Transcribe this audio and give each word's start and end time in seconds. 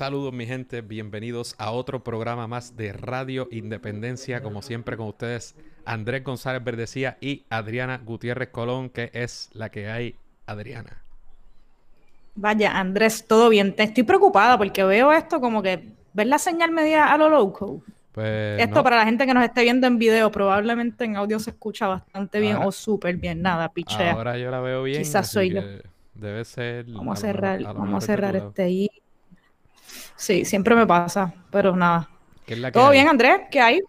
Saludos 0.00 0.32
mi 0.32 0.46
gente, 0.46 0.80
bienvenidos 0.80 1.54
a 1.58 1.72
otro 1.72 2.02
programa 2.02 2.46
más 2.46 2.74
de 2.74 2.94
Radio 2.94 3.48
Independencia, 3.50 4.42
como 4.42 4.62
siempre 4.62 4.96
con 4.96 5.08
ustedes 5.08 5.54
Andrés 5.84 6.24
González 6.24 6.64
Verdecía 6.64 7.18
y 7.20 7.44
Adriana 7.50 8.00
Gutiérrez 8.02 8.48
Colón, 8.48 8.88
que 8.88 9.10
es 9.12 9.50
la 9.52 9.68
que 9.68 9.90
hay, 9.90 10.16
Adriana. 10.46 11.02
Vaya, 12.34 12.80
Andrés, 12.80 13.26
todo 13.26 13.50
bien. 13.50 13.76
Te 13.76 13.82
estoy 13.82 14.04
preocupada 14.04 14.56
porque 14.56 14.82
veo 14.84 15.12
esto 15.12 15.38
como 15.38 15.62
que 15.62 15.90
ver 16.14 16.28
la 16.28 16.38
señal 16.38 16.70
media 16.70 17.12
a 17.12 17.18
lo 17.18 17.28
loco. 17.28 17.82
Pues, 18.12 18.58
esto 18.58 18.82
para 18.82 18.96
la 18.96 19.04
gente 19.04 19.26
que 19.26 19.34
nos 19.34 19.44
esté 19.44 19.64
viendo 19.64 19.86
en 19.86 19.98
video, 19.98 20.32
probablemente 20.32 21.04
en 21.04 21.16
audio 21.16 21.38
se 21.38 21.50
escucha 21.50 21.88
bastante 21.88 22.40
bien 22.40 22.56
o 22.56 22.72
súper 22.72 23.18
bien. 23.18 23.42
Nada, 23.42 23.68
pichea. 23.68 24.12
Ahora 24.12 24.38
yo 24.38 24.50
la 24.50 24.60
veo 24.60 24.82
bien. 24.82 25.02
Quizás 25.02 25.30
soy 25.30 25.50
yo. 25.50 25.60
Debe 26.14 26.46
ser. 26.46 26.86
Vamos 26.86 27.18
a 27.18 27.20
cerrar, 27.20 27.62
vamos 27.62 28.02
a 28.02 28.06
cerrar 28.06 28.34
este 28.34 28.62
ahí. 28.62 28.90
Sí, 30.20 30.44
siempre 30.44 30.74
me 30.74 30.86
pasa, 30.86 31.32
pero 31.50 31.74
nada. 31.74 32.06
¿Todo 32.74 32.90
bien, 32.90 33.08
Andrés? 33.08 33.40
¿Qué 33.50 33.58
hay? 33.58 33.80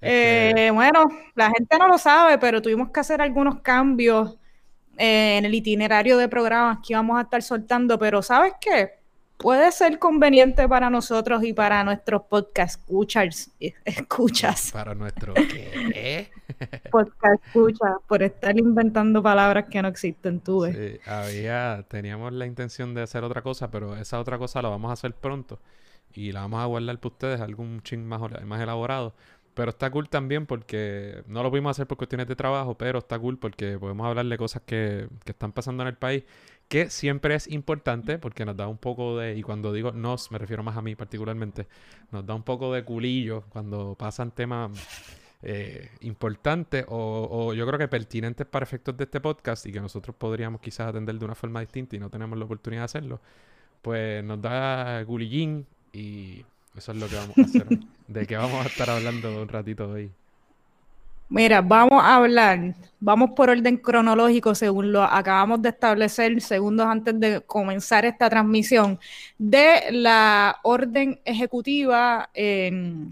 Este, 0.00 0.68
eh, 0.68 0.70
bueno, 0.70 1.04
la 1.34 1.50
gente 1.50 1.76
no 1.78 1.88
lo 1.88 1.98
sabe, 1.98 2.38
pero 2.38 2.62
tuvimos 2.62 2.88
que 2.88 3.00
hacer 3.00 3.20
algunos 3.20 3.60
cambios 3.60 4.38
eh, 4.96 5.36
en 5.36 5.44
el 5.44 5.54
itinerario 5.54 6.16
de 6.16 6.26
programas 6.26 6.78
que 6.78 6.94
íbamos 6.94 7.18
a 7.18 7.22
estar 7.24 7.42
soltando, 7.42 7.98
pero 7.98 8.22
¿sabes 8.22 8.54
qué? 8.62 9.01
Puede 9.42 9.72
ser 9.72 9.98
conveniente 9.98 10.68
para 10.68 10.88
nosotros 10.88 11.42
y 11.42 11.52
para 11.52 11.82
nuestros 11.82 12.22
podcast 12.22 12.80
escuchas. 12.80 13.50
escuchas. 13.84 14.70
Para 14.70 14.94
nuestro 14.94 15.34
qué? 15.92 16.30
podcast 16.92 17.44
escuchas, 17.44 17.96
por 18.06 18.22
estar 18.22 18.56
inventando 18.56 19.20
palabras 19.20 19.64
que 19.68 19.82
no 19.82 19.88
existen, 19.88 20.38
tú. 20.38 20.64
Sí, 20.66 21.00
había, 21.06 21.84
teníamos 21.88 22.32
la 22.32 22.46
intención 22.46 22.94
de 22.94 23.02
hacer 23.02 23.24
otra 23.24 23.42
cosa, 23.42 23.68
pero 23.68 23.96
esa 23.96 24.20
otra 24.20 24.38
cosa 24.38 24.62
la 24.62 24.68
vamos 24.68 24.90
a 24.90 24.92
hacer 24.92 25.12
pronto 25.12 25.58
y 26.14 26.30
la 26.30 26.42
vamos 26.42 26.60
a 26.60 26.66
guardar 26.66 26.98
para 26.98 27.12
ustedes, 27.12 27.40
algún 27.40 27.82
ching 27.82 28.06
más, 28.06 28.20
más 28.44 28.60
elaborado. 28.60 29.12
Pero 29.54 29.70
está 29.70 29.90
cool 29.90 30.08
también 30.08 30.46
porque 30.46 31.24
no 31.26 31.42
lo 31.42 31.50
pudimos 31.50 31.72
hacer 31.72 31.88
por 31.88 31.98
cuestiones 31.98 32.28
de 32.28 32.36
trabajo, 32.36 32.78
pero 32.78 33.00
está 33.00 33.18
cool 33.18 33.38
porque 33.38 33.76
podemos 33.76 34.06
hablar 34.06 34.24
de 34.26 34.38
cosas 34.38 34.62
que, 34.64 35.08
que 35.24 35.32
están 35.32 35.52
pasando 35.52 35.82
en 35.82 35.88
el 35.88 35.96
país, 35.96 36.22
que 36.68 36.90
siempre 36.90 37.34
es 37.34 37.50
importante 37.50 38.18
porque 38.18 38.44
nos 38.44 38.56
da 38.56 38.66
un 38.66 38.78
poco 38.78 39.18
de, 39.18 39.36
y 39.36 39.42
cuando 39.42 39.72
digo 39.72 39.92
nos, 39.92 40.30
me 40.30 40.38
refiero 40.38 40.62
más 40.62 40.76
a 40.76 40.82
mí 40.82 40.94
particularmente, 40.94 41.66
nos 42.10 42.24
da 42.26 42.34
un 42.34 42.42
poco 42.42 42.72
de 42.72 42.84
culillo 42.84 43.44
cuando 43.50 43.94
pasan 43.98 44.30
temas 44.30 44.70
eh, 45.42 45.90
importantes 46.00 46.84
o, 46.88 47.52
yo 47.52 47.66
creo 47.66 47.78
que 47.78 47.88
pertinentes 47.88 48.46
para 48.46 48.64
efectos 48.64 48.96
de 48.96 49.04
este 49.04 49.20
podcast 49.20 49.66
y 49.66 49.72
que 49.72 49.80
nosotros 49.80 50.14
podríamos 50.16 50.60
quizás 50.60 50.88
atender 50.88 51.18
de 51.18 51.24
una 51.24 51.34
forma 51.34 51.60
distinta 51.60 51.96
y 51.96 51.98
no 51.98 52.10
tenemos 52.10 52.38
la 52.38 52.44
oportunidad 52.44 52.82
de 52.82 52.84
hacerlo, 52.84 53.20
pues 53.82 54.22
nos 54.24 54.40
da 54.40 55.02
gulillín 55.02 55.66
y 55.92 56.44
eso 56.76 56.92
es 56.92 56.98
lo 56.98 57.08
que 57.08 57.16
vamos 57.16 57.38
a 57.38 57.42
hacer. 57.42 57.66
¿De 58.08 58.26
qué 58.26 58.36
vamos 58.36 58.64
a 58.64 58.68
estar 58.68 58.88
hablando 58.88 59.42
un 59.42 59.48
ratito 59.48 59.90
hoy? 59.90 60.12
Mira, 61.32 61.62
vamos 61.62 61.98
a 62.02 62.16
hablar, 62.16 62.74
vamos 63.00 63.30
por 63.34 63.48
orden 63.48 63.78
cronológico 63.78 64.54
según 64.54 64.92
lo 64.92 65.02
acabamos 65.02 65.62
de 65.62 65.70
establecer 65.70 66.38
segundos 66.42 66.86
antes 66.86 67.18
de 67.18 67.40
comenzar 67.40 68.04
esta 68.04 68.28
transmisión, 68.28 69.00
de 69.38 69.84
la 69.92 70.58
orden 70.62 71.20
ejecutiva 71.24 72.28
en 72.34 73.08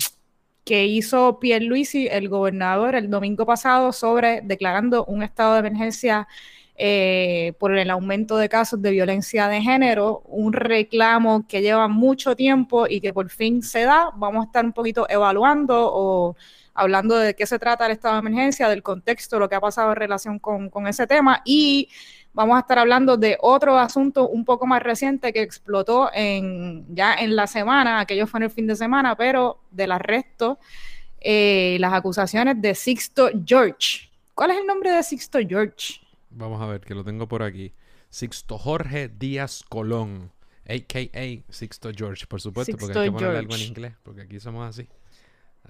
que 0.66 0.84
hizo 0.84 1.40
Pierre 1.40 1.64
Luisi, 1.64 2.08
el 2.08 2.28
gobernador, 2.28 2.94
el 2.94 3.08
domingo 3.08 3.46
pasado 3.46 3.90
sobre 3.90 4.42
declarando 4.42 5.06
un 5.06 5.22
estado 5.22 5.54
de 5.54 5.60
emergencia 5.60 6.28
eh, 6.76 7.54
por 7.58 7.74
el 7.74 7.88
aumento 7.88 8.36
de 8.36 8.50
casos 8.50 8.82
de 8.82 8.90
violencia 8.90 9.48
de 9.48 9.62
género, 9.62 10.22
un 10.26 10.52
reclamo 10.52 11.46
que 11.48 11.62
lleva 11.62 11.88
mucho 11.88 12.36
tiempo 12.36 12.86
y 12.86 13.00
que 13.00 13.14
por 13.14 13.30
fin 13.30 13.62
se 13.62 13.84
da. 13.84 14.10
Vamos 14.14 14.42
a 14.42 14.46
estar 14.46 14.64
un 14.64 14.72
poquito 14.74 15.06
evaluando 15.08 15.90
o 15.90 16.36
hablando 16.80 17.16
de 17.16 17.34
qué 17.34 17.46
se 17.46 17.58
trata 17.58 17.86
el 17.86 17.92
estado 17.92 18.14
de 18.14 18.20
emergencia, 18.20 18.68
del 18.68 18.82
contexto, 18.82 19.38
lo 19.38 19.48
que 19.48 19.54
ha 19.54 19.60
pasado 19.60 19.90
en 19.90 19.96
relación 19.96 20.38
con, 20.38 20.70
con 20.70 20.86
ese 20.86 21.06
tema 21.06 21.42
y 21.44 21.88
vamos 22.32 22.56
a 22.56 22.60
estar 22.60 22.78
hablando 22.78 23.16
de 23.16 23.36
otro 23.40 23.78
asunto 23.78 24.28
un 24.28 24.44
poco 24.44 24.66
más 24.66 24.82
reciente 24.82 25.32
que 25.32 25.42
explotó 25.42 26.10
en, 26.14 26.86
ya 26.94 27.14
en 27.14 27.36
la 27.36 27.46
semana, 27.46 28.00
aquello 28.00 28.26
fue 28.26 28.38
en 28.38 28.44
el 28.44 28.50
fin 28.50 28.66
de 28.66 28.76
semana, 28.76 29.14
pero 29.14 29.60
del 29.70 29.92
arresto, 29.92 30.58
eh, 31.20 31.76
las 31.80 31.92
acusaciones 31.92 32.60
de 32.60 32.74
Sixto 32.74 33.28
George. 33.44 34.08
¿Cuál 34.34 34.52
es 34.52 34.58
el 34.58 34.66
nombre 34.66 34.90
de 34.90 35.02
Sixto 35.02 35.38
George? 35.46 36.00
Vamos 36.30 36.62
a 36.62 36.66
ver, 36.66 36.80
que 36.80 36.94
lo 36.94 37.04
tengo 37.04 37.28
por 37.28 37.42
aquí. 37.42 37.74
Sixto 38.08 38.56
Jorge 38.56 39.08
Díaz 39.08 39.64
Colón, 39.68 40.32
a.k.a. 40.66 41.52
Sixto 41.52 41.90
George, 41.94 42.26
por 42.26 42.40
supuesto, 42.40 42.76
porque 42.78 42.98
hay 42.98 43.06
que 43.06 43.12
ponerle 43.12 43.38
algo 43.38 43.54
en 43.54 43.62
inglés, 43.62 43.94
porque 44.02 44.22
aquí 44.22 44.40
somos 44.40 44.66
así. 44.68 44.88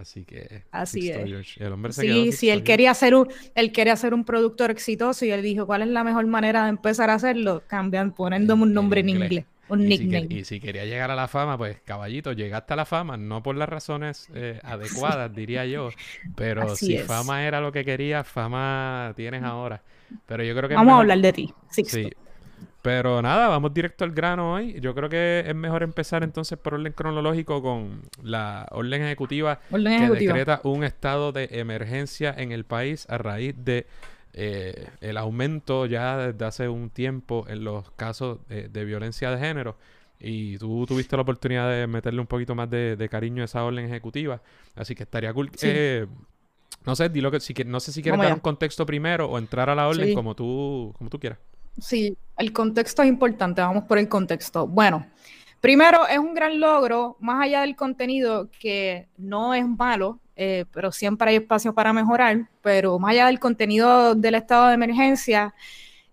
Así 0.00 0.24
que. 0.24 0.62
Así 0.70 1.10
es. 1.10 1.56
El 1.58 1.72
hombre 1.72 1.92
se 1.92 2.02
sí, 2.02 2.32
sí, 2.32 2.48
él 2.48 2.62
quería, 2.62 2.92
hacer 2.92 3.14
un, 3.14 3.28
él 3.54 3.70
quería 3.70 3.94
ser 3.96 4.14
un 4.14 4.24
productor 4.24 4.70
exitoso 4.70 5.26
y 5.26 5.30
él 5.30 5.42
dijo: 5.42 5.66
¿Cuál 5.66 5.82
es 5.82 5.88
la 5.88 6.04
mejor 6.04 6.26
manera 6.26 6.64
de 6.64 6.70
empezar 6.70 7.10
a 7.10 7.14
hacerlo? 7.14 7.62
Cambian, 7.66 8.12
poniéndome 8.12 8.62
un 8.62 8.72
nombre 8.72 9.00
en, 9.00 9.10
inglés. 9.10 9.44
Un 9.68 9.86
nickname. 9.86 10.26
y 10.30 10.44
si 10.44 10.58
quería 10.58 10.86
llegar 10.86 11.10
a 11.10 11.14
la 11.14 11.28
fama, 11.28 11.56
pues 11.56 11.80
caballito, 11.84 12.32
llegaste 12.32 12.72
a 12.72 12.76
la 12.76 12.86
fama, 12.86 13.16
no 13.16 13.42
por 13.42 13.54
las 13.54 13.68
razones 13.68 14.28
eh, 14.34 14.58
adecuadas, 14.64 15.32
diría 15.32 15.64
yo, 15.66 15.90
pero 16.34 16.74
si 16.74 16.96
fama 16.98 17.46
era 17.46 17.60
lo 17.60 17.70
que 17.70 17.84
quería, 17.84 18.24
fama 18.24 19.12
tienes 19.14 19.42
ahora. 19.44 19.82
Pero 20.26 20.42
yo 20.42 20.56
creo 20.56 20.68
que. 20.68 20.74
Vamos 20.76 20.94
a 20.94 20.98
hablar 21.00 21.18
de 21.18 21.32
ti, 21.32 21.54
Sí. 21.70 22.10
Pero 22.82 23.20
nada, 23.20 23.48
vamos 23.48 23.74
directo 23.74 24.04
al 24.04 24.12
grano 24.12 24.54
hoy. 24.54 24.80
Yo 24.80 24.94
creo 24.94 25.08
que 25.08 25.44
es 25.46 25.54
mejor 25.54 25.82
empezar 25.82 26.22
entonces 26.22 26.58
por 26.58 26.74
orden 26.74 26.92
cronológico 26.92 27.60
con 27.60 28.02
la 28.22 28.66
orden 28.70 29.02
ejecutiva 29.02 29.60
que 29.70 30.10
decreta 30.10 30.60
un 30.64 30.84
estado 30.84 31.32
de 31.32 31.48
emergencia 31.52 32.34
en 32.36 32.52
el 32.52 32.64
país 32.64 33.06
a 33.10 33.18
raíz 33.18 33.54
de 33.58 33.86
eh, 34.32 34.88
el 35.00 35.18
aumento 35.18 35.84
ya 35.86 36.16
desde 36.16 36.44
hace 36.44 36.68
un 36.68 36.88
tiempo 36.88 37.44
en 37.48 37.64
los 37.64 37.90
casos 37.92 38.38
de, 38.48 38.84
violencia 38.84 39.30
de 39.30 39.38
género. 39.38 39.76
Y 40.18 40.56
tú 40.56 40.86
tuviste 40.86 41.16
la 41.16 41.22
oportunidad 41.22 41.70
de 41.70 41.86
meterle 41.86 42.20
un 42.20 42.26
poquito 42.26 42.54
más 42.54 42.70
de, 42.70 43.08
cariño 43.10 43.42
a 43.42 43.44
esa 43.44 43.62
orden 43.62 43.84
ejecutiva. 43.84 44.40
Así 44.74 44.94
que 44.94 45.02
estaría 45.02 45.34
cool. 45.34 45.50
no 46.86 46.96
sé, 46.96 47.10
dilo 47.10 47.30
que 47.30 47.40
si 47.40 47.52
no 47.66 47.78
sé 47.78 47.92
si 47.92 48.02
quieres 48.02 48.20
dar 48.22 48.32
un 48.32 48.40
contexto 48.40 48.86
primero 48.86 49.26
o 49.26 49.36
entrar 49.36 49.68
a 49.68 49.74
la 49.74 49.86
orden 49.86 50.14
como 50.14 50.34
tú 50.34 50.94
como 50.96 51.10
tú 51.10 51.20
quieras. 51.20 51.38
Sí, 51.78 52.16
el 52.36 52.52
contexto 52.52 53.02
es 53.02 53.08
importante, 53.08 53.60
vamos 53.60 53.84
por 53.84 53.98
el 53.98 54.08
contexto. 54.08 54.66
Bueno, 54.66 55.06
primero 55.60 56.06
es 56.06 56.18
un 56.18 56.34
gran 56.34 56.58
logro, 56.58 57.16
más 57.20 57.42
allá 57.44 57.60
del 57.62 57.76
contenido, 57.76 58.48
que 58.58 59.08
no 59.16 59.54
es 59.54 59.66
malo, 59.66 60.20
eh, 60.36 60.64
pero 60.72 60.90
siempre 60.90 61.30
hay 61.30 61.36
espacio 61.36 61.74
para 61.74 61.92
mejorar, 61.92 62.48
pero 62.62 62.98
más 62.98 63.12
allá 63.12 63.26
del 63.26 63.38
contenido 63.38 64.14
del 64.14 64.34
estado 64.36 64.68
de 64.68 64.74
emergencia, 64.74 65.54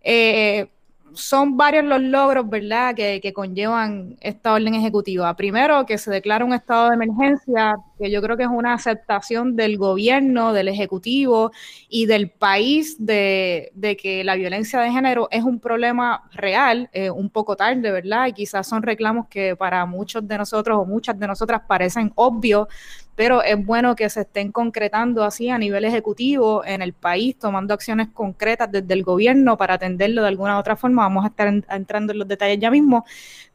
eh, 0.01 0.69
son 1.17 1.57
varios 1.57 1.83
los 1.85 2.01
logros, 2.01 2.49
¿verdad?, 2.49 2.95
que, 2.95 3.33
conllevan 3.33 4.15
esta 4.21 4.53
orden 4.53 4.73
ejecutiva. 4.75 5.35
Primero, 5.35 5.85
que 5.85 5.97
se 5.97 6.11
declara 6.11 6.45
un 6.45 6.53
estado 6.53 6.89
de 6.89 6.95
emergencia, 6.95 7.75
que 7.99 8.09
yo 8.09 8.21
creo 8.21 8.37
que 8.37 8.43
es 8.43 8.49
una 8.49 8.73
aceptación 8.73 9.55
del 9.55 9.77
gobierno, 9.77 10.53
del 10.53 10.67
ejecutivo 10.67 11.51
y 11.89 12.05
del 12.05 12.29
país 12.29 12.95
de, 12.99 13.71
que 14.01 14.23
la 14.23 14.35
violencia 14.35 14.79
de 14.79 14.91
género 14.91 15.27
es 15.31 15.43
un 15.43 15.59
problema 15.59 16.29
real, 16.31 16.89
eh, 16.93 17.09
un 17.09 17.29
poco 17.29 17.55
tarde, 17.55 17.91
¿verdad? 17.91 18.27
Y 18.27 18.33
quizás 18.33 18.67
son 18.67 18.83
reclamos 18.83 19.27
que 19.27 19.55
para 19.55 19.85
muchos 19.85 20.27
de 20.27 20.37
nosotros 20.37 20.77
o 20.79 20.85
muchas 20.85 21.17
de 21.19 21.27
nosotras 21.27 21.61
parecen 21.67 22.11
obvios, 22.15 22.67
pero 23.17 23.41
es 23.41 23.65
bueno 23.65 23.95
que 23.95 24.07
se 24.11 24.21
estén 24.21 24.51
concretando 24.51 25.23
así 25.23 25.49
a 25.49 25.57
nivel 25.57 25.83
ejecutivo 25.85 26.63
en 26.63 26.83
el 26.83 26.93
país, 26.93 27.35
tomando 27.35 27.73
acciones 27.73 28.09
concretas 28.13 28.71
desde 28.71 28.93
el 28.93 29.01
gobierno 29.01 29.57
para 29.57 29.73
atenderlo 29.73 30.21
de 30.21 30.27
alguna 30.27 30.59
otra 30.59 30.75
forma. 30.75 31.01
Vamos 31.01 31.25
a 31.25 31.29
estar 31.29 31.47
entrando 31.47 32.13
en 32.13 32.19
los 32.19 32.27
detalles 32.27 32.59
ya 32.59 32.69
mismo, 32.69 33.05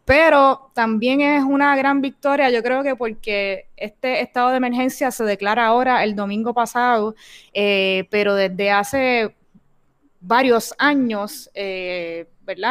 pero 0.05 0.73
también 0.75 1.21
es 1.21 1.45
una 1.45 1.77
gran 1.77 2.01
victoria, 2.01 2.51
yo 2.51 2.61
creo 2.61 2.83
que 2.83 2.97
porque 2.97 3.69
este 3.77 4.21
estado 4.21 4.51
de 4.51 4.57
emergencia 4.57 5.13
se 5.13 5.23
declara 5.23 5.65
ahora 5.65 6.03
el 6.03 6.17
domingo 6.17 6.53
pasado, 6.53 7.15
eh, 7.55 8.09
pero 8.11 8.35
desde 8.35 8.73
hace 8.73 9.33
varios 10.21 10.75
años, 10.77 11.49
eh, 11.55 12.27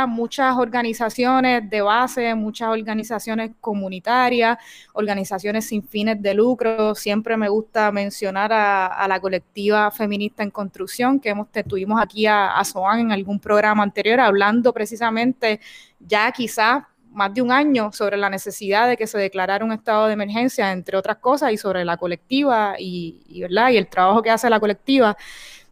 Muchas 0.07 0.56
organizaciones 0.57 1.69
de 1.69 1.81
base, 1.81 2.36
muchas 2.36 2.69
organizaciones 2.69 3.51
comunitarias, 3.60 4.57
organizaciones 4.94 5.66
sin 5.66 5.83
fines 5.83 6.22
de 6.22 6.33
lucro. 6.33 6.95
Siempre 6.95 7.38
me 7.38 7.50
gusta 7.50 7.92
mencionar 7.92 8.51
a, 8.54 9.07
la 9.07 9.19
colectiva 9.19 9.92
feminista 9.92 10.44
en 10.44 10.51
construcción, 10.51 11.19
que 11.19 11.30
hemos, 11.30 11.48
tuvimos 11.68 12.01
aquí 12.01 12.25
a, 12.28 12.57
a 12.57 12.63
Soan 12.63 13.00
en 13.00 13.12
algún 13.12 13.39
programa 13.39 13.83
anterior, 13.83 14.19
hablando 14.19 14.74
precisamente 14.74 15.60
ya 16.00 16.31
quizás 16.31 16.83
más 17.12 17.33
de 17.33 17.42
un 17.42 17.51
año 17.51 17.92
sobre 17.92 18.18
la 18.18 18.30
necesidad 18.30 18.88
de 18.88 18.98
que 18.98 19.07
se 19.07 19.18
declarara 19.18 19.66
un 19.66 19.72
estado 19.72 20.07
de 20.07 20.13
emergencia, 20.13 20.72
entre 20.72 20.98
otras 20.98 21.18
cosas, 21.18 21.51
y 21.51 21.57
sobre 21.57 21.86
la 21.86 21.98
colectiva 21.98 22.75
y, 22.80 23.42
¿verdad? 23.42 23.69
y 23.72 23.78
el 23.78 23.88
trabajo 23.88 24.22
que 24.22 24.30
hace 24.31 24.50
la 24.50 24.60
colectiva. 24.60 25.18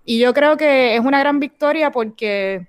Y 0.05 0.19
yo 0.19 0.33
creo 0.33 0.57
que 0.57 0.95
es 0.95 1.01
una 1.01 1.19
gran 1.19 1.39
victoria 1.39 1.91
porque 1.91 2.67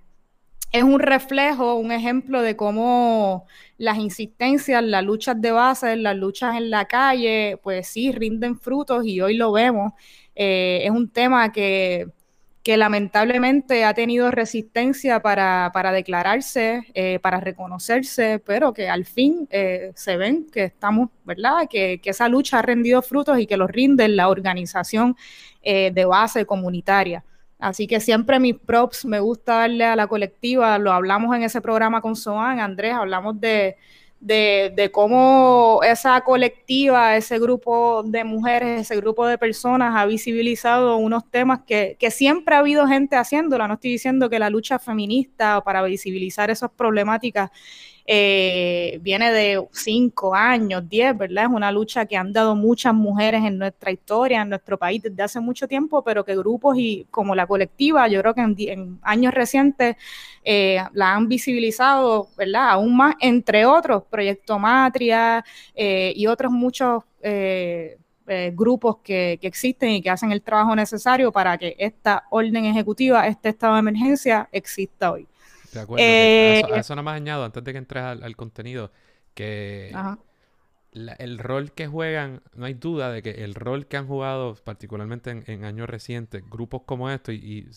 es 0.73 0.83
un 0.83 1.01
reflejo, 1.01 1.75
un 1.77 1.93
ejemplo 1.93 2.43
de 2.43 2.57
cómo 2.57 3.47
las 3.79 3.99
insistencias, 3.99 4.83
las 4.85 5.05
luchas 5.05 5.41
de 5.41 5.53
base, 5.53 5.97
las 5.97 6.17
luchas 6.17 6.57
en 6.57 6.71
la 6.71 6.87
calle, 6.87 7.59
pues 7.63 7.89
sí, 7.89 8.13
rinden 8.13 8.59
frutos 8.59 9.05
y 9.05 9.21
hoy 9.21 9.37
lo 9.37 9.53
vemos. 9.53 9.93
Eh, 10.35 10.83
es 10.85 10.91
un 10.91 11.09
tema 11.11 11.53
que 11.53 12.07
que 12.63 12.77
lamentablemente 12.77 13.85
ha 13.85 13.95
tenido 13.95 14.31
resistencia 14.31 15.21
para, 15.21 15.71
declararse, 15.93 16.83
eh, 16.95 17.19
para 17.21 17.41
reconocerse, 17.41 18.39
pero 18.39 18.75
que 18.75 18.89
al 18.89 19.07
fin 19.07 19.49
eh, 19.51 19.93
se 19.95 20.17
ven 20.17 20.47
que 20.53 20.65
estamos, 20.65 21.09
¿verdad? 21.25 21.69
Que, 21.71 22.01
esa 22.05 22.29
lucha 22.29 22.59
ha 22.59 22.63
rendido 22.63 23.01
frutos 23.03 23.39
y 23.39 23.47
que 23.47 23.57
los 23.57 23.71
rinde 23.71 24.09
la 24.09 24.29
organización 24.29 25.17
eh, 25.63 25.91
de 25.95 26.05
base 26.05 26.45
comunitaria. 26.45 27.25
Así 27.61 27.87
que 27.87 28.01
siempre 28.01 28.41
mis 28.41 28.57
props 28.57 29.05
me 29.05 29.21
gusta 29.21 29.55
darle 29.55 29.85
a 29.85 29.95
la 29.97 30.07
colectiva, 30.07 30.79
lo 30.79 30.93
hablamos 30.93 31.37
en 31.37 31.43
ese 31.43 31.61
programa 31.61 32.01
con 32.01 32.17
Soan, 32.17 32.59
Andrés, 32.59 32.95
hablamos 32.95 33.39
de, 33.39 33.77
de, 34.21 34.91
cómo 34.93 35.81
esa 35.83 36.21
colectiva, 36.23 37.17
ese 37.17 37.39
grupo 37.39 38.03
de 38.03 38.25
mujeres, 38.25 38.83
ese 38.83 38.97
grupo 38.97 39.27
de 39.27 39.39
personas 39.39 39.95
ha 39.97 40.07
visibilizado 40.07 40.97
unos 40.97 41.31
temas 41.31 41.61
que, 41.67 41.97
que 41.99 42.11
siempre 42.11 42.55
ha 42.55 42.59
habido 42.59 42.87
gente 42.87 43.17
haciéndola. 43.17 43.67
No 43.69 43.75
estoy 43.75 43.93
diciendo 43.93 44.29
que 44.29 44.39
la 44.39 44.51
lucha 44.51 44.79
feminista 44.79 45.63
para 45.63 45.83
visibilizar 45.83 46.51
esas 46.51 46.71
problemáticas 46.71 47.51
eh, 48.13 48.99
viene 49.03 49.31
de 49.31 49.65
cinco 49.71 50.35
años, 50.35 50.83
diez, 50.89 51.17
¿verdad? 51.17 51.45
Es 51.45 51.51
una 51.51 51.71
lucha 51.71 52.07
que 52.07 52.17
han 52.17 52.33
dado 52.33 52.57
muchas 52.57 52.93
mujeres 52.93 53.45
en 53.45 53.57
nuestra 53.57 53.93
historia, 53.93 54.43
en 54.43 54.49
nuestro 54.49 54.77
país 54.77 55.01
desde 55.01 55.23
hace 55.23 55.39
mucho 55.39 55.69
tiempo, 55.69 56.03
pero 56.03 56.25
que 56.25 56.35
grupos 56.35 56.77
y 56.77 57.07
como 57.13 57.37
la 57.37 57.47
colectiva, 57.47 58.09
yo 58.09 58.21
creo 58.21 58.35
que 58.35 58.41
en, 58.41 58.99
años 59.03 59.33
recientes 59.33 59.95
eh, 60.43 60.83
la 60.93 61.15
han 61.15 61.29
visibilizado, 61.29 62.27
¿verdad? 62.37 62.71
Aún 62.71 62.97
más, 62.97 63.15
entre 63.21 63.65
otros, 63.65 64.03
Proyecto 64.11 64.59
Matria 64.59 65.45
eh, 65.77 66.13
y 66.17 66.27
otros 66.27 66.51
muchos 66.51 67.05
grupos 68.55 68.97
que, 69.05 69.39
que, 69.41 69.47
existen 69.47 69.91
y 69.91 70.03
que 70.03 70.11
hacen 70.11 70.33
el 70.33 70.43
trabajo 70.43 70.75
necesario 70.75 71.31
para 71.31 71.57
que 71.59 71.77
esta 71.79 72.25
orden 72.31 72.65
ejecutiva, 72.65 73.29
este 73.29 73.51
estado 73.51 73.75
de 73.75 73.81
emergencia, 73.81 74.49
exista 74.51 75.13
hoy. 75.13 75.29
De 75.73 75.81
acuerdo. 75.81 76.05
Eh, 76.05 76.63
a, 76.73 76.79
eso, 76.79 76.95
nada 76.95 77.03
más 77.03 77.17
añado, 77.17 77.45
antes 77.45 77.63
de 77.63 77.73
que 77.73 77.79
entres 77.79 78.03
al, 78.03 78.37
contenido, 78.37 78.91
que 79.35 79.93
el 80.93 81.39
rol 81.39 81.73
que 81.73 81.87
juegan, 81.87 82.43
no 82.55 82.67
hay 82.67 82.75
duda 82.75 83.13
de 83.13 83.23
que 83.23 83.45
el 83.45 83.55
rol 83.55 83.87
que 83.87 83.97
han 83.97 84.07
jugado, 84.09 84.57
particularmente 84.65 85.43
en, 85.47 85.65
años 85.65 85.89
recientes, 85.89 86.43
grupos 86.49 86.83
como 86.85 87.11
estos, 87.11 87.35
y, 87.35 87.69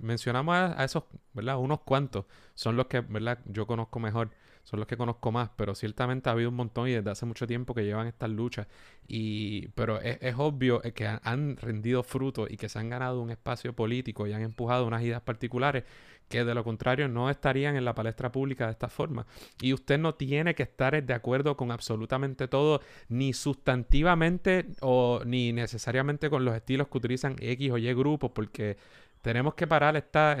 mencionamos 0.00 0.54
a, 0.56 0.84
esos, 0.84 1.04
¿verdad? 1.32 1.58
Unos 1.58 1.80
cuantos, 1.80 2.26
son 2.54 2.76
los 2.76 2.86
que, 2.86 3.00
¿verdad? 3.00 3.40
Yo 3.46 3.66
conozco 3.66 3.98
mejor, 3.98 4.30
son 4.62 4.78
los 4.78 4.86
que 4.86 4.96
conozco 4.96 5.32
más, 5.32 5.50
pero 5.56 5.74
ciertamente 5.74 6.28
ha 6.28 6.32
habido 6.32 6.50
un 6.50 6.56
montón 6.56 6.88
y 6.88 6.92
desde 6.92 7.10
hace 7.10 7.26
mucho 7.26 7.46
tiempo 7.48 7.74
que 7.74 7.84
llevan 7.84 8.06
estas 8.06 8.30
luchas. 8.30 8.68
Y, 9.08 9.68
pero 9.68 10.00
es, 10.00 10.18
es 10.20 10.34
obvio 10.38 10.80
que 10.80 11.06
han 11.06 11.56
rendido 11.56 12.02
fruto 12.02 12.46
y 12.48 12.56
que 12.56 12.68
se 12.68 12.78
han 12.78 12.88
ganado 12.88 13.20
un 13.20 13.30
espacio 13.30 13.74
político 13.74 14.26
y 14.26 14.32
han 14.32 14.42
empujado 14.42 14.86
unas 14.86 15.02
ideas 15.02 15.22
particulares 15.22 15.84
que 16.28 16.44
de 16.44 16.54
lo 16.54 16.64
contrario 16.64 17.08
no 17.08 17.30
estarían 17.30 17.76
en 17.76 17.84
la 17.84 17.94
palestra 17.94 18.32
pública 18.32 18.66
de 18.66 18.72
esta 18.72 18.88
forma. 18.88 19.26
Y 19.60 19.72
usted 19.72 19.98
no 19.98 20.14
tiene 20.14 20.54
que 20.54 20.64
estar 20.64 21.02
de 21.02 21.14
acuerdo 21.14 21.56
con 21.56 21.70
absolutamente 21.70 22.48
todo, 22.48 22.80
ni 23.08 23.32
sustantivamente 23.32 24.66
o 24.80 25.22
ni 25.24 25.52
necesariamente 25.52 26.30
con 26.30 26.44
los 26.44 26.54
estilos 26.54 26.88
que 26.88 26.98
utilizan 26.98 27.36
X 27.38 27.70
o 27.70 27.78
Y 27.78 27.94
grupos, 27.94 28.30
porque 28.32 28.76
tenemos 29.22 29.54
que 29.54 29.66
parar 29.66 29.96
esta, 29.96 30.36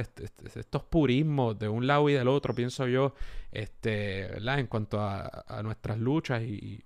estos 0.54 0.82
purismos 0.84 1.58
de 1.58 1.68
un 1.68 1.86
lado 1.86 2.08
y 2.08 2.12
del 2.12 2.28
otro, 2.28 2.54
pienso 2.54 2.86
yo, 2.86 3.14
este, 3.50 4.36
en 4.36 4.66
cuanto 4.66 5.00
a, 5.00 5.62
nuestras 5.62 5.98
luchas 5.98 6.42
y, 6.42 6.82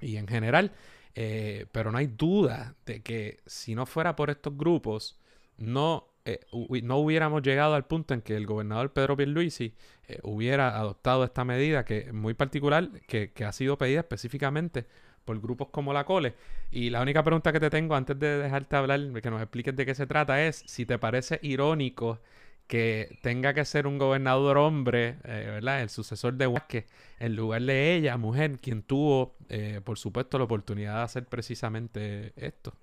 y 0.00 0.16
en 0.16 0.26
general. 0.26 0.72
Eh, 1.16 1.66
pero 1.70 1.92
no 1.92 1.98
hay 1.98 2.08
duda 2.08 2.74
de 2.84 3.00
que 3.02 3.38
si 3.46 3.74
no 3.74 3.86
fuera 3.86 4.16
por 4.16 4.30
estos 4.30 4.56
grupos, 4.56 5.20
no 5.56 6.08
eh, 6.26 6.40
no 6.82 6.96
hubiéramos 6.98 7.42
llegado 7.42 7.74
al 7.74 7.84
punto 7.86 8.14
en 8.14 8.22
que 8.22 8.34
el 8.34 8.46
gobernador 8.46 8.92
Pedro 8.94 9.16
Pierluisi 9.16 9.74
eh, 10.08 10.20
hubiera 10.22 10.78
adoptado 10.78 11.22
esta 11.22 11.44
medida 11.44 11.84
que 11.84 12.12
muy 12.12 12.32
particular, 12.32 12.90
que, 13.06 13.30
ha 13.44 13.52
sido 13.52 13.76
pedida 13.76 14.00
específicamente 14.00 14.86
por 15.26 15.38
grupos 15.40 15.68
como 15.68 15.92
la 15.92 16.04
Cole. 16.04 16.34
Y 16.70 16.90
la 16.90 17.02
única 17.02 17.22
pregunta 17.22 17.52
que 17.52 17.60
te 17.60 17.68
tengo 17.70 17.94
antes 17.94 18.18
de 18.18 18.38
dejarte 18.38 18.76
hablar, 18.76 19.00
que 19.22 19.30
nos 19.30 19.42
expliques 19.42 19.76
de 19.76 19.84
qué 19.84 19.94
se 19.94 20.06
trata, 20.06 20.42
es 20.46 20.64
si 20.66 20.86
te 20.86 20.98
parece 20.98 21.40
irónico 21.42 22.20
que 22.66 23.18
tenga 23.22 23.52
que 23.52 23.64
ser 23.66 23.86
un 23.86 23.98
gobernador 23.98 24.56
hombre, 24.56 25.18
eh, 25.24 25.44
¿verdad? 25.52 25.82
El 25.82 25.90
sucesor 25.90 26.34
de 26.34 26.46
Vázquez, 26.46 26.86
en 27.18 27.36
lugar 27.36 27.62
de 27.62 27.94
ella, 27.96 28.16
mujer, 28.16 28.58
quien 28.60 28.82
tuvo, 28.82 29.36
por 29.84 29.98
supuesto, 29.98 30.38
la 30.38 30.44
oportunidad 30.44 30.96
de 30.96 31.02
hacer 31.02 31.26
precisamente 31.26 32.32
esto. 32.36 32.74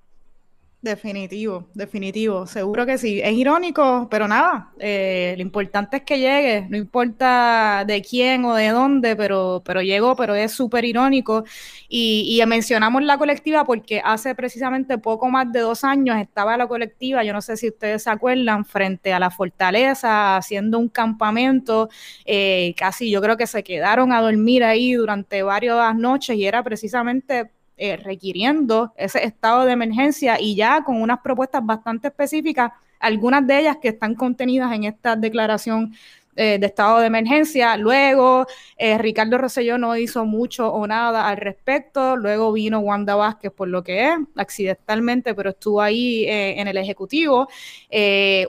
Definitivo, 0.83 1.69
definitivo, 1.75 2.47
seguro 2.47 2.87
que 2.87 2.97
sí. 2.97 3.21
Es 3.23 3.33
irónico, 3.33 4.07
pero 4.09 4.27
nada, 4.27 4.71
eh, 4.79 5.35
lo 5.37 5.43
importante 5.43 5.97
es 5.97 6.03
que 6.03 6.17
llegue, 6.17 6.65
no 6.71 6.75
importa 6.75 7.83
de 7.85 8.01
quién 8.01 8.45
o 8.45 8.55
de 8.55 8.69
dónde, 8.69 9.15
pero, 9.15 9.61
pero 9.63 9.83
llegó, 9.83 10.15
pero 10.15 10.33
es 10.33 10.51
súper 10.53 10.83
irónico. 10.85 11.43
Y, 11.87 12.35
y, 12.41 12.43
mencionamos 12.47 13.03
la 13.03 13.19
colectiva 13.19 13.63
porque 13.63 14.01
hace 14.03 14.33
precisamente 14.33 14.97
poco 14.97 15.29
más 15.29 15.51
de 15.51 15.59
dos 15.59 15.83
años 15.83 16.17
estaba 16.17 16.57
la 16.57 16.67
colectiva, 16.67 17.23
yo 17.23 17.31
no 17.31 17.43
sé 17.43 17.57
si 17.57 17.67
ustedes 17.69 18.01
se 18.01 18.09
acuerdan, 18.09 18.65
frente 18.65 19.13
a 19.13 19.19
la 19.19 19.29
fortaleza, 19.29 20.35
haciendo 20.37 20.79
un 20.79 20.89
campamento, 20.89 21.89
eh, 22.25 22.73
casi 22.75 23.11
yo 23.11 23.21
creo 23.21 23.37
que 23.37 23.45
se 23.45 23.63
quedaron 23.63 24.11
a 24.11 24.21
dormir 24.21 24.63
ahí 24.63 24.93
durante 24.93 25.43
varias 25.43 25.95
noches 25.95 26.35
y 26.35 26.45
era 26.47 26.63
precisamente 26.63 27.51
eh, 27.83 27.97
requiriendo 27.97 28.93
ese 28.95 29.25
estado 29.25 29.65
de 29.65 29.71
emergencia 29.71 30.39
y 30.39 30.55
ya 30.55 30.83
con 30.83 31.01
unas 31.01 31.19
propuestas 31.21 31.65
bastante 31.65 32.09
específicas, 32.09 32.71
algunas 32.99 33.47
de 33.47 33.57
ellas 33.57 33.77
que 33.81 33.87
están 33.87 34.13
contenidas 34.13 34.71
en 34.73 34.83
esta 34.83 35.15
declaración 35.15 35.91
eh, 36.35 36.57
de 36.59 36.65
estado 36.65 36.99
de 36.99 37.07
emergencia. 37.07 37.77
Luego, 37.77 38.45
eh, 38.77 38.97
Ricardo 38.97 39.37
Rosselló 39.37 39.77
no 39.77 39.95
hizo 39.97 40.25
mucho 40.25 40.71
o 40.71 40.87
nada 40.87 41.27
al 41.27 41.37
respecto. 41.37 42.15
Luego 42.15 42.51
vino 42.53 42.79
Wanda 42.79 43.15
Vázquez, 43.15 43.51
por 43.51 43.67
lo 43.67 43.83
que 43.83 44.07
es, 44.07 44.13
accidentalmente, 44.35 45.33
pero 45.35 45.51
estuvo 45.51 45.81
ahí 45.81 46.25
en 46.27 46.67
el 46.67 46.77
Ejecutivo. 46.77 47.47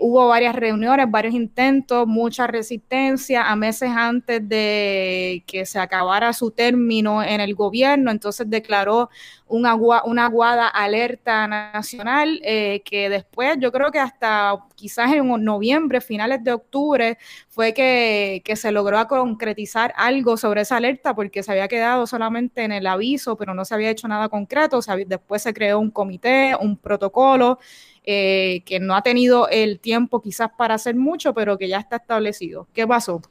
hubo 0.00 0.28
varias 0.28 0.54
reuniones, 0.54 1.10
varios 1.10 1.34
intentos, 1.34 2.06
mucha 2.06 2.46
resistencia 2.46 3.50
a 3.50 3.56
meses 3.56 3.90
antes 3.90 4.48
de 4.48 5.42
que 5.46 5.66
se 5.66 5.78
acabara 5.78 6.32
su 6.32 6.50
término 6.50 7.22
en 7.22 7.40
el 7.40 7.54
gobierno. 7.54 8.10
Entonces 8.10 8.48
declaró 8.48 9.10
una, 9.52 9.74
una 9.74 10.26
aguada 10.26 10.68
alerta 10.68 11.46
nacional 11.46 12.40
eh, 12.42 12.82
que 12.84 13.08
después 13.08 13.56
yo 13.60 13.70
creo 13.70 13.90
que 13.90 13.98
hasta 13.98 14.64
quizás 14.82 15.12
en 15.12 15.44
noviembre, 15.44 16.00
finales 16.00 16.42
de 16.42 16.52
octubre, 16.52 17.16
fue 17.48 17.72
que, 17.72 18.42
se 18.56 18.72
logró 18.72 19.06
concretizar 19.06 19.94
algo 19.96 20.36
sobre 20.36 20.62
esa 20.62 20.76
alerta 20.76 21.14
porque 21.14 21.44
se 21.44 21.52
había 21.52 21.68
quedado 21.68 22.04
solamente 22.08 22.64
en 22.64 22.72
el 22.72 22.86
aviso, 22.88 23.36
pero 23.36 23.54
no 23.54 23.64
se 23.64 23.74
había 23.74 23.90
hecho 23.90 24.08
nada 24.08 24.28
concreto. 24.28 24.80
después 25.06 25.42
se 25.42 25.54
creó 25.54 25.78
un 25.78 25.90
comité, 25.90 26.56
un 26.60 26.76
protocolo. 26.76 27.58
Eh, 28.04 28.62
que 28.66 28.80
no 28.80 28.96
ha 28.96 29.02
tenido 29.02 29.48
el 29.48 29.78
tiempo 29.78 30.20
quizás 30.20 30.50
para 30.58 30.74
hacer 30.74 30.96
mucho, 30.96 31.34
pero 31.34 31.56
que 31.56 31.68
ya 31.68 31.78
está 31.78 31.96
establecido. 31.96 32.66
¿Qué 32.72 32.84
pasó? 32.84 33.22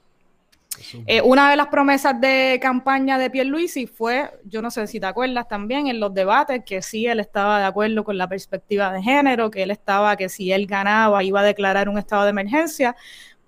Eh, 1.05 1.21
una 1.21 1.49
de 1.49 1.57
las 1.57 1.67
promesas 1.67 2.19
de 2.19 2.59
campaña 2.61 3.17
de 3.17 3.29
Pierluisi 3.29 3.87
fue, 3.87 4.29
yo 4.45 4.61
no 4.61 4.71
sé 4.71 4.87
si 4.87 4.99
te 4.99 5.05
acuerdas 5.05 5.47
también, 5.47 5.87
en 5.87 5.99
los 5.99 6.13
debates, 6.13 6.63
que 6.65 6.81
sí, 6.81 7.07
él 7.07 7.19
estaba 7.19 7.59
de 7.59 7.65
acuerdo 7.65 8.03
con 8.03 8.17
la 8.17 8.27
perspectiva 8.27 8.91
de 8.91 9.03
género, 9.03 9.51
que 9.51 9.63
él 9.63 9.71
estaba, 9.71 10.15
que 10.15 10.29
si 10.29 10.51
él 10.51 10.67
ganaba 10.67 11.23
iba 11.23 11.41
a 11.41 11.43
declarar 11.43 11.89
un 11.89 11.97
estado 11.97 12.23
de 12.23 12.29
emergencia. 12.29 12.95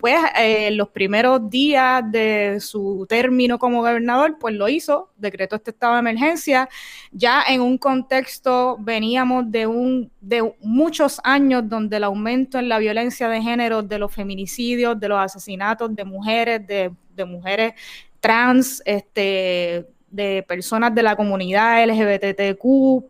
Pues 0.03 0.17
eh, 0.37 0.69
los 0.71 0.89
primeros 0.89 1.49
días 1.49 2.03
de 2.11 2.57
su 2.59 3.05
término 3.07 3.57
como 3.57 3.77
gobernador, 3.77 4.35
pues 4.37 4.53
lo 4.53 4.67
hizo, 4.67 5.13
decretó 5.15 5.55
este 5.55 5.71
estado 5.71 5.93
de 5.93 6.01
emergencia. 6.01 6.67
Ya 7.13 7.41
en 7.47 7.61
un 7.61 7.77
contexto 7.77 8.75
veníamos 8.81 9.49
de 9.49 9.65
un 9.65 10.11
de 10.19 10.55
muchos 10.59 11.21
años 11.23 11.69
donde 11.69 11.95
el 11.95 12.03
aumento 12.03 12.59
en 12.59 12.67
la 12.67 12.79
violencia 12.79 13.29
de 13.29 13.41
género, 13.41 13.81
de 13.81 13.97
los 13.97 14.13
feminicidios, 14.13 14.99
de 14.99 15.07
los 15.07 15.19
asesinatos 15.19 15.95
de 15.95 16.03
mujeres, 16.03 16.67
de, 16.67 16.91
de 17.15 17.23
mujeres 17.23 17.73
trans, 18.19 18.81
este, 18.83 19.87
de 20.13 20.43
personas 20.45 20.93
de 20.93 21.01
la 21.01 21.15
comunidad 21.15 21.81
LGBTQ, 21.87 23.05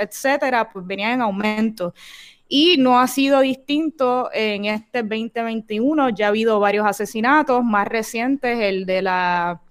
etcétera, 0.00 0.68
pues 0.68 0.84
venían 0.84 1.12
en 1.12 1.22
aumento. 1.22 1.94
Y 2.54 2.76
no 2.76 3.00
ha 3.00 3.06
sido 3.06 3.40
distinto 3.40 4.28
en 4.30 4.66
este 4.66 5.02
2021. 5.02 6.10
Ya 6.10 6.26
ha 6.26 6.28
habido 6.28 6.60
varios 6.60 6.84
asesinatos, 6.84 7.64
más 7.64 7.88
recientes, 7.88 8.60
el 8.60 8.84
de 8.84 9.00
la 9.00 9.62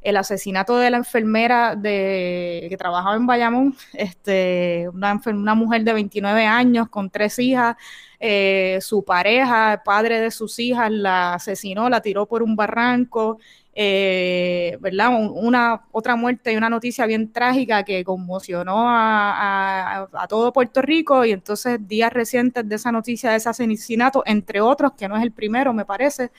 el 0.00 0.16
asesinato 0.16 0.78
de 0.78 0.90
la 0.90 0.96
enfermera 0.96 1.76
de, 1.76 2.66
que 2.70 2.76
trabajaba 2.78 3.16
en 3.16 3.26
Bayamón, 3.26 3.76
este, 3.92 4.88
una, 4.90 5.20
una 5.26 5.54
mujer 5.54 5.84
de 5.84 5.92
29 5.92 6.46
años 6.46 6.88
con 6.88 7.10
tres 7.10 7.38
hijas, 7.38 7.76
eh, 8.18 8.78
su 8.80 9.04
pareja, 9.04 9.82
padre 9.84 10.20
de 10.20 10.30
sus 10.30 10.58
hijas, 10.58 10.90
la 10.90 11.34
asesinó, 11.34 11.90
la 11.90 12.00
tiró 12.00 12.24
por 12.24 12.42
un 12.42 12.56
barranco, 12.56 13.38
eh, 13.74 14.76
¿verdad? 14.80 15.10
Una 15.32 15.82
otra 15.92 16.16
muerte 16.16 16.52
y 16.52 16.56
una 16.56 16.68
noticia 16.68 17.06
bien 17.06 17.32
trágica 17.32 17.84
que 17.84 18.04
conmocionó 18.04 18.86
a, 18.88 20.08
todo 20.28 20.52
Puerto 20.52 20.82
Rico 20.82 21.24
y 21.24 21.32
entonces 21.32 21.78
días 21.86 22.12
recientes 22.12 22.68
de 22.68 22.74
esa 22.74 22.92
noticia 22.92 23.30
de 23.30 23.36
ese 23.36 23.48
asesinato, 23.48 24.22
entre 24.26 24.60
otros, 24.60 24.92
que 24.92 25.08
no 25.08 25.16
es 25.16 25.22
el 25.22 25.32
primero, 25.32 25.72
me 25.72 25.84
parece, 25.84 26.30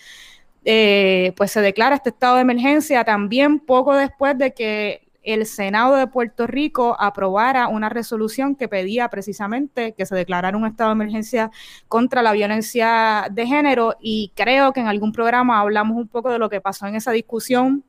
eh, 0.66 1.34
pues 1.38 1.52
se 1.52 1.62
declara 1.62 1.96
este 1.96 2.10
estado 2.10 2.36
de 2.36 2.42
emergencia 2.42 3.04
también 3.04 3.60
poco 3.60 3.96
después 3.96 4.38
de 4.38 4.54
que 4.54 5.11
el 5.24 5.46
Senado 5.46 5.96
de 5.96 6.08
Puerto 6.08 6.48
Rico 6.48 6.96
aprobara 7.00 7.68
una 7.68 7.90
resolución 7.90 8.56
que 8.56 8.68
pedía 8.68 9.10
precisamente 9.10 9.94
que 9.94 10.06
se 10.06 10.16
declarara 10.16 10.58
un 10.58 10.66
estado 10.66 10.90
de 10.90 10.96
emergencia 10.96 11.52
contra 11.88 12.22
la 12.22 12.32
violencia 12.32 13.28
de 13.32 13.46
género 13.46 13.96
y 14.00 14.32
creo 14.36 14.74
que 14.74 14.80
en 14.80 14.88
algún 14.88 15.12
programa 15.12 15.60
hablamos 15.60 15.98
un 15.98 16.08
poco 16.08 16.32
de 16.32 16.40
lo 16.40 16.50
que 16.50 16.62
pasó 16.62 16.88
en 16.88 16.96
esa 16.96 17.12
discusión. 17.12 17.84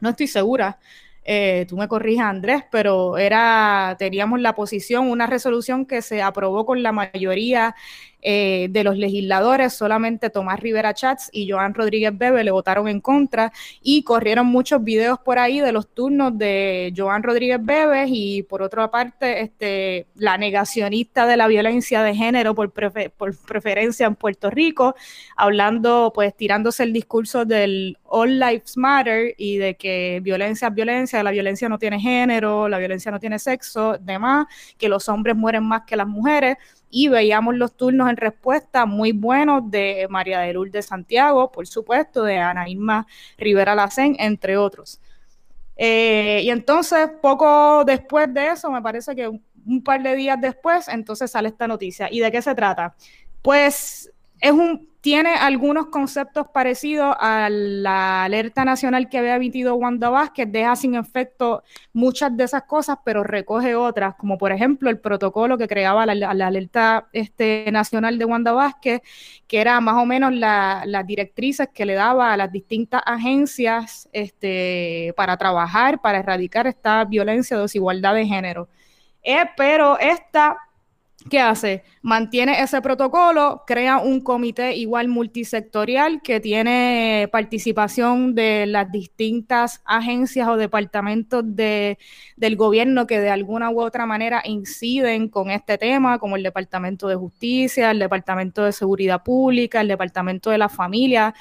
No 0.00 0.10
estoy 0.10 0.26
segura, 0.26 0.78
eh, 1.28 1.66
tú 1.68 1.76
me 1.76 1.88
corrijas 1.88 2.26
Andrés, 2.26 2.62
pero 2.70 3.18
era, 3.18 3.96
teníamos 3.98 4.40
la 4.40 4.54
posición, 4.54 5.10
una 5.10 5.26
resolución 5.26 5.84
que 5.84 6.00
se 6.00 6.22
aprobó 6.22 6.64
con 6.64 6.84
la 6.84 6.92
mayoría 6.92 7.74
eh, 8.22 8.68
de 8.70 8.82
los 8.82 8.96
legisladores, 8.96 9.74
solamente 9.74 10.30
Tomás 10.30 10.60
Rivera 10.60 10.94
Chats 10.94 11.28
y 11.32 11.50
Joan 11.50 11.74
Rodríguez 11.74 12.16
Bebe 12.16 12.42
le 12.42 12.50
votaron 12.50 12.88
en 12.88 13.00
contra 13.00 13.52
y 13.82 14.02
corrieron 14.02 14.46
muchos 14.46 14.82
videos 14.82 15.18
por 15.18 15.38
ahí 15.38 15.60
de 15.60 15.72
los 15.72 15.88
turnos 15.88 16.36
de 16.36 16.92
Joan 16.96 17.22
Rodríguez 17.22 17.58
Bebe 17.62 18.06
y 18.08 18.42
por 18.42 18.62
otra 18.62 18.90
parte 18.90 19.42
este, 19.42 20.06
la 20.14 20.38
negacionista 20.38 21.26
de 21.26 21.36
la 21.36 21.46
violencia 21.46 22.02
de 22.02 22.14
género 22.14 22.54
por, 22.54 22.72
por 22.72 23.36
preferencia 23.46 24.06
en 24.06 24.16
Puerto 24.16 24.50
Rico, 24.50 24.96
hablando, 25.36 26.12
pues 26.14 26.34
tirándose 26.36 26.82
el 26.82 26.92
discurso 26.92 27.44
del 27.44 27.98
All 28.04 28.40
Lives 28.40 28.76
Matter 28.76 29.34
y 29.36 29.58
de 29.58 29.76
que 29.76 30.20
violencia 30.22 30.68
es 30.68 30.74
violencia, 30.74 31.22
la 31.22 31.30
violencia 31.30 31.68
no 31.68 31.78
tiene 31.78 32.00
género, 32.00 32.68
la 32.68 32.78
violencia 32.78 33.10
no 33.10 33.20
tiene 33.20 33.38
sexo, 33.38 33.98
demás, 33.98 34.46
que 34.78 34.88
los 34.88 35.08
hombres 35.08 35.36
mueren 35.36 35.64
más 35.64 35.82
que 35.86 35.96
las 35.96 36.06
mujeres 36.06 36.56
y 36.90 37.08
veíamos 37.08 37.54
los 37.56 37.76
turnos 37.76 38.08
en 38.08 38.16
respuesta 38.16 38.86
muy 38.86 39.12
buenos 39.12 39.70
de 39.70 40.06
María 40.08 40.40
de 40.40 40.52
Lourdes 40.52 40.86
Santiago, 40.86 41.50
por 41.50 41.66
supuesto, 41.66 42.22
de 42.22 42.38
Ana 42.38 42.66
Rivera 43.38 43.74
Lacén, 43.74 44.16
entre 44.18 44.56
otros. 44.56 45.00
Eh, 45.76 46.40
y 46.44 46.50
entonces, 46.50 47.10
poco 47.20 47.84
después 47.84 48.32
de 48.32 48.48
eso, 48.48 48.70
me 48.70 48.80
parece 48.80 49.14
que 49.14 49.28
un 49.28 49.82
par 49.82 50.02
de 50.02 50.14
días 50.14 50.40
después, 50.40 50.88
entonces 50.88 51.30
sale 51.30 51.48
esta 51.48 51.66
noticia. 51.66 52.08
¿Y 52.10 52.20
de 52.20 52.30
qué 52.30 52.40
se 52.40 52.54
trata? 52.54 52.94
Pues 53.42 54.12
es 54.40 54.52
un 54.52 54.88
tiene 55.06 55.36
algunos 55.36 55.86
conceptos 55.86 56.48
parecidos 56.52 57.14
a 57.20 57.48
la 57.48 58.24
alerta 58.24 58.64
nacional 58.64 59.08
que 59.08 59.18
había 59.18 59.36
emitido 59.36 59.76
Wanda 59.76 60.10
Vázquez, 60.10 60.50
deja 60.50 60.74
sin 60.74 60.96
efecto 60.96 61.62
muchas 61.92 62.36
de 62.36 62.42
esas 62.42 62.64
cosas, 62.64 62.98
pero 63.04 63.22
recoge 63.22 63.76
otras, 63.76 64.16
como 64.16 64.36
por 64.36 64.50
ejemplo 64.50 64.90
el 64.90 64.98
protocolo 64.98 65.56
que 65.58 65.68
creaba 65.68 66.06
la, 66.06 66.30
alerta 66.48 67.06
este, 67.12 67.70
nacional 67.70 68.18
de 68.18 68.24
Wanda 68.24 68.50
Vázquez, 68.50 69.00
que 69.46 69.60
era 69.60 69.80
más 69.80 69.94
o 69.94 70.06
menos 70.06 70.34
las 70.34 71.06
directrices 71.06 71.68
que 71.72 71.86
le 71.86 71.94
daba 71.94 72.32
a 72.32 72.36
las 72.36 72.50
distintas 72.50 73.00
agencias 73.06 74.08
este, 74.12 75.14
para 75.16 75.36
trabajar, 75.36 76.00
para 76.00 76.18
erradicar 76.18 76.66
esta 76.66 77.04
violencia 77.04 77.56
o 77.56 77.62
desigualdad 77.62 78.14
de 78.14 78.26
género. 78.26 78.68
Eh, 79.22 79.44
pero 79.56 80.00
esta 80.00 80.56
¿Qué 81.28 81.40
hace? 81.40 81.82
Mantiene 82.02 82.60
ese 82.62 82.80
protocolo, 82.80 83.64
crea 83.66 83.98
un 83.98 84.20
comité 84.20 84.76
igual 84.76 85.08
multisectorial 85.08 86.22
que 86.22 86.38
tiene 86.38 87.28
participación 87.32 88.36
de 88.36 88.66
las 88.66 88.92
distintas 88.92 89.82
agencias 89.84 90.46
o 90.46 90.56
departamentos 90.56 91.42
de, 91.44 91.98
del 92.36 92.54
gobierno 92.54 93.08
que 93.08 93.20
de 93.20 93.30
alguna 93.30 93.70
u 93.70 93.80
otra 93.80 94.06
manera 94.06 94.40
inciden 94.44 95.28
con 95.28 95.50
este 95.50 95.78
tema, 95.78 96.20
como 96.20 96.36
el 96.36 96.44
Departamento 96.44 97.08
de 97.08 97.16
Justicia, 97.16 97.90
el 97.90 97.98
Departamento 97.98 98.62
de 98.62 98.70
Seguridad 98.70 99.24
Pública, 99.24 99.80
el 99.80 99.88
Departamento 99.88 100.50
de 100.50 100.58
la 100.58 100.68
Familia, 100.68 101.34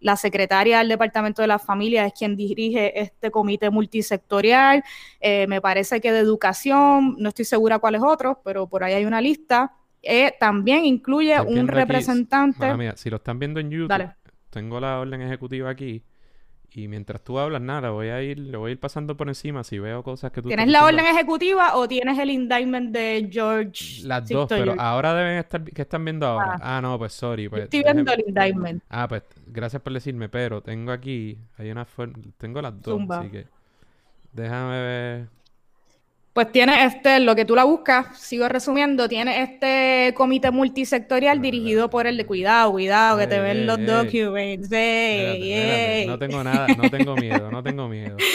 la 0.00 0.16
secretaria 0.16 0.78
del 0.78 0.88
Departamento 0.88 1.42
de 1.42 1.48
la 1.48 1.58
Familia 1.58 2.06
es 2.06 2.12
quien 2.12 2.36
dirige 2.36 3.00
este 3.00 3.30
comité 3.30 3.70
multisectorial. 3.70 4.82
Eh, 5.20 5.46
me 5.46 5.60
parece 5.60 6.00
que 6.00 6.12
de 6.12 6.18
educación, 6.18 7.16
no 7.18 7.28
estoy 7.28 7.44
segura 7.44 7.78
cuáles 7.78 8.02
otros, 8.02 8.36
pero 8.44 8.66
por 8.68 8.84
ahí 8.84 8.94
hay 8.94 9.04
una 9.04 9.20
lista. 9.20 9.72
Eh, 10.02 10.34
también 10.38 10.84
incluye 10.84 11.40
un 11.40 11.66
representante. 11.66 12.66
si 12.96 13.10
lo 13.10 13.16
están 13.16 13.38
viendo 13.38 13.60
en 13.60 13.70
YouTube, 13.70 14.10
tengo 14.50 14.80
la 14.80 15.00
orden 15.00 15.22
ejecutiva 15.22 15.70
aquí 15.70 16.02
y 16.76 16.88
mientras 16.88 17.24
tú 17.24 17.38
hablas, 17.38 17.62
nada, 17.62 17.88
voy 17.88 18.08
a 18.08 18.22
ir, 18.22 18.38
le 18.38 18.58
voy 18.58 18.68
a 18.68 18.72
ir 18.72 18.78
pasando 18.78 19.16
por 19.16 19.28
encima 19.28 19.64
si 19.64 19.78
veo 19.78 20.02
cosas 20.02 20.30
que 20.30 20.42
tú 20.42 20.48
¿Tienes 20.48 20.68
la 20.68 20.84
orden 20.84 21.06
ejecutiva 21.06 21.74
o 21.74 21.88
tienes 21.88 22.18
el 22.18 22.28
indictment 22.28 22.92
de 22.92 23.30
George? 23.32 24.02
Las 24.06 24.28
dos, 24.28 24.46
pero 24.46 24.74
ahora 24.78 25.14
deben 25.14 25.38
estar, 25.38 25.64
¿qué 25.64 25.80
están 25.80 26.04
viendo 26.04 26.26
ahora? 26.26 26.58
Ah, 26.60 26.76
ah 26.76 26.82
no, 26.82 26.98
pues 26.98 27.14
sorry. 27.14 27.48
Pues, 27.48 27.62
estoy 27.62 27.82
viendo 27.82 28.12
el 28.12 28.24
indictment. 28.26 28.82
Ah, 28.90 29.08
pues 29.08 29.22
gracias 29.46 29.80
por 29.80 29.94
decirme, 29.94 30.28
pero 30.28 30.60
tengo 30.60 30.92
aquí, 30.92 31.38
hay 31.56 31.70
una 31.70 31.86
tengo 32.36 32.60
las 32.60 32.78
dos, 32.82 33.00
así 33.08 33.30
que 33.30 33.46
déjame 34.34 34.82
ver. 34.82 35.28
Pues 36.36 36.52
tiene 36.52 36.84
este, 36.84 37.18
lo 37.20 37.34
que 37.34 37.46
tú 37.46 37.54
la 37.54 37.64
buscas, 37.64 38.18
sigo 38.18 38.46
resumiendo, 38.46 39.08
tiene 39.08 39.40
este 39.40 40.12
comité 40.14 40.50
multisectorial 40.50 41.40
dirigido 41.40 41.88
por 41.88 42.06
el 42.06 42.18
de 42.18 42.26
cuidado, 42.26 42.72
cuidado, 42.72 43.16
que 43.18 43.26
te 43.26 43.40
ven 43.40 43.66
los 43.66 43.78
documents. 43.78 44.68
No 44.68 46.18
tengo 46.18 46.44
nada, 46.44 46.66
no 46.76 46.90
tengo 46.90 47.16
miedo, 47.16 47.50
no 47.50 47.62
tengo 47.62 47.88
miedo. 47.88 48.18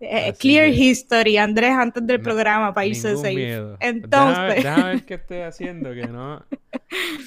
Eh, 0.00 0.34
clear 0.36 0.66
history, 0.66 1.36
Andrés, 1.36 1.70
antes 1.70 2.04
del 2.04 2.20
programa 2.20 2.74
para 2.74 2.88
irse 2.88 3.14
safe. 3.14 3.36
Miedo. 3.36 3.76
Entonces. 3.78 4.56
Déjame, 4.56 4.82
ver 4.82 5.04
qué 5.04 5.14
estoy 5.14 5.38
haciendo, 5.42 5.94
que 5.94 6.08
no, 6.08 6.44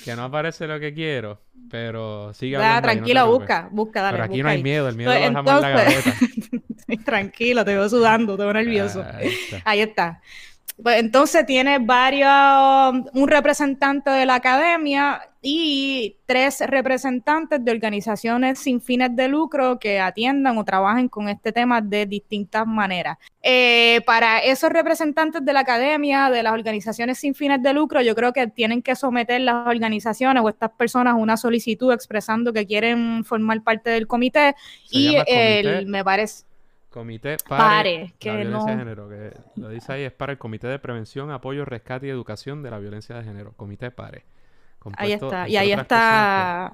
que 0.04 0.14
no 0.18 0.24
aparece 0.26 0.68
lo 0.68 0.78
que 0.78 0.94
quiero, 0.94 1.40
pero 1.70 2.34
sigue 2.34 2.56
hablando. 2.56 2.82
tranquilo, 2.82 3.28
busca, 3.28 3.70
busca, 3.72 4.02
dale. 4.02 4.18
Pero 4.18 4.24
aquí 4.26 4.44
no 4.44 4.50
hay 4.50 4.64
miedo, 4.64 4.90
el 4.90 4.96
miedo 4.96 5.14
lo 5.14 5.20
dejamos 5.20 5.54
en 5.54 5.62
la 5.62 5.70
gaveta. 5.70 6.14
tranquilo, 7.06 7.66
te 7.66 7.72
veo 7.72 7.90
sudando, 7.90 8.36
te 8.38 8.44
veo 8.44 8.54
nervioso. 8.54 9.06
Ahí 9.64 9.82
está. 9.82 10.22
Pues 10.82 11.00
entonces 11.00 11.46
tiene 11.46 11.80
varios, 11.80 13.12
un 13.14 13.28
representante 13.28 14.10
de 14.12 14.26
la 14.26 14.36
academia 14.36 15.22
y 15.42 16.18
tres 16.26 16.62
representantes 16.62 17.64
de 17.64 17.72
organizaciones 17.72 18.60
sin 18.60 18.82
fines 18.82 19.16
de 19.16 19.28
lucro 19.28 19.80
que 19.80 20.00
atiendan 20.00 20.58
o 20.58 20.66
trabajen 20.66 21.08
con 21.08 21.30
este 21.30 21.52
tema 21.52 21.82
de 21.82 22.06
distintas 22.06 22.68
maneras. 22.68 23.18
Eh, 23.42 24.02
para 24.06 24.40
esos 24.40 24.70
representantes 24.70 25.44
de 25.44 25.54
la 25.54 25.62
academia, 25.62 26.30
de 26.30 26.44
las 26.44 26.54
organizaciones 26.54 27.20
sin 27.20 27.36
fines 27.36 27.62
de 27.62 27.74
lucro, 27.74 28.02
yo 28.02 28.16
creo 28.16 28.34
que 28.34 28.48
tienen 28.48 28.82
que 28.82 28.96
someter 28.96 29.42
las 29.42 29.68
organizaciones 29.68 30.44
o 30.44 30.50
estas 30.50 30.72
personas 30.72 31.16
una 31.18 31.38
solicitud 31.38 31.94
expresando 31.94 32.52
que 32.52 32.66
quieren 32.66 33.24
formar 33.24 33.64
parte 33.64 33.90
del 33.90 34.08
comité 34.08 34.56
y 34.92 35.16
me 35.86 36.04
parece 36.04 36.49
Comité 36.90 37.38
PARE, 37.48 38.14
que 38.20 38.30
la 38.30 38.36
violencia 38.38 38.72
de 38.72 38.78
género, 38.78 39.10
que 39.10 39.34
lo 39.56 39.70
dice 39.70 39.94
ahí, 39.94 40.04
es 40.04 40.12
para 40.12 40.32
el 40.32 40.38
Comité 40.38 40.68
de 40.68 40.80
Prevención, 40.80 41.32
Apoyo, 41.32 41.66
Rescate 41.66 42.08
y 42.08 42.10
Educación 42.10 42.64
de 42.64 42.72
la 42.72 42.80
Violencia 42.80 43.16
de 43.16 43.24
Género. 43.24 43.54
Comité 43.56 43.92
PARE. 43.92 44.24
Ahí 44.98 45.12
está, 45.12 45.48
y 45.48 45.58
ahí 45.58 45.72
está 45.72 46.74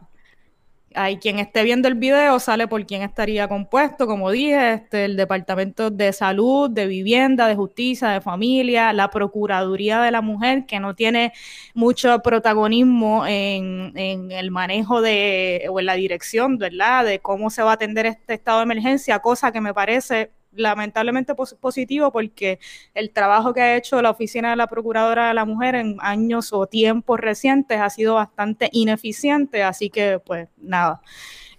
hay 0.96 1.18
quien 1.18 1.40
esté 1.40 1.64
viendo 1.64 1.88
el 1.88 1.96
video, 1.96 2.40
sale 2.40 2.68
por 2.68 2.86
quién 2.86 3.02
estaría 3.02 3.48
compuesto, 3.48 4.08
como 4.08 4.32
dije, 4.32 4.74
este, 4.74 5.06
el 5.06 5.18
Departamento 5.18 5.92
de 5.92 6.14
Salud, 6.14 6.70
de 6.70 6.88
Vivienda, 6.88 7.48
de 7.48 7.56
Justicia, 7.56 8.10
de 8.10 8.22
Familia, 8.22 8.94
la 8.94 9.10
Procuraduría 9.10 10.02
de 10.02 10.12
la 10.12 10.22
Mujer, 10.22 10.66
que 10.66 10.80
no 10.80 10.96
tiene 10.96 11.34
mucho 11.74 12.20
protagonismo 12.20 13.26
en, 13.28 13.92
en 13.96 14.32
el 14.32 14.52
manejo 14.52 15.02
de, 15.02 15.68
o 15.70 15.80
en 15.80 15.86
la 15.86 15.96
dirección, 15.96 16.58
¿verdad?, 16.58 17.06
de 17.06 17.20
cómo 17.20 17.50
se 17.50 17.62
va 17.64 17.72
a 17.72 17.74
atender 17.76 18.06
este 18.06 18.34
estado 18.36 18.60
de 18.60 18.64
emergencia, 18.64 19.20
cosa 19.20 19.52
que 19.52 19.62
me 19.62 19.74
parece 19.74 20.32
lamentablemente 20.56 21.36
positivo 21.36 22.12
porque 22.12 22.60
el 22.94 23.12
trabajo 23.12 23.54
que 23.54 23.62
ha 23.62 23.78
hecho 23.78 24.02
la 24.02 24.12
oficina 24.12 24.52
de 24.52 24.56
la 24.56 24.68
Procuradora 24.68 25.28
de 25.28 25.34
la 25.34 25.46
Mujer 25.46 25.76
en 25.76 25.98
años 26.00 26.54
o 26.54 26.68
tiempos 26.68 27.20
recientes 27.20 27.80
ha 27.80 27.90
sido 27.90 28.16
bastante 28.16 28.70
ineficiente, 28.72 29.64
así 29.64 29.90
que 29.90 30.20
pues 30.20 30.48
nada. 30.58 31.02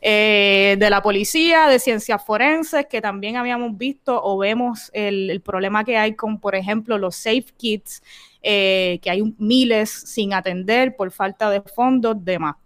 Eh, 0.02 0.76
de 0.78 0.90
la 0.90 1.02
policía, 1.02 1.68
de 1.68 1.78
ciencias 1.78 2.24
forenses, 2.24 2.86
que 2.86 3.00
también 3.00 3.36
habíamos 3.36 3.76
visto 3.76 4.20
o 4.22 4.38
vemos 4.38 4.90
el, 4.92 5.40
problema 5.40 5.84
que 5.84 5.96
hay 5.96 6.14
con, 6.14 6.38
por 6.38 6.54
ejemplo, 6.54 6.98
los 6.98 7.16
safe 7.16 7.46
kits, 7.56 8.02
eh, 8.42 9.00
que 9.02 9.10
hay 9.10 9.34
miles 9.38 9.90
sin 9.90 10.34
atender 10.34 10.94
por 10.96 11.10
falta 11.10 11.50
de 11.50 11.62
fondos, 11.62 12.16
demás 12.24 12.56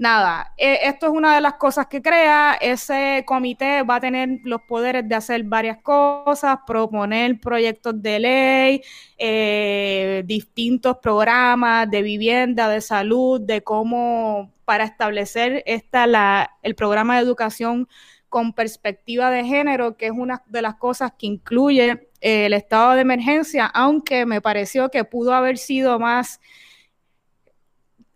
nada, 0.00 0.54
e, 0.56 0.78
esto 0.88 1.06
es 1.06 1.12
una 1.12 1.34
de 1.34 1.40
las 1.42 1.54
cosas 1.54 1.86
que 1.86 2.00
crea. 2.02 2.54
Ese 2.60 3.22
comité 3.26 3.82
va 3.82 3.96
a 3.96 4.00
tener 4.00 4.40
los 4.44 4.62
poderes 4.62 5.06
de 5.08 5.14
hacer 5.14 5.44
varias 5.44 5.78
cosas, 5.82 6.58
proponer 6.66 7.38
proyectos 7.38 8.00
de 8.02 8.18
ley, 8.18 8.82
eh, 9.18 10.22
distintos 10.24 10.96
programas 11.02 11.90
de 11.90 12.02
vivienda, 12.02 12.68
de 12.68 12.80
salud, 12.80 13.40
de 13.40 13.62
cómo 13.62 14.52
para 14.64 14.84
establecer 14.84 15.62
esta, 15.66 16.06
la, 16.06 16.50
el 16.62 16.74
programa 16.74 17.16
de 17.16 17.22
educación 17.22 17.86
con 18.30 18.54
perspectiva 18.54 19.30
de 19.30 19.44
género, 19.44 19.96
que 19.96 20.06
es 20.06 20.12
una 20.12 20.42
de 20.46 20.62
las 20.62 20.76
cosas 20.76 21.12
que 21.18 21.26
incluye 21.26 22.08
eh, 22.20 22.46
el 22.46 22.54
estado 22.54 22.92
de 22.94 23.02
emergencia, 23.02 23.66
aunque 23.66 24.24
me 24.24 24.40
pareció 24.40 24.88
que 24.90 25.04
pudo 25.04 25.34
haber 25.34 25.58
sido 25.58 25.98
más 25.98 26.40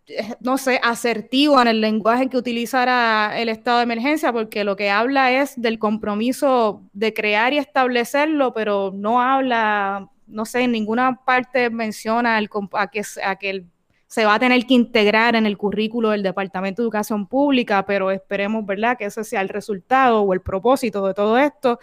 no 0.39 0.57
sé, 0.57 0.79
asertivo 0.83 1.61
en 1.61 1.67
el 1.67 1.81
lenguaje 1.81 2.29
que 2.29 2.37
utilizara 2.37 3.39
el 3.39 3.49
estado 3.49 3.77
de 3.77 3.83
emergencia, 3.83 4.31
porque 4.31 4.63
lo 4.63 4.75
que 4.75 4.89
habla 4.89 5.31
es 5.31 5.59
del 5.59 5.79
compromiso 5.79 6.83
de 6.93 7.13
crear 7.13 7.53
y 7.53 7.57
establecerlo, 7.57 8.53
pero 8.53 8.91
no 8.93 9.21
habla, 9.21 10.09
no 10.27 10.45
sé, 10.45 10.61
en 10.61 10.71
ninguna 10.71 11.23
parte 11.25 11.69
menciona 11.69 12.37
el, 12.37 12.49
a 12.73 12.87
que, 12.87 13.03
se 14.07 14.25
va 14.25 14.35
a 14.35 14.39
tener 14.39 14.65
que 14.65 14.75
integrar 14.75 15.35
en 15.35 15.45
el 15.45 15.57
currículo 15.57 16.11
del 16.11 16.23
Departamento 16.23 16.81
de 16.81 16.85
Educación 16.85 17.27
Pública, 17.27 17.85
pero 17.85 18.11
esperemos, 18.11 18.65
¿verdad?, 18.65 18.97
que 18.97 19.05
ese 19.05 19.23
sea 19.23 19.41
el 19.41 19.49
resultado 19.49 20.21
o 20.21 20.33
el 20.33 20.41
propósito 20.41 21.05
de 21.07 21.13
todo 21.13 21.37
esto. 21.37 21.79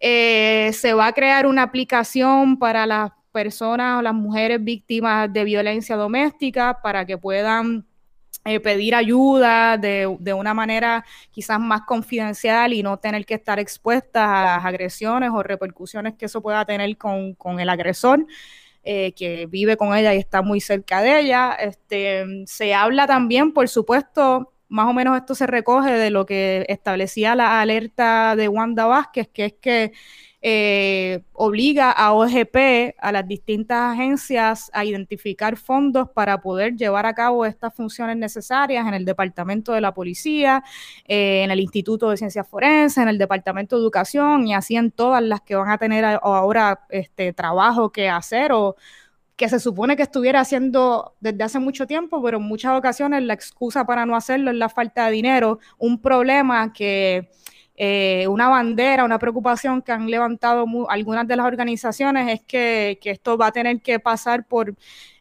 Eh, 0.00 0.70
se 0.72 0.94
va 0.94 1.08
a 1.08 1.12
crear 1.12 1.46
una 1.46 1.62
aplicación 1.62 2.58
para 2.58 2.86
las 2.86 3.10
personas 3.30 3.98
o 3.98 4.02
las 4.02 4.14
mujeres 4.14 4.62
víctimas 4.62 5.32
de 5.32 5.44
violencia 5.44 5.96
doméstica 5.96 6.80
para 6.82 7.04
que 7.04 7.18
puedan 7.18 7.86
eh, 8.44 8.58
pedir 8.58 8.94
ayuda 8.94 9.76
de, 9.76 10.06
una 10.34 10.54
manera 10.54 11.04
quizás 11.30 11.60
más 11.60 11.82
confidencial 11.82 12.72
y 12.72 12.82
no 12.82 12.98
tener 12.98 13.26
que 13.26 13.34
estar 13.34 13.58
expuestas 13.58 14.26
a 14.26 14.44
las 14.44 14.64
agresiones 14.64 15.30
o 15.32 15.42
repercusiones 15.42 16.14
que 16.14 16.24
eso 16.24 16.40
pueda 16.40 16.64
tener 16.64 16.96
con, 16.96 17.36
el 17.58 17.68
agresor. 17.68 18.26
Eh, 18.82 19.12
que 19.12 19.44
vive 19.44 19.76
con 19.76 19.94
ella 19.94 20.14
y 20.14 20.16
está 20.16 20.40
muy 20.40 20.58
cerca 20.58 21.02
de 21.02 21.20
ella. 21.20 21.52
Este, 21.52 22.24
se 22.46 22.72
habla 22.72 23.06
también, 23.06 23.52
por 23.52 23.68
supuesto, 23.68 24.54
más 24.70 24.86
o 24.86 24.94
menos 24.94 25.18
esto 25.18 25.34
se 25.34 25.46
recoge 25.46 25.92
de 25.92 26.10
lo 26.10 26.24
que 26.24 26.64
establecía 26.68 27.34
la 27.34 27.60
alerta 27.60 28.36
de 28.36 28.48
Wanda 28.48 28.86
Vázquez, 28.86 29.28
que 29.28 29.44
es 29.44 29.52
que 29.52 29.92
eh, 30.42 31.22
obliga 31.34 31.90
a 31.90 32.14
OGP, 32.14 32.94
a 32.98 33.12
las 33.12 33.28
distintas 33.28 33.92
agencias, 33.92 34.70
a 34.72 34.84
identificar 34.84 35.56
fondos 35.56 36.08
para 36.10 36.40
poder 36.40 36.76
llevar 36.76 37.04
a 37.04 37.14
cabo 37.14 37.44
estas 37.44 37.74
funciones 37.74 38.16
necesarias 38.16 38.86
en 38.86 38.94
el 38.94 39.04
Departamento 39.04 39.72
de 39.72 39.82
la 39.82 39.92
Policía, 39.92 40.64
eh, 41.06 41.42
en 41.44 41.50
el 41.50 41.60
Instituto 41.60 42.08
de 42.08 42.16
Ciencias 42.16 42.48
Forenses, 42.48 43.02
en 43.02 43.08
el 43.08 43.18
Departamento 43.18 43.76
de 43.76 43.82
Educación 43.82 44.46
y 44.46 44.54
así 44.54 44.76
en 44.76 44.90
todas 44.90 45.22
las 45.22 45.42
que 45.42 45.56
van 45.56 45.70
a 45.70 45.78
tener 45.78 46.04
ahora 46.04 46.86
este 46.88 47.32
trabajo 47.34 47.92
que 47.92 48.08
hacer 48.08 48.52
o 48.52 48.76
que 49.36 49.48
se 49.48 49.58
supone 49.58 49.96
que 49.96 50.02
estuviera 50.02 50.40
haciendo 50.40 51.16
desde 51.20 51.42
hace 51.44 51.58
mucho 51.58 51.86
tiempo, 51.86 52.22
pero 52.22 52.38
en 52.38 52.44
muchas 52.44 52.78
ocasiones 52.78 53.22
la 53.22 53.32
excusa 53.32 53.86
para 53.86 54.04
no 54.04 54.14
hacerlo 54.14 54.50
es 54.50 54.56
la 54.56 54.68
falta 54.68 55.06
de 55.06 55.12
dinero, 55.12 55.58
un 55.78 56.00
problema 56.00 56.72
que 56.74 57.30
eh, 57.82 58.28
una 58.28 58.50
bandera, 58.50 59.06
una 59.06 59.18
preocupación 59.18 59.80
que 59.80 59.90
han 59.90 60.10
levantado 60.10 60.66
algunas 60.90 61.26
de 61.26 61.34
las 61.34 61.46
organizaciones 61.46 62.30
es 62.30 62.42
que, 62.42 62.98
esto 63.02 63.38
va 63.38 63.46
a 63.46 63.52
tener 63.52 63.80
que 63.80 63.98
pasar 63.98 64.46
por, 64.46 64.74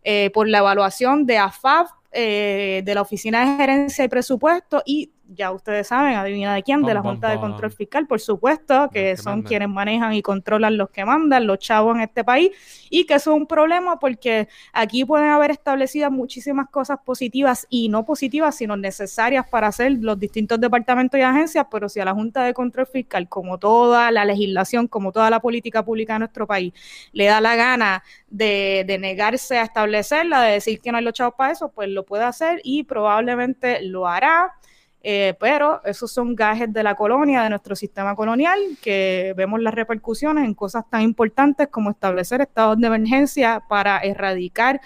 eh, 0.03 0.29
por 0.31 0.45
la 0.45 0.57
evaluación 0.57 1.25
de 1.25 1.37
AFAF, 1.37 1.89
eh, 2.11 2.81
de 2.83 2.95
la 2.95 3.01
Oficina 3.01 3.45
de 3.45 3.55
Gerencia 3.55 4.03
y 4.03 4.09
Presupuesto 4.09 4.83
y 4.85 5.09
ya 5.35 5.51
ustedes 5.51 5.87
saben, 5.87 6.15
adivina 6.15 6.55
de 6.55 6.63
quién, 6.63 6.81
de 6.83 6.93
la 6.93 7.01
Junta 7.01 7.29
de 7.29 7.39
Control 7.39 7.71
Fiscal, 7.71 8.07
por 8.07 8.19
supuesto, 8.19 8.89
que, 8.91 9.15
son 9.15 9.43
quienes 9.43 9.69
manejan 9.69 10.13
y 10.13 10.21
controlan 10.21 10.77
los 10.77 10.89
que 10.89 11.05
mandan, 11.05 11.45
los 11.45 11.59
chavos 11.59 11.95
en 11.95 12.01
este 12.01 12.23
país, 12.23 12.51
y 12.89 13.05
que 13.05 13.15
eso 13.15 13.31
es 13.31 13.37
un 13.37 13.45
problema 13.45 13.99
porque 13.99 14.47
aquí 14.73 15.05
pueden 15.05 15.29
haber 15.29 15.51
establecidas 15.51 16.11
muchísimas 16.11 16.69
cosas 16.69 16.99
positivas 17.05 17.67
y 17.69 17.89
no 17.89 18.05
positivas, 18.05 18.55
sino 18.55 18.75
necesarias 18.75 19.47
para 19.47 19.67
hacer 19.67 19.91
los 19.99 20.19
distintos 20.19 20.59
departamentos 20.59 21.19
y 21.19 21.23
agencias, 21.23 21.67
pero 21.69 21.89
si 21.89 21.99
a 21.99 22.05
la 22.05 22.13
Junta 22.13 22.43
de 22.43 22.53
Control 22.53 22.87
Fiscal, 22.87 23.29
como 23.29 23.59
toda 23.59 24.11
la 24.11 24.25
legislación, 24.25 24.87
como 24.87 25.11
toda 25.11 25.29
la 25.29 25.39
política 25.39 25.83
pública 25.85 26.13
de 26.13 26.19
nuestro 26.19 26.47
país, 26.47 26.73
le 27.11 27.25
da 27.25 27.39
la 27.39 27.55
gana 27.55 28.03
de, 28.29 28.83
de 28.87 28.97
negarse 28.97 29.57
a 29.57 29.63
establecerla, 29.63 30.41
de 30.41 30.53
decir 30.53 30.81
que 30.81 30.91
no 30.91 30.97
hay 30.97 31.03
los 31.03 31.13
chavos 31.13 31.35
para 31.37 31.51
eso, 31.51 31.69
pues 31.69 31.89
lo 31.89 32.03
puede 32.05 32.23
hacer 32.23 32.61
y 32.63 32.83
probablemente 32.83 33.81
lo 33.83 34.07
hará 34.07 34.55
eh, 35.01 35.33
pero 35.39 35.81
esos 35.85 36.11
son 36.11 36.35
gajes 36.35 36.71
de 36.73 36.83
la 36.83 36.95
colonia, 36.95 37.43
de 37.43 37.49
nuestro 37.49 37.75
sistema 37.75 38.15
colonial, 38.15 38.59
que 38.81 39.33
vemos 39.37 39.61
las 39.61 39.73
repercusiones 39.73 40.43
en 40.45 40.53
cosas 40.53 40.89
tan 40.89 41.01
importantes 41.01 41.69
como 41.69 41.89
establecer 41.89 42.41
estados 42.41 42.77
de 42.79 42.87
emergencia 42.87 43.63
para 43.69 43.99
erradicar 43.99 44.81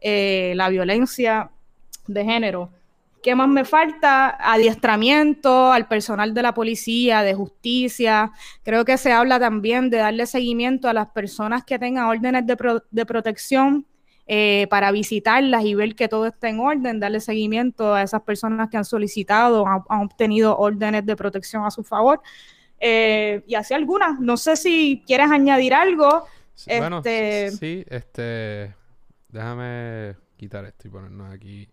eh, 0.00 0.52
la 0.56 0.70
violencia 0.70 1.50
de 2.06 2.24
género. 2.24 2.70
¿Qué 3.22 3.34
más 3.34 3.48
me 3.48 3.64
falta? 3.64 4.38
Adiestramiento 4.40 5.72
al 5.72 5.86
personal 5.86 6.32
de 6.32 6.42
la 6.42 6.54
policía, 6.54 7.22
de 7.22 7.34
justicia. 7.34 8.30
Creo 8.62 8.84
que 8.84 8.96
se 8.96 9.12
habla 9.12 9.40
también 9.40 9.90
de 9.90 9.98
darle 9.98 10.24
seguimiento 10.24 10.88
a 10.88 10.94
las 10.94 11.10
personas 11.10 11.64
que 11.64 11.78
tengan 11.78 12.06
órdenes 12.06 12.46
de, 12.46 12.80
de 12.90 13.06
protección 13.06 13.86
eh, 14.30 14.66
para 14.68 14.92
visitarlas 14.92 15.64
y 15.64 15.74
ver 15.74 15.94
que 15.94 16.06
todo 16.06 16.26
está 16.26 16.50
en 16.50 16.60
orden, 16.60 17.00
darle 17.00 17.18
seguimiento 17.18 17.94
a 17.94 18.02
esas 18.02 18.20
personas 18.20 18.68
que 18.68 18.76
han 18.76 18.84
solicitado, 18.84 19.66
han, 19.66 20.02
obtenido 20.02 20.54
órdenes 20.58 21.06
de 21.06 21.16
protección 21.16 21.64
a 21.64 21.70
su 21.70 21.82
favor. 21.82 22.20
Eh, 22.78 23.42
y 23.46 23.54
así 23.54 23.72
algunas. 23.72 24.20
No 24.20 24.36
sé 24.36 24.56
si 24.56 25.02
quieres 25.06 25.30
añadir 25.30 25.72
algo. 25.72 26.26
Sí, 26.54 26.70
bueno, 26.76 26.98
este, 26.98 27.52
sí, 27.52 27.86
este, 27.88 28.74
déjame 29.30 30.16
quitar 30.36 30.66
esto 30.66 30.88
y 30.88 30.90
ponernos 30.90 31.32
aquí. 31.32 31.66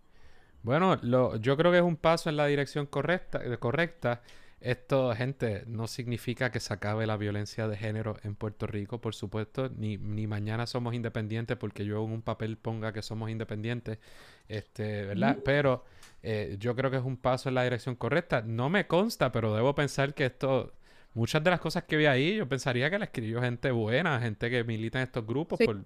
Bueno, 0.64 0.98
lo, 1.02 1.36
yo 1.36 1.58
creo 1.58 1.74
que 1.74 1.80
es 1.80 1.84
un 1.84 1.98
paso 1.98 2.30
en 2.30 2.38
la 2.38 2.46
dirección 2.46 2.86
correcta. 2.86 3.42
correcta. 3.60 4.22
Esto, 4.66 5.14
gente, 5.14 5.64
no 5.68 5.86
significa 5.86 6.50
que 6.50 6.60
se 6.60 6.74
acabe 6.74 7.06
la 7.06 7.18
violencia 7.18 7.68
de 7.68 7.78
género 7.78 8.18
en 8.24 8.34
Puerto 8.34 8.66
Rico, 8.66 9.00
por 9.00 9.14
supuesto, 9.14 9.70
ni, 9.70 9.98
ni 9.98 10.26
mañana 10.26 10.66
somos 10.66 10.96
independientes 10.96 11.56
porque 11.56 11.86
yo 11.86 12.04
en 12.04 12.12
un 12.12 12.24
papel 12.24 12.58
ponga 12.58 12.92
que 12.92 13.04
somos 13.04 13.30
independientes, 13.30 14.00
este, 14.50 15.06
¿verdad? 15.06 15.38
Pero 15.46 15.86
eh, 16.24 16.56
yo 16.60 16.76
creo 16.76 16.90
que 16.90 16.98
es 16.98 17.04
un 17.04 17.16
paso 17.16 17.50
en 17.50 17.54
la 17.54 17.64
dirección 17.64 17.94
correcta. 17.96 18.42
No 18.42 18.72
me 18.72 18.88
consta, 18.88 19.32
pero 19.32 19.54
debo 19.54 19.76
pensar 19.76 20.16
que 20.16 20.26
esto, 20.26 20.74
muchas 21.14 21.44
de 21.44 21.52
las 21.52 21.60
cosas 21.60 21.84
que 21.84 21.96
vi 21.96 22.08
ahí, 22.08 22.38
yo 22.38 22.50
pensaría 22.50 22.90
que 22.90 22.98
la 22.98 23.06
escribió 23.06 23.42
gente 23.42 23.70
buena, 23.70 24.20
gente 24.20 24.50
que 24.50 24.64
milita 24.64 24.98
en 24.98 25.04
estos 25.04 25.28
grupos, 25.28 25.60
por, 25.64 25.84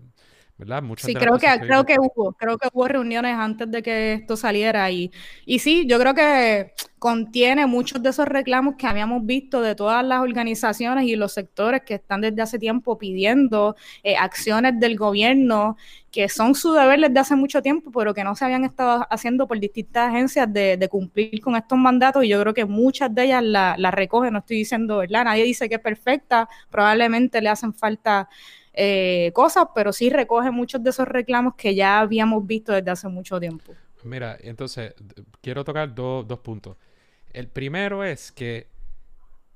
¿verdad? 0.60 0.84
Muchas 0.84 1.06
sí, 1.06 1.16
creo 1.16 1.38
que, 1.38 1.48
creo 1.62 1.86
que 1.86 1.96
hubo, 1.98 2.34
creo 2.34 2.58
que 2.58 2.68
hubo 2.74 2.86
reuniones 2.86 3.34
antes 3.38 3.72
de 3.72 3.82
que 3.82 4.14
esto 4.14 4.36
saliera 4.36 4.92
y, 4.92 5.10
y 5.46 5.60
sí, 5.60 5.86
yo 5.88 5.98
creo 5.98 6.14
que 6.14 6.74
contiene 7.00 7.66
muchos 7.66 8.04
de 8.04 8.10
esos 8.10 8.28
reclamos 8.28 8.76
que 8.76 8.86
habíamos 8.86 9.26
visto 9.26 9.62
de 9.62 9.74
todas 9.74 10.04
las 10.04 10.20
organizaciones 10.20 11.06
y 11.06 11.16
los 11.16 11.32
sectores 11.32 11.84
que 11.84 11.94
están 11.94 12.20
desde 12.20 12.42
hace 12.42 12.60
tiempo 12.60 12.98
pidiendo 12.98 13.78
eh, 14.04 14.18
acciones 14.18 14.78
del 14.82 14.98
gobierno 14.98 15.78
que 16.12 16.28
son 16.28 16.56
su 16.56 16.74
deber 16.74 17.00
desde 17.00 17.20
hace 17.20 17.36
mucho 17.38 17.62
tiempo, 17.62 17.90
pero 17.92 18.14
que 18.14 18.26
no 18.26 18.36
se 18.36 18.44
habían 18.44 18.66
estado 18.66 19.08
haciendo 19.10 19.48
por 19.48 19.60
distintas 19.60 20.10
agencias 20.10 20.52
de, 20.52 20.90
cumplir 20.92 21.40
con 21.40 21.56
estos 21.56 21.78
mandatos 21.78 22.26
y 22.26 22.28
yo 22.28 22.42
creo 22.42 22.54
que 22.54 22.66
muchas 22.66 23.14
de 23.16 23.26
ellas 23.26 23.44
la, 23.44 23.76
la 23.78 23.92
recogen, 23.92 24.34
no 24.34 24.40
estoy 24.40 24.58
diciendo, 24.58 24.98
¿verdad? 24.98 25.24
Nadie 25.24 25.46
dice 25.46 25.70
que 25.70 25.76
es 25.76 25.82
perfecta, 25.82 26.50
probablemente 26.70 27.42
le 27.42 27.48
hacen 27.48 27.74
falta 27.74 28.28
eh, 28.74 29.32
cosas, 29.34 29.68
pero 29.74 29.92
sí 29.92 30.10
recoge 30.10 30.52
muchos 30.52 30.84
de 30.84 30.92
esos 30.92 31.08
reclamos 31.08 31.56
que 31.56 31.76
ya 31.76 32.00
habíamos 32.00 32.46
visto 32.46 32.72
desde 32.72 32.92
hace 32.92 33.08
mucho 33.08 33.40
tiempo. 33.40 33.74
Mira, 34.04 34.38
entonces, 34.42 34.94
quiero 35.42 35.64
tocar 35.64 35.94
dos 35.94 36.40
puntos. 36.40 36.78
El 37.32 37.48
primero 37.48 38.04
es 38.04 38.32
que, 38.32 38.68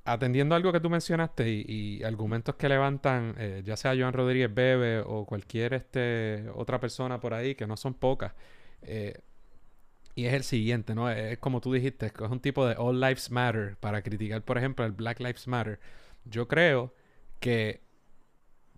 atendiendo 0.04 0.54
a 0.54 0.56
algo 0.56 0.72
que 0.72 0.80
tú 0.80 0.90
mencionaste 0.90 1.48
y, 1.48 2.02
argumentos 2.02 2.56
que 2.56 2.68
levantan, 2.68 3.34
eh, 3.38 3.62
ya 3.64 3.76
sea 3.76 3.94
Joan 3.96 4.12
Rodríguez 4.12 4.52
Bebe 4.52 5.00
o 5.00 5.24
cualquier 5.24 5.74
este, 5.74 6.46
otra 6.54 6.78
persona 6.80 7.20
por 7.20 7.34
ahí, 7.34 7.54
que 7.54 7.66
no 7.66 7.76
son 7.76 7.94
pocas, 7.94 8.32
eh, 8.82 9.20
y 10.14 10.26
es 10.26 10.34
el 10.34 10.44
siguiente, 10.44 10.94
¿no? 10.94 11.10
Es 11.10 11.38
como 11.38 11.60
tú 11.60 11.72
dijiste, 11.72 12.06
es 12.06 12.30
un 12.30 12.40
tipo 12.40 12.66
de 12.66 12.76
All 12.78 13.00
Lives 13.00 13.30
Matter 13.30 13.76
para 13.80 14.02
criticar, 14.02 14.42
por 14.42 14.58
ejemplo, 14.58 14.84
el 14.84 14.92
Black 14.92 15.18
Lives 15.18 15.48
Matter. 15.48 15.80
Yo 16.24 16.46
creo 16.46 16.94
que 17.40 17.83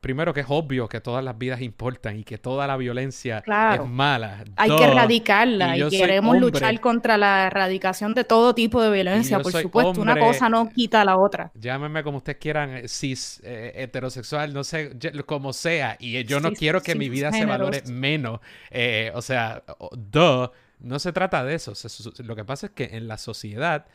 primero 0.06 0.32
que 0.32 0.38
es 0.38 0.46
obvio 0.48 0.88
que 0.88 1.00
todas 1.00 1.24
las 1.24 1.36
vidas 1.36 1.60
importan 1.60 2.16
y 2.16 2.22
que 2.22 2.38
toda 2.38 2.68
la 2.68 2.76
violencia 2.76 3.38
es 3.38 3.84
mala. 3.88 4.44
Hay 4.54 4.70
que 4.70 4.84
erradicarla 4.84 5.76
y, 5.76 5.88
queremos 5.88 6.38
luchar 6.38 6.78
contra 6.78 7.18
la 7.18 7.48
erradicación 7.48 8.14
de 8.14 8.22
todo 8.22 8.54
tipo 8.54 8.80
de 8.80 8.92
violencia, 8.92 9.40
por 9.40 9.50
supuesto. 9.50 10.00
una 10.00 10.16
cosa 10.16 10.48
no 10.48 10.68
quita 10.68 11.00
a 11.00 11.04
la 11.04 11.16
otra. 11.16 11.50
Llámenme 11.56 12.04
como 12.04 12.18
ustedes 12.18 12.38
quieran, 12.38 12.70
eh, 12.70 12.88
cis, 12.88 13.40
eh, 13.42 13.72
heterosexual, 13.74 14.54
no 14.54 14.62
sé, 14.62 14.92
como 15.26 15.52
sea. 15.52 15.96
Y 15.98 16.22
yo 16.22 16.38
no 16.38 16.52
quiero 16.52 16.80
que 16.80 16.94
mi 16.94 17.08
vida 17.08 17.32
se 17.32 17.44
valore 17.44 17.82
menos. 17.90 18.38
Eh, 18.70 19.10
o 19.12 19.22
sea, 19.22 19.64
duh, 19.90 20.52
no 20.78 21.00
se 21.00 21.12
trata 21.12 21.42
de 21.42 21.56
eso. 21.56 21.72
lo 22.18 22.36
que 22.36 22.44
pasa 22.44 22.66
es 22.66 22.72
que 22.74 22.90
en 22.92 23.08
la 23.08 23.18
sociedad 23.18 23.86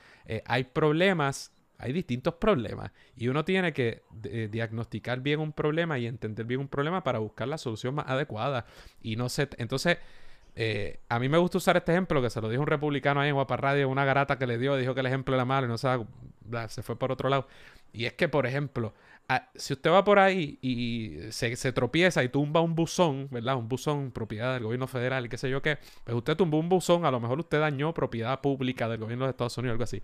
hay 0.46 0.66
problemas 0.66 1.54
hay 1.82 1.94
distintos 1.94 2.36
problemas 2.36 2.92
y 3.18 3.28
uno 3.28 3.44
tiene 3.44 3.74
que 3.74 4.04
eh, 4.24 4.48
diagnosticar 4.52 5.20
bien 5.20 5.40
un 5.40 5.52
problema 5.52 5.98
y 5.98 6.06
entender 6.06 6.46
bien 6.46 6.60
un 6.60 6.68
problema 6.68 7.04
para 7.04 7.18
buscar 7.20 7.48
la 7.48 7.58
solución 7.58 7.96
más 7.96 8.08
adecuada. 8.08 8.66
Y 9.02 9.16
no 9.16 9.30
sé, 9.30 9.50
entonces, 9.58 9.98
eh, 10.56 11.00
a 11.10 11.18
mí 11.18 11.28
me 11.28 11.40
gusta 11.40 11.58
usar 11.58 11.78
este 11.78 11.92
ejemplo 11.92 12.22
que 12.22 12.30
se 12.30 12.40
lo 12.40 12.50
dijo 12.50 12.62
un 12.62 12.68
republicano 12.68 13.20
ahí 13.20 13.30
en 13.30 13.36
Guapa 13.36 13.58
Radio, 13.58 13.90
una 13.90 14.06
garata 14.06 14.38
que 14.38 14.46
le 14.46 14.60
dio, 14.60 14.78
dijo 14.78 14.94
que 14.94 15.00
el 15.00 15.08
ejemplo 15.08 15.34
era 15.34 15.44
malo 15.44 15.66
y 15.66 15.70
no 15.70 15.78
se, 15.80 15.90
se 16.68 16.84
fue 16.84 16.98
por 16.98 17.12
otro 17.12 17.30
lado. 17.30 17.48
Y 17.94 18.06
es 18.06 18.14
que, 18.14 18.30
por 18.30 18.46
ejemplo, 18.46 18.94
si 19.56 19.74
usted 19.74 19.92
va 19.92 20.04
por 20.04 20.20
ahí 20.20 20.58
y 20.62 21.32
se, 21.32 21.72
tropieza 21.74 22.24
y 22.24 22.30
tumba 22.30 22.62
un 22.62 22.76
buzón, 22.76 23.28
¿verdad? 23.32 23.56
Un 23.56 23.68
buzón 23.68 24.12
propiedad 24.12 24.54
del 24.54 24.64
gobierno 24.64 24.88
federal, 24.88 25.30
qué 25.30 25.38
sé 25.38 25.50
yo 25.50 25.62
qué, 25.62 25.78
pues 26.04 26.16
usted 26.16 26.36
tumbó 26.36 26.60
un 26.60 26.70
buzón, 26.70 27.06
a 27.06 27.12
lo 27.12 27.20
mejor 27.20 27.40
usted 27.40 27.60
dañó 27.60 27.94
propiedad 27.94 28.42
pública 28.42 28.88
del 28.90 29.00
gobierno 29.00 29.26
de 29.26 29.32
Estados 29.32 29.58
Unidos, 29.58 29.74
algo 29.74 29.84
así. 29.84 30.02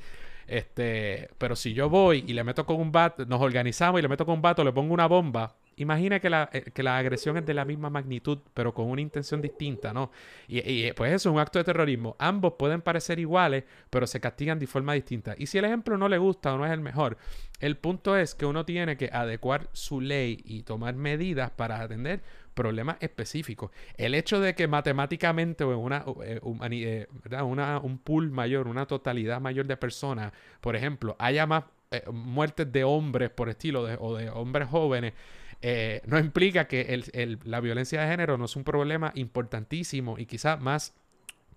Este, 0.48 1.30
pero 1.38 1.56
si 1.56 1.74
yo 1.74 1.90
voy 1.90 2.24
y 2.28 2.34
le 2.34 2.44
meto 2.44 2.66
con 2.66 2.78
un 2.80 2.92
bat, 2.92 3.20
nos 3.22 3.42
organizamos 3.42 4.00
y 4.00 4.02
le 4.02 4.08
meto 4.08 4.26
con 4.26 4.36
un 4.36 4.42
vato, 4.42 4.64
le 4.64 4.72
pongo 4.72 4.94
una 4.94 5.08
bomba, 5.08 5.56
Imagina 5.78 6.20
que 6.20 6.30
la, 6.30 6.50
eh, 6.52 6.72
que 6.74 6.82
la 6.82 6.98
agresión 6.98 7.38
es 7.38 7.46
de 7.46 7.54
la 7.54 7.64
misma 7.64 7.92
magnitud, 7.92 8.40
pero 8.56 8.74
con 8.74 8.90
una 8.90 9.00
intención 9.00 9.42
distinta, 9.42 9.94
¿no? 9.94 10.12
Y, 10.48 10.60
y, 10.60 10.92
pues 10.94 11.14
eso 11.14 11.30
es 11.30 11.34
un 11.34 11.40
acto 11.40 11.60
de 11.60 11.66
terrorismo. 11.66 12.16
Ambos 12.18 12.54
pueden 12.58 12.82
parecer 12.82 13.20
iguales, 13.20 13.64
pero 13.92 14.08
se 14.08 14.20
castigan 14.20 14.58
de 14.58 14.66
forma 14.66 14.94
distinta. 14.94 15.36
Y 15.38 15.46
si 15.46 15.60
el 15.60 15.66
ejemplo 15.66 15.96
no 15.98 16.10
le 16.10 16.18
gusta 16.18 16.54
o 16.54 16.58
no 16.58 16.66
es 16.66 16.72
el 16.72 16.82
mejor, 16.82 17.18
el 17.60 17.78
punto 17.78 18.18
es 18.18 18.34
que 18.34 18.48
uno 18.48 18.66
tiene 18.66 18.98
que 18.98 19.12
adecuar 19.14 19.70
su 19.72 20.02
ley 20.02 20.42
y 20.46 20.64
tomar 20.64 20.96
medidas 20.96 21.52
para 21.52 21.80
atender 21.80 22.24
problemas 22.56 22.98
específicos. 23.00 23.70
El 23.98 24.16
hecho 24.16 24.40
de 24.40 24.56
que 24.56 24.68
matemáticamente 24.68 25.64
o 25.64 25.74
en 25.74 25.78
una, 25.78 26.06
eh, 26.24 26.42
eh, 26.72 27.08
una, 27.44 27.78
un 27.78 28.00
pool 28.00 28.32
mayor, 28.32 28.68
una 28.68 28.88
totalidad 28.88 29.40
mayor 29.40 29.68
de 29.68 29.78
personas, 29.78 30.34
por 30.60 30.76
ejemplo, 30.76 31.16
haya 31.20 31.46
más 31.46 31.66
muertes 32.12 32.70
de 32.70 32.84
hombres 32.84 33.30
por 33.30 33.48
estilo 33.48 33.86
de, 33.86 33.96
o 34.00 34.18
de 34.18 34.30
hombres 34.30 34.68
jóvenes, 34.68 35.14
eh, 35.62 36.02
no 36.06 36.20
implica 36.20 36.68
que 36.68 37.06
la 37.44 37.60
violencia 37.60 38.02
de 38.02 38.08
género 38.08 38.38
no 38.38 38.46
es 38.46 38.56
un 38.56 38.64
problema 38.64 39.12
importantísimo 39.16 40.18
y 40.18 40.26
quizá 40.26 40.58
más 40.58 40.94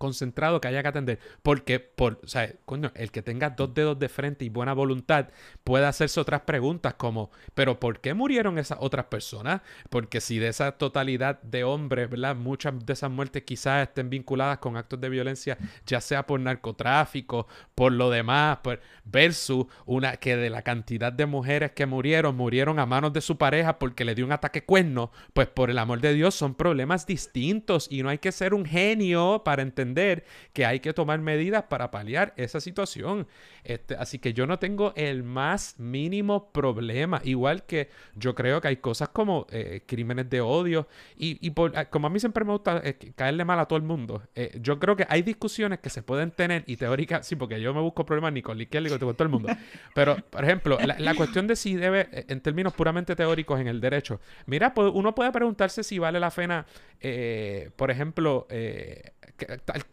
concentrado 0.00 0.60
que 0.60 0.68
haya 0.68 0.82
que 0.82 0.88
atender. 0.88 1.18
Porque, 1.42 1.78
por, 1.78 2.20
o 2.24 2.26
sea, 2.26 2.50
coño, 2.64 2.90
el 2.94 3.12
que 3.12 3.20
tenga 3.22 3.50
dos 3.50 3.74
dedos 3.74 3.98
de 3.98 4.08
frente 4.08 4.46
y 4.46 4.48
buena 4.48 4.72
voluntad 4.72 5.28
puede 5.62 5.84
hacerse 5.84 6.18
otras 6.18 6.40
preguntas 6.40 6.94
como, 6.94 7.30
pero 7.54 7.78
¿por 7.78 8.00
qué 8.00 8.14
murieron 8.14 8.58
esas 8.58 8.78
otras 8.80 9.04
personas? 9.06 9.60
Porque 9.90 10.22
si 10.22 10.38
de 10.38 10.48
esa 10.48 10.72
totalidad 10.72 11.40
de 11.42 11.64
hombres. 11.64 12.08
Muchas 12.36 12.74
de 12.84 12.92
esas 12.92 13.10
muertes 13.10 13.42
quizás 13.42 13.86
estén 13.86 14.08
vinculadas 14.08 14.58
con 14.58 14.76
actos 14.76 15.00
de 15.00 15.10
violencia, 15.10 15.58
ya 15.86 16.00
sea 16.00 16.26
por 16.26 16.40
narcotráfico, 16.40 17.46
por 17.74 17.92
lo 17.92 18.08
demás, 18.08 18.58
por, 18.62 18.80
versus 19.04 19.66
una 19.84 20.16
que 20.16 20.36
de 20.36 20.48
la 20.48 20.62
cantidad 20.62 21.12
de 21.12 21.26
mujeres 21.26 21.72
que 21.72 21.84
murieron, 21.84 22.36
murieron 22.36 22.78
a 22.78 22.86
manos 22.86 23.12
de 23.12 23.20
su 23.20 23.36
pareja 23.36 23.78
porque 23.78 24.04
le 24.04 24.14
dio 24.14 24.24
un 24.24 24.32
ataque 24.32 24.64
cuerno, 24.64 25.12
pues 25.34 25.48
por 25.48 25.68
el 25.70 25.78
amor 25.78 26.00
de 26.00 26.14
Dios 26.14 26.34
son 26.34 26.54
problemas 26.54 27.06
distintos 27.06 27.86
y 27.90 28.02
no 28.02 28.08
hay 28.08 28.18
que 28.18 28.32
ser 28.32 28.54
un 28.54 28.64
genio 28.64 29.42
para 29.44 29.62
entender 29.62 29.89
que 30.53 30.66
hay 30.66 30.81
que 30.81 30.92
tomar 30.92 31.20
medidas 31.20 31.64
para 31.64 31.90
paliar 31.90 32.33
esa 32.37 32.61
situación. 32.61 33.26
Este, 33.64 33.94
así 33.96 34.18
que 34.18 34.33
yo 34.33 34.46
no 34.46 34.59
tengo 34.59 34.92
el 34.96 35.22
más 35.22 35.79
mínimo 35.79 36.50
problema. 36.53 37.20
Igual 37.24 37.64
que 37.64 37.90
yo 38.14 38.35
creo 38.35 38.61
que 38.61 38.68
hay 38.68 38.76
cosas 38.76 39.11
como 39.11 39.46
eh, 39.50 39.83
crímenes 39.87 40.29
de 40.31 40.40
odio. 40.40 40.88
Y, 41.16 41.50
por, 41.50 41.76
ah, 41.76 41.87
como 41.87 42.07
a 42.07 42.11
mí 42.11 42.18
siempre 42.18 42.44
me 42.44 42.53
gusta 42.53 42.81
eh, 42.85 42.96
caerle 43.14 43.44
mal 43.44 43.59
a 43.59 43.66
todo 43.66 43.76
el 43.76 43.83
mundo, 43.83 44.22
eh, 44.35 44.59
yo 44.61 44.79
creo 44.79 44.96
que 44.96 45.07
hay 45.09 45.22
discusiones 45.22 45.81
que 45.81 45.90
se 45.90 46.03
pueden 46.03 46.31
tener 46.31 46.64
y 46.66 46.76
teóricas, 46.76 47.26
sí, 47.26 47.37
porque 47.37 47.61
yo 47.61 47.74
me 47.74 47.81
busco 47.81 48.05
problemas 48.05 48.33
ni 48.33 48.42
con 48.42 48.57
Liquel 48.57 48.85
ni 48.85 48.90
con 48.90 48.98
todo 48.98 49.14
el 49.18 49.29
mundo. 49.29 49.48
Pero, 49.94 50.16
por 50.31 50.44
ejemplo, 50.44 50.79
la, 50.81 51.14
cuestión 51.14 51.46
de 51.46 51.57
si 51.57 51.74
debe, 51.74 52.09
en 52.29 52.40
términos 52.40 52.72
puramente 52.72 53.14
teóricos 53.16 53.61
en 53.61 53.68
el 53.68 53.81
derecho, 53.81 54.20
mira, 54.46 54.72
uno 54.76 55.14
puede 55.14 55.33
preguntarse 55.33 55.83
si 55.83 55.98
vale 55.98 56.20
la 56.20 56.31
pena, 56.31 56.66
por 57.76 57.90
ejemplo, 57.90 58.46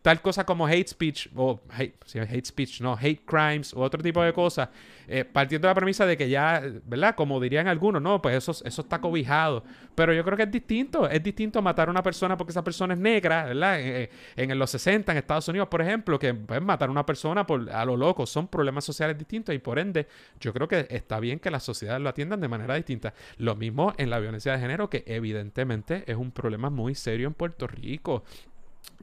tal, 0.02 0.22
cosa 0.22 0.46
como 0.46 0.68
hate 0.68 0.88
speech, 0.88 1.30
o 1.36 1.60
hate, 1.72 1.96
hate 2.16 2.46
speech, 2.46 2.82
no, 2.82 2.98
hate 3.00 3.22
crimes, 3.26 3.74
o 3.74 3.82
otro 3.82 4.02
tipo 4.02 4.22
de 4.22 4.34
cosas, 4.34 4.70
eh, 5.08 5.24
partiendo 5.26 5.68
de 5.68 5.72
la 5.72 5.76
premisa 5.76 6.06
de 6.06 6.18
que 6.18 6.30
ya, 6.30 6.62
¿verdad? 6.86 7.16
Como 7.16 7.40
dirían 7.40 7.68
algunos, 7.68 8.02
no, 8.02 8.22
pues 8.22 8.36
eso, 8.36 8.52
eso 8.66 8.82
está 8.82 9.00
cobijado. 9.00 9.64
Pero 9.96 10.14
yo 10.14 10.24
creo 10.24 10.38
que 10.38 10.44
es 10.44 10.52
distinto, 10.52 11.10
es 11.10 11.24
distinto 11.24 11.62
matar 11.62 11.88
a 11.88 11.92
una 11.92 12.04
persona 12.04 12.38
porque 12.38 12.52
esa 12.52 12.64
persona 12.64 12.94
es 12.94 13.00
negra, 13.00 13.46
¿verdad? 13.46 13.80
Eh, 13.80 14.10
en, 14.36 14.52
en 14.52 14.60
los 14.60 14.70
60, 14.72 15.12
en 15.12 15.18
Estados 15.18 15.48
Unidos, 15.48 15.68
por 15.70 15.82
ejemplo, 15.82 16.20
que 16.20 16.34
pueden 16.34 16.66
matar 16.66 16.90
a 16.90 16.92
una 16.92 17.06
persona 17.06 17.46
por, 17.46 17.70
a 17.72 17.86
lo 17.86 17.98
loco, 17.98 18.26
son 18.26 18.48
problemas 18.48 18.86
sociales 18.86 19.18
distintos 19.18 19.56
y 19.56 19.60
por 19.60 19.80
ende, 19.80 20.08
yo 20.40 20.54
creo 20.54 20.68
que 20.68 20.88
está 20.90 21.20
bien 21.20 21.40
que 21.40 21.52
las 21.52 21.64
sociedades 21.64 22.02
lo 22.02 22.10
atiendan 22.10 22.42
de 22.42 22.48
manera 22.48 22.76
distinta. 22.76 23.14
Lo 23.38 23.56
mismo 23.56 23.94
en 23.98 24.10
la 24.10 24.20
violencia 24.20 24.54
de 24.54 24.60
género, 24.60 24.90
que 24.90 25.04
evidentemente 25.08 26.04
es 26.08 26.16
un 26.16 26.32
problema 26.32 26.70
muy 26.70 26.96
serio 26.96 27.28
en 27.28 27.34
Puerto 27.34 27.68
Rico. 27.68 28.24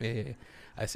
Eh, 0.01 0.37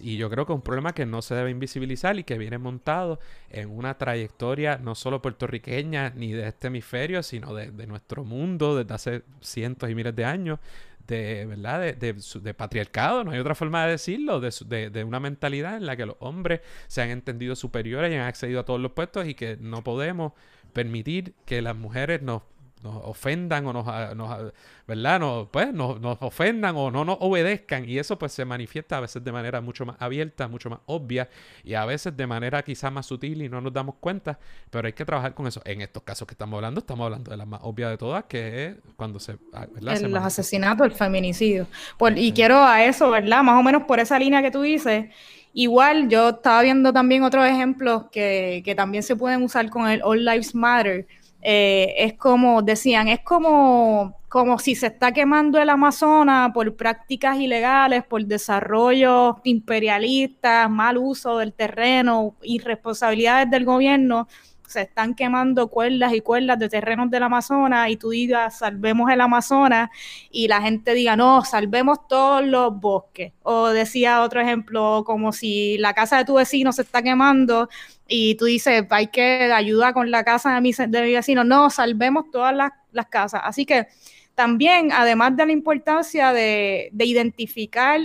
y 0.03 0.17
yo 0.17 0.29
creo 0.29 0.45
que 0.45 0.53
es 0.53 0.57
un 0.57 0.63
problema 0.63 0.93
que 0.93 1.07
no 1.07 1.23
se 1.23 1.35
debe 1.35 1.51
invisibilizar 1.51 2.19
y 2.19 2.25
que 2.25 2.37
viene 2.37 2.59
montado 2.59 3.21
en 3.51 3.71
una 3.71 3.97
trayectoria 3.97 4.79
no 4.79 4.95
solo 4.95 5.23
puertorriqueña 5.23 6.11
ni 6.11 6.33
de 6.33 6.49
este 6.49 6.67
hemisferio, 6.67 7.23
sino 7.23 7.55
de, 7.55 7.87
nuestro 7.87 8.25
mundo 8.25 8.77
desde 8.77 8.95
hace 8.95 9.23
cientos 9.41 9.89
y 9.89 9.95
miles 9.95 10.17
de 10.17 10.25
años, 10.25 10.59
de, 11.07 11.47
¿verdad? 11.47 11.95
De, 11.95 12.55
patriarcado, 12.55 13.25
no 13.25 13.31
hay 13.31 13.39
otra 13.39 13.55
forma 13.55 13.85
de 13.85 13.93
decirlo, 13.93 14.41
de, 14.41 15.05
una 15.05 15.21
mentalidad 15.21 15.77
en 15.77 15.87
la 15.87 15.97
que 15.97 16.07
los 16.07 16.17
hombres 16.19 16.61
se 16.89 17.01
han 17.01 17.11
entendido 17.11 17.55
superiores 17.55 18.13
y 18.13 18.17
han 18.17 18.27
accedido 18.27 18.61
a 18.61 18.65
todos 18.65 18.81
los 18.81 18.93
puestos 18.93 19.27
y 19.29 19.35
que 19.35 19.57
no 19.61 19.85
podemos 19.85 20.33
permitir 20.73 21.35
que 21.47 21.63
las 21.63 21.77
mujeres 21.77 22.21
nos 22.21 22.43
nos 22.83 23.05
ofendan 23.05 23.67
o 23.67 23.73
nos, 23.73 24.53
¿verdad? 24.87 25.21
No, 25.21 25.49
pues, 25.51 25.73
nos, 25.73 26.01
nos, 26.01 26.19
ofendan 26.21 26.77
o 26.77 26.91
no 26.91 27.05
nos 27.05 27.17
obedezcan. 27.21 27.89
Y 27.89 27.99
eso 27.99 28.19
pues 28.19 28.33
se 28.33 28.45
manifiesta 28.45 28.99
a 28.99 29.01
veces 29.01 29.23
de 29.23 29.33
manera 29.33 29.61
mucho 29.61 29.85
más 29.85 29.97
abierta, 29.99 30.49
mucho 30.49 30.71
más 30.71 30.81
obvia 30.87 31.29
y 31.65 31.75
a 31.75 31.85
veces 31.85 32.17
de 32.17 32.27
manera 32.27 32.63
quizás 32.63 32.93
más 32.93 33.07
sutil 33.07 33.43
y 33.43 33.49
no 33.49 33.61
nos 33.61 33.73
damos 33.73 33.97
cuenta. 33.97 34.39
Pero 34.71 34.87
hay 34.87 34.93
que 34.93 35.05
trabajar 35.05 35.35
con 35.35 35.47
eso. 35.47 35.61
En 35.65 35.81
estos 35.81 36.03
casos 36.03 36.27
que 36.27 36.35
estamos 36.35 36.57
hablando, 36.57 36.81
estamos 36.81 37.05
hablando 37.05 37.31
de 37.31 37.37
la 37.37 37.47
más 37.47 37.61
obvia 37.63 37.89
de 37.89 37.99
todas, 37.99 38.25
que 38.25 38.67
es 38.67 38.77
cuando 38.97 39.19
se... 39.21 39.37
Ah, 39.53 39.67
los 39.81 40.25
asesinatos, 40.25 40.87
el 40.87 40.93
feminicidio. 40.93 41.67
Pues, 41.97 42.15
y 42.17 42.33
quiero 42.33 42.63
a 42.63 42.85
eso, 42.85 43.11
¿verdad? 43.11 43.43
Más 43.43 43.59
o 43.59 43.63
menos 43.63 43.85
por 43.85 44.01
esa 44.01 44.19
línea 44.19 44.43
que 44.43 44.51
tú 44.51 44.63
dices. 44.63 45.07
Igual 45.55 46.09
yo 46.09 46.29
estaba 46.29 46.63
viendo 46.63 46.93
también 46.93 47.23
otros 47.23 47.45
ejemplos 47.47 48.05
que, 48.13 48.63
que 48.65 48.75
también 48.75 49.03
se 49.03 49.17
pueden 49.17 49.43
usar 49.43 49.71
con 49.71 49.89
el 49.89 50.03
All 50.03 50.25
Lives 50.25 50.55
Matter 50.55 51.07
eh, 51.41 51.95
es 51.99 52.15
como, 52.15 52.63
decían, 52.63 53.09
es 53.09 53.21
como, 53.21 54.17
como 54.29 54.59
si 54.59 54.75
se 54.75 54.89
está 54.89 55.13
quemando 55.13 55.61
el 55.61 55.71
Amazonas 55.71 56.51
por 56.53 56.77
prácticas 56.77 57.39
ilegales, 57.39 58.05
por 58.05 58.25
desarrollo 58.25 59.41
imperialistas, 59.45 60.69
mal 60.69 60.99
uso 60.99 61.39
del 61.39 61.53
terreno, 61.53 62.35
irresponsabilidades 62.43 63.51
del 63.51 63.65
gobierno 63.65 64.27
se 64.69 64.83
están 64.83 65.15
quemando 65.15 65.69
cuerdas 65.69 66.13
y 66.13 66.21
cuerdas 66.21 66.59
de 66.59 66.69
terrenos 66.69 67.11
del 67.11 67.23
Amazonas 67.23 67.89
y 67.91 67.97
tú 67.97 68.11
digas, 68.11 68.59
salvemos 68.59 69.11
el 69.11 69.21
Amazonas 69.21 69.89
y 70.31 70.47
la 70.47 70.61
gente 70.61 70.93
diga, 70.93 71.17
no, 71.17 71.43
salvemos 71.45 72.07
todos 72.07 72.45
los 72.45 72.79
bosques. 72.79 73.33
O 73.43 73.69
decía 73.69 74.23
otro 74.23 74.41
ejemplo, 74.41 75.05
como 75.07 75.33
si 75.33 75.79
la 75.79 75.95
casa 75.95 76.19
de 76.19 76.27
tu 76.27 76.35
vecino 76.35 76.73
se 76.73 76.83
está 76.83 77.03
quemando 77.03 77.69
y 78.07 78.35
tú 78.37 78.45
dices, 78.45 78.85
hay 78.91 79.07
que 79.09 79.51
ayudar 79.53 79.95
con 79.95 80.11
la 80.11 80.23
casa 80.23 80.55
de 80.55 80.61
mi, 80.61 80.73
de 80.73 81.03
mi 81.03 81.15
vecino. 81.15 81.45
No, 81.45 81.71
salvemos 81.71 82.31
todas 82.31 82.55
las, 82.55 82.73
casas. 83.11 83.41
Así 83.45 83.65
que 83.65 83.87
también, 84.35 84.91
además 84.93 85.37
de 85.37 85.47
la 85.47 85.53
importancia 85.53 86.33
de, 86.33 86.91
de 86.93 87.05
identificar 87.05 88.01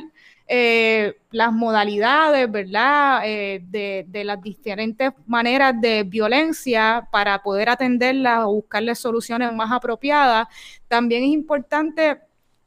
eh, 0.56 1.16
las 1.32 1.52
modalidades, 1.52 2.52
¿verdad? 2.52 3.24
Eh, 3.26 3.60
de, 3.64 4.24
las 4.24 4.40
diferentes 4.40 5.12
maneras 5.26 5.74
de 5.82 6.04
violencia 6.04 7.08
para 7.12 7.42
poder 7.42 7.70
atenderlas 7.70 8.44
o 8.44 8.54
buscarle 8.54 8.94
soluciones 8.94 9.52
más 9.52 9.72
apropiadas. 9.72 10.48
También 10.88 11.24
es 11.24 11.30
importante 11.30 12.20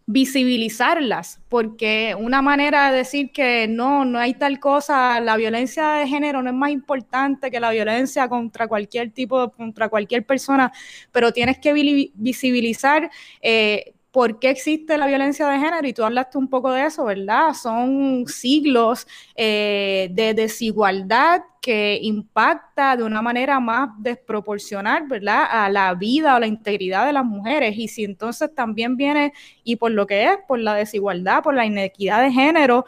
visibilizarlas, 0.04 1.40
porque 1.48 2.16
una 2.18 2.42
manera 2.42 2.90
de 2.90 2.98
decir 2.98 3.30
que 3.30 3.68
no, 3.68 4.04
no 4.04 4.18
hay 4.18 4.34
tal 4.34 4.58
cosa, 4.58 5.20
la 5.20 5.36
violencia 5.36 5.90
de 5.92 6.08
género 6.08 6.42
no 6.42 6.50
es 6.50 6.56
más 6.56 6.70
importante 6.70 7.52
que 7.52 7.60
la 7.60 7.70
violencia 7.70 8.28
contra 8.28 8.66
cualquier 8.66 9.12
tipo, 9.12 9.52
contra 9.52 9.88
cualquier 9.88 10.26
persona, 10.26 10.72
pero 11.12 11.32
tienes 11.32 11.58
que 11.58 11.72
visibilizar 12.16 13.10
eh, 13.40 13.94
por 14.16 14.38
qué 14.38 14.48
existe 14.48 14.96
la 14.96 15.06
violencia 15.06 15.46
de 15.46 15.58
género 15.58 15.86
y 15.86 15.92
tú 15.92 16.02
hablaste 16.02 16.38
un 16.38 16.48
poco 16.48 16.72
de 16.72 16.86
eso, 16.86 17.04
¿verdad? 17.04 17.52
Son 17.52 18.24
siglos 18.26 19.06
eh, 19.34 20.08
de 20.10 20.32
desigualdad 20.32 21.42
que 21.60 21.98
impacta 22.00 22.96
de 22.96 23.02
una 23.02 23.20
manera 23.20 23.60
más 23.60 23.90
desproporcional, 23.98 25.06
¿verdad? 25.06 25.44
A 25.50 25.68
la 25.68 25.92
vida 25.92 26.34
o 26.34 26.38
la 26.38 26.46
integridad 26.46 27.04
de 27.04 27.12
las 27.12 27.26
mujeres. 27.26 27.76
Y 27.76 27.88
si 27.88 28.04
entonces 28.04 28.54
también 28.54 28.96
viene, 28.96 29.34
y 29.62 29.76
por 29.76 29.90
lo 29.90 30.06
que 30.06 30.24
es, 30.24 30.38
por 30.48 30.60
la 30.60 30.72
desigualdad, 30.72 31.42
por 31.42 31.54
la 31.54 31.66
inequidad 31.66 32.22
de 32.22 32.32
género, 32.32 32.86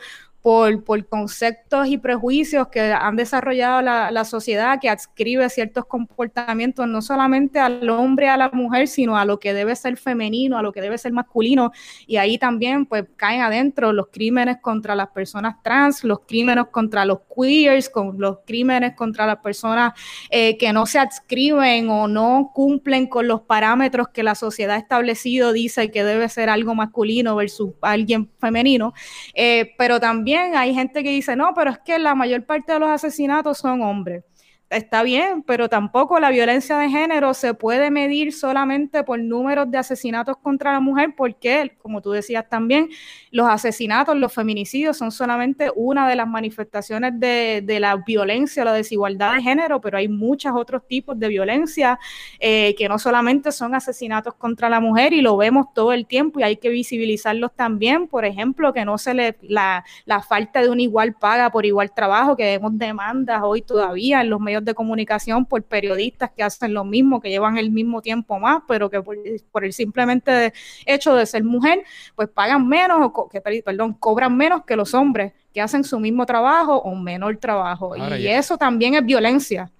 por, 0.49 1.07
conceptos 1.09 1.89
y 1.89 1.99
prejuicios 1.99 2.69
que 2.69 2.81
han 2.81 3.17
desarrollado 3.17 3.83
la, 3.83 4.25
sociedad 4.25 4.79
que 4.81 4.89
adscribe 4.89 5.47
ciertos 5.51 5.85
comportamientos 5.85 6.89
no 6.89 7.03
solamente 7.03 7.59
al 7.59 7.89
hombre, 7.91 8.31
a 8.31 8.39
la 8.39 8.49
mujer, 8.49 8.89
sino 8.89 9.19
a 9.19 9.27
lo 9.27 9.39
que 9.39 9.53
debe 9.53 9.77
ser 9.77 9.99
femenino, 9.99 10.57
a 10.57 10.63
lo 10.63 10.73
que 10.73 10.81
debe 10.81 10.97
ser 10.97 11.13
masculino. 11.13 11.71
Y 12.07 12.17
ahí 12.17 12.39
también 12.39 12.87
pues 12.87 13.05
caen 13.17 13.43
adentro 13.43 13.93
los 13.93 14.07
crímenes 14.11 14.57
contra 14.63 14.95
las 14.97 15.09
personas 15.09 15.57
trans, 15.63 16.03
los 16.03 16.21
crímenes 16.21 16.65
contra 16.71 17.05
los 17.05 17.19
queers, 17.37 17.91
con 17.91 18.19
los 18.19 18.39
crímenes 18.47 18.95
contra 18.95 19.27
las 19.27 19.41
personas 19.41 19.93
eh, 20.31 20.57
que 20.57 20.73
no 20.73 20.87
se 20.87 20.99
adscriben 20.99 21.91
o 21.91 22.09
no 22.09 22.53
cumplen 22.55 23.07
con 23.07 23.29
los 23.29 23.43
parámetros 23.43 24.09
que 24.09 24.23
la 24.23 24.35
sociedad 24.35 24.77
ha 24.77 24.79
establecido, 24.79 25.53
dice 25.53 25.91
que 25.91 26.05
debe 26.05 26.27
ser 26.31 26.49
algo 26.49 26.75
masculino 26.75 27.37
versus 27.37 27.73
alguien 27.83 28.31
femenino. 28.41 28.95
Eh, 29.35 29.75
pero 29.77 30.01
también 30.01 30.38
hay 30.55 30.75
gente 30.75 31.03
que 31.03 31.11
dice, 31.11 31.37
no, 31.37 31.53
pero 31.55 31.71
es 31.71 31.79
que 31.79 31.99
la 31.99 32.15
mayor 32.15 32.45
parte 32.45 32.73
de 32.73 32.79
los 32.79 32.89
asesinatos 32.89 33.59
son 33.59 33.83
hombres. 33.83 34.25
Está 34.71 35.03
bien, 35.03 35.43
pero 35.43 35.71
tampoco 35.71 36.21
la 36.21 36.29
violencia 36.29 36.77
de 36.77 36.91
género 36.91 37.33
se 37.33 37.55
puede 37.55 37.91
medir 37.91 38.35
solamente 38.35 39.03
por 39.03 39.19
números 39.19 39.71
de 39.71 39.79
asesinatos 39.79 40.37
contra 40.37 40.73
la 40.73 40.81
mujer, 40.81 41.15
porque, 41.17 41.75
como 41.79 42.03
tú 42.03 42.11
decías 42.11 42.47
también, 42.51 42.91
los 43.31 43.49
asesinatos, 43.49 44.17
los 44.17 44.33
feminicidios 44.33 44.97
son 44.97 45.11
solamente 45.11 45.71
una 45.75 46.09
de 46.09 46.17
las 46.17 46.29
manifestaciones 46.29 47.19
de, 47.19 47.79
la 47.81 47.97
violencia, 47.97 48.65
la 48.65 48.73
desigualdad 48.73 49.35
de 49.35 49.43
género, 49.43 49.81
pero 49.81 49.99
hay 49.99 50.09
muchos 50.09 50.53
otros 50.55 50.87
tipos 50.87 51.19
de 51.19 51.29
violencia 51.29 51.99
eh, 52.41 52.75
que 52.77 52.89
no 52.89 52.99
solamente 52.99 53.53
son 53.53 53.75
asesinatos 53.75 54.35
contra 54.35 54.69
la 54.69 54.81
mujer 54.81 55.13
y 55.13 55.21
lo 55.21 55.37
vemos 55.37 55.67
todo 55.75 55.93
el 55.93 56.07
tiempo 56.07 56.41
y 56.41 56.43
hay 56.43 56.57
que 56.57 56.69
visibilizarlos 56.71 57.53
también, 57.55 58.09
por 58.09 58.25
ejemplo, 58.25 58.73
que 58.73 58.85
no 58.85 58.99
se 58.99 59.15
le, 59.15 59.37
la, 59.43 59.85
la 60.05 60.23
falta 60.23 60.63
de 60.63 60.71
una 60.71 60.83
igual 60.83 61.15
paga 61.15 61.51
por 61.51 61.67
igual 61.67 61.93
trabajo, 61.95 62.37
que 62.37 62.45
vemos 62.45 62.77
demandas 62.77 63.41
hoy 63.43 63.63
todavía 63.63 64.21
en 64.21 64.31
los 64.31 64.41
medios 64.41 64.65
de 64.65 64.75
comunicación 64.75 65.45
por 65.45 65.63
periodistas 65.63 66.31
que 66.31 66.43
hacen 66.43 66.75
lo 66.75 66.85
mismo, 66.85 67.21
que 67.21 67.31
llevan 67.31 67.59
el 67.59 67.71
mismo 67.71 68.03
tiempo 68.03 68.39
más, 68.39 68.63
pero 68.67 68.91
que 68.91 69.03
por, 69.03 69.17
el 69.65 69.73
simplemente 69.73 70.53
hecho 70.87 71.15
de 71.15 71.27
ser 71.27 71.45
mujer, 71.45 71.83
pues 72.15 72.29
pagan 72.29 72.67
menos, 72.67 72.99
o 73.15 73.18
que, 73.27 73.41
perdón, 73.41 73.95
cobran 73.95 74.37
menos 74.37 74.65
que 74.65 74.77
los 74.77 74.95
hombres 74.95 75.33
que 75.53 75.61
hacen 75.61 75.83
su 75.83 75.99
mismo 75.99 76.27
trabajo 76.27 76.77
o 76.77 76.95
menor 76.95 77.37
trabajo. 77.39 77.97
y 77.97 78.27
eso 78.29 78.57
también 78.57 78.95
es 78.95 79.05
violencia. 79.05 79.71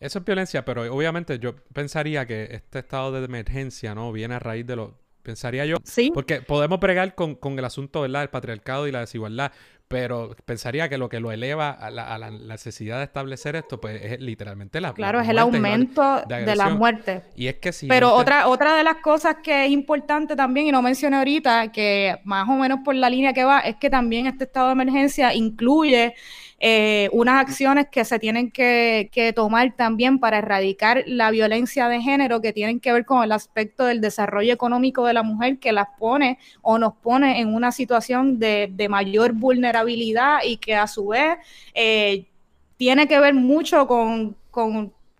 Eso 0.00 0.18
es 0.18 0.24
violencia, 0.24 0.64
pero 0.64 0.82
obviamente 0.92 1.38
yo 1.38 1.54
pensaría 1.72 2.26
que 2.26 2.48
este 2.50 2.80
estado 2.80 3.12
de 3.12 3.24
emergencia, 3.24 3.94
¿no? 3.94 4.10
Viene 4.10 4.34
a 4.34 4.38
raíz 4.40 4.66
de 4.66 4.76
lo... 4.76 5.00
Pensaría 5.22 5.64
yo. 5.64 5.76
Sí. 5.84 6.10
Porque 6.12 6.42
podemos 6.42 6.80
pregar 6.80 7.14
con, 7.14 7.36
con 7.36 7.56
el 7.56 7.64
asunto, 7.64 8.00
¿verdad? 8.00 8.22
El 8.24 8.28
patriarcado 8.28 8.88
y 8.88 8.90
la 8.90 8.98
desigualdad 8.98 9.52
pero 9.92 10.34
pensaría 10.46 10.88
que 10.88 10.96
lo 10.96 11.08
que 11.08 11.20
lo 11.20 11.30
eleva 11.30 11.70
a 11.70 11.90
la, 11.90 12.30
necesidad 12.30 12.98
de 12.98 13.04
establecer 13.04 13.56
esto, 13.56 13.80
pues 13.80 14.02
es 14.02 14.20
literalmente 14.20 14.80
la 14.80 14.94
Claro, 14.94 15.20
es 15.20 15.28
el 15.28 15.38
aumento 15.38 16.22
de, 16.26 16.56
la 16.56 16.70
muerte. 16.70 17.22
Y 17.36 17.46
es 17.46 17.56
que 17.56 17.72
si 17.72 17.86
Pero 17.86 18.14
otra, 18.14 18.48
otra 18.48 18.74
de 18.74 18.84
las 18.84 18.96
cosas 18.96 19.36
que 19.42 19.66
es 19.66 19.70
importante 19.70 20.34
también, 20.34 20.66
y 20.66 20.72
no 20.72 20.80
mencioné 20.80 21.18
ahorita, 21.18 21.70
que 21.70 22.18
más 22.24 22.48
o 22.48 22.52
menos 22.52 22.80
por 22.84 22.94
la 22.94 23.10
línea 23.10 23.32
que 23.34 23.44
va, 23.44 23.60
es 23.60 23.76
que 23.76 23.90
también 23.90 24.26
este 24.26 24.44
estado 24.44 24.68
de 24.68 24.72
emergencia 24.72 25.34
incluye 25.34 26.14
eh, 26.64 27.08
unas 27.10 27.40
acciones 27.40 27.88
que 27.90 28.04
se 28.04 28.20
tienen 28.20 28.52
que, 28.52 29.32
tomar 29.34 29.74
también 29.74 30.20
para 30.20 30.38
erradicar 30.38 31.02
la 31.06 31.32
violencia 31.32 31.88
de 31.88 32.00
género 32.00 32.40
que 32.40 32.52
tienen 32.52 32.78
que 32.78 32.92
ver 32.92 33.04
con 33.04 33.24
el 33.24 33.32
aspecto 33.32 33.84
del 33.84 34.00
desarrollo 34.00 34.52
económico 34.52 35.04
de 35.04 35.12
la 35.12 35.24
mujer 35.24 35.58
que 35.58 35.72
las 35.72 35.88
pone 35.98 36.38
o 36.60 36.78
nos 36.78 36.94
pone 36.94 37.40
en 37.40 37.52
una 37.52 37.72
situación 37.72 38.38
de, 38.38 38.72
mayor 38.88 39.32
vulnerabilidad 39.32 40.38
y 40.44 40.58
que 40.58 40.76
a 40.76 40.86
su 40.86 41.08
vez 41.08 41.38
eh, 41.74 42.26
tiene 42.76 43.08
que 43.08 43.18
ver 43.18 43.34
mucho 43.34 43.88
con, 43.88 44.36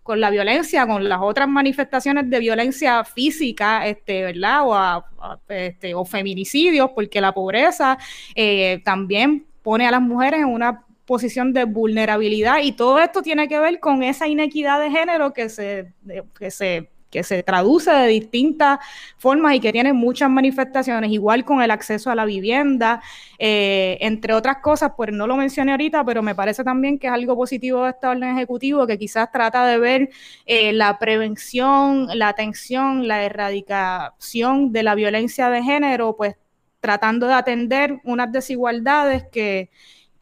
la 0.07 0.29
violencia, 0.29 0.87
con 0.87 1.09
las 1.09 1.19
otras 1.21 1.49
manifestaciones 1.49 2.29
de 2.29 2.39
violencia 2.39 3.03
física, 3.03 3.85
este, 3.85 4.23
¿verdad? 4.23 4.61
O, 4.63 5.03
este, 5.49 5.93
o 5.93 6.05
feminicidios, 6.05 6.91
porque 6.95 7.19
la 7.19 7.33
pobreza 7.33 7.97
eh, 8.33 8.81
también 8.85 9.45
pone 9.61 9.85
a 9.85 9.91
las 9.91 10.01
mujeres 10.01 10.39
en 10.39 10.47
una 10.47 10.85
posición 11.13 11.53
de 11.53 11.65
vulnerabilidad 11.65 12.57
y 12.63 12.71
todo 12.71 12.97
esto 12.97 13.21
tiene 13.21 13.47
que 13.47 13.59
ver 13.59 13.79
con 13.79 14.01
esa 14.01 14.27
inequidad 14.27 14.79
de 14.79 14.89
género 14.89 15.31
que 15.31 15.47
se, 15.47 15.93
que 16.39 16.49
se, 16.49 16.89
que 17.11 17.21
se 17.21 17.43
traduce 17.43 17.91
de 17.91 18.07
distintas 18.07 18.79
formas 19.19 19.53
y 19.53 19.59
que 19.59 19.71
tiene 19.71 19.93
muchas 19.93 20.31
manifestaciones, 20.31 21.11
igual 21.11 21.45
con 21.45 21.61
el 21.61 21.69
acceso 21.69 22.09
a 22.09 22.15
la 22.15 22.25
vivienda, 22.25 22.99
eh, 23.37 23.99
entre 24.01 24.33
otras 24.33 24.57
cosas, 24.63 24.93
pues 24.97 25.11
no 25.11 25.27
lo 25.27 25.37
mencioné 25.37 25.69
ahorita, 25.73 26.03
pero 26.03 26.23
me 26.23 26.33
parece 26.33 26.63
también 26.63 26.97
que 26.97 27.05
es 27.05 27.13
algo 27.13 27.35
positivo 27.35 27.83
de 27.83 27.91
este 27.91 28.07
orden 28.07 28.35
ejecutivo 28.35 28.87
que 28.87 28.97
quizás 28.97 29.31
trata 29.31 29.67
de 29.67 29.77
ver 29.77 30.09
eh, 30.47 30.73
la 30.73 30.97
prevención, 30.97 32.07
la 32.17 32.29
atención, 32.29 33.07
la 33.07 33.23
erradicación 33.23 34.71
de 34.71 34.81
la 34.81 34.95
violencia 34.95 35.51
de 35.51 35.61
género, 35.61 36.15
pues 36.17 36.37
tratando 36.79 37.27
de 37.27 37.33
atender 37.33 38.01
unas 38.03 38.31
desigualdades 38.31 39.25
que 39.31 39.69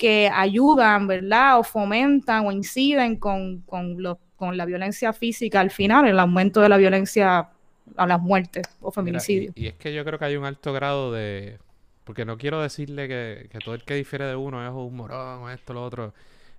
que 0.01 0.31
ayudan, 0.33 1.05
¿verdad? 1.05 1.59
O 1.59 1.63
fomentan 1.63 2.47
o 2.47 2.51
inciden 2.51 3.17
con, 3.17 3.61
con, 3.67 3.95
con 4.35 4.57
la 4.57 4.65
violencia 4.65 5.13
física 5.13 5.59
al 5.59 5.69
final, 5.69 6.07
el 6.07 6.19
aumento 6.19 6.59
de 6.59 6.69
la 6.69 6.77
violencia 6.77 7.51
a 7.95 8.07
las 8.07 8.19
muertes 8.19 8.65
o 8.81 8.91
feminicidios. 8.91 9.53
y, 9.55 9.67
es 9.67 9.75
que 9.75 9.93
yo 9.93 10.03
creo 10.03 10.17
que 10.17 10.25
hay 10.25 10.37
un 10.37 10.45
alto 10.45 10.73
grado 10.73 11.11
de... 11.11 11.59
Porque 12.03 12.25
no 12.25 12.39
quiero 12.39 12.63
decirle 12.63 13.07
que, 13.07 13.59
todo 13.63 13.75
el 13.75 13.83
que 13.83 13.93
difiere 13.93 14.25
de 14.25 14.35
uno 14.35 14.65
es 14.65 14.73
un 14.73 14.95
morón 14.95 15.43
o 15.43 15.51
esto, 15.51 15.71
lo 15.75 15.83
otro. 15.83 16.15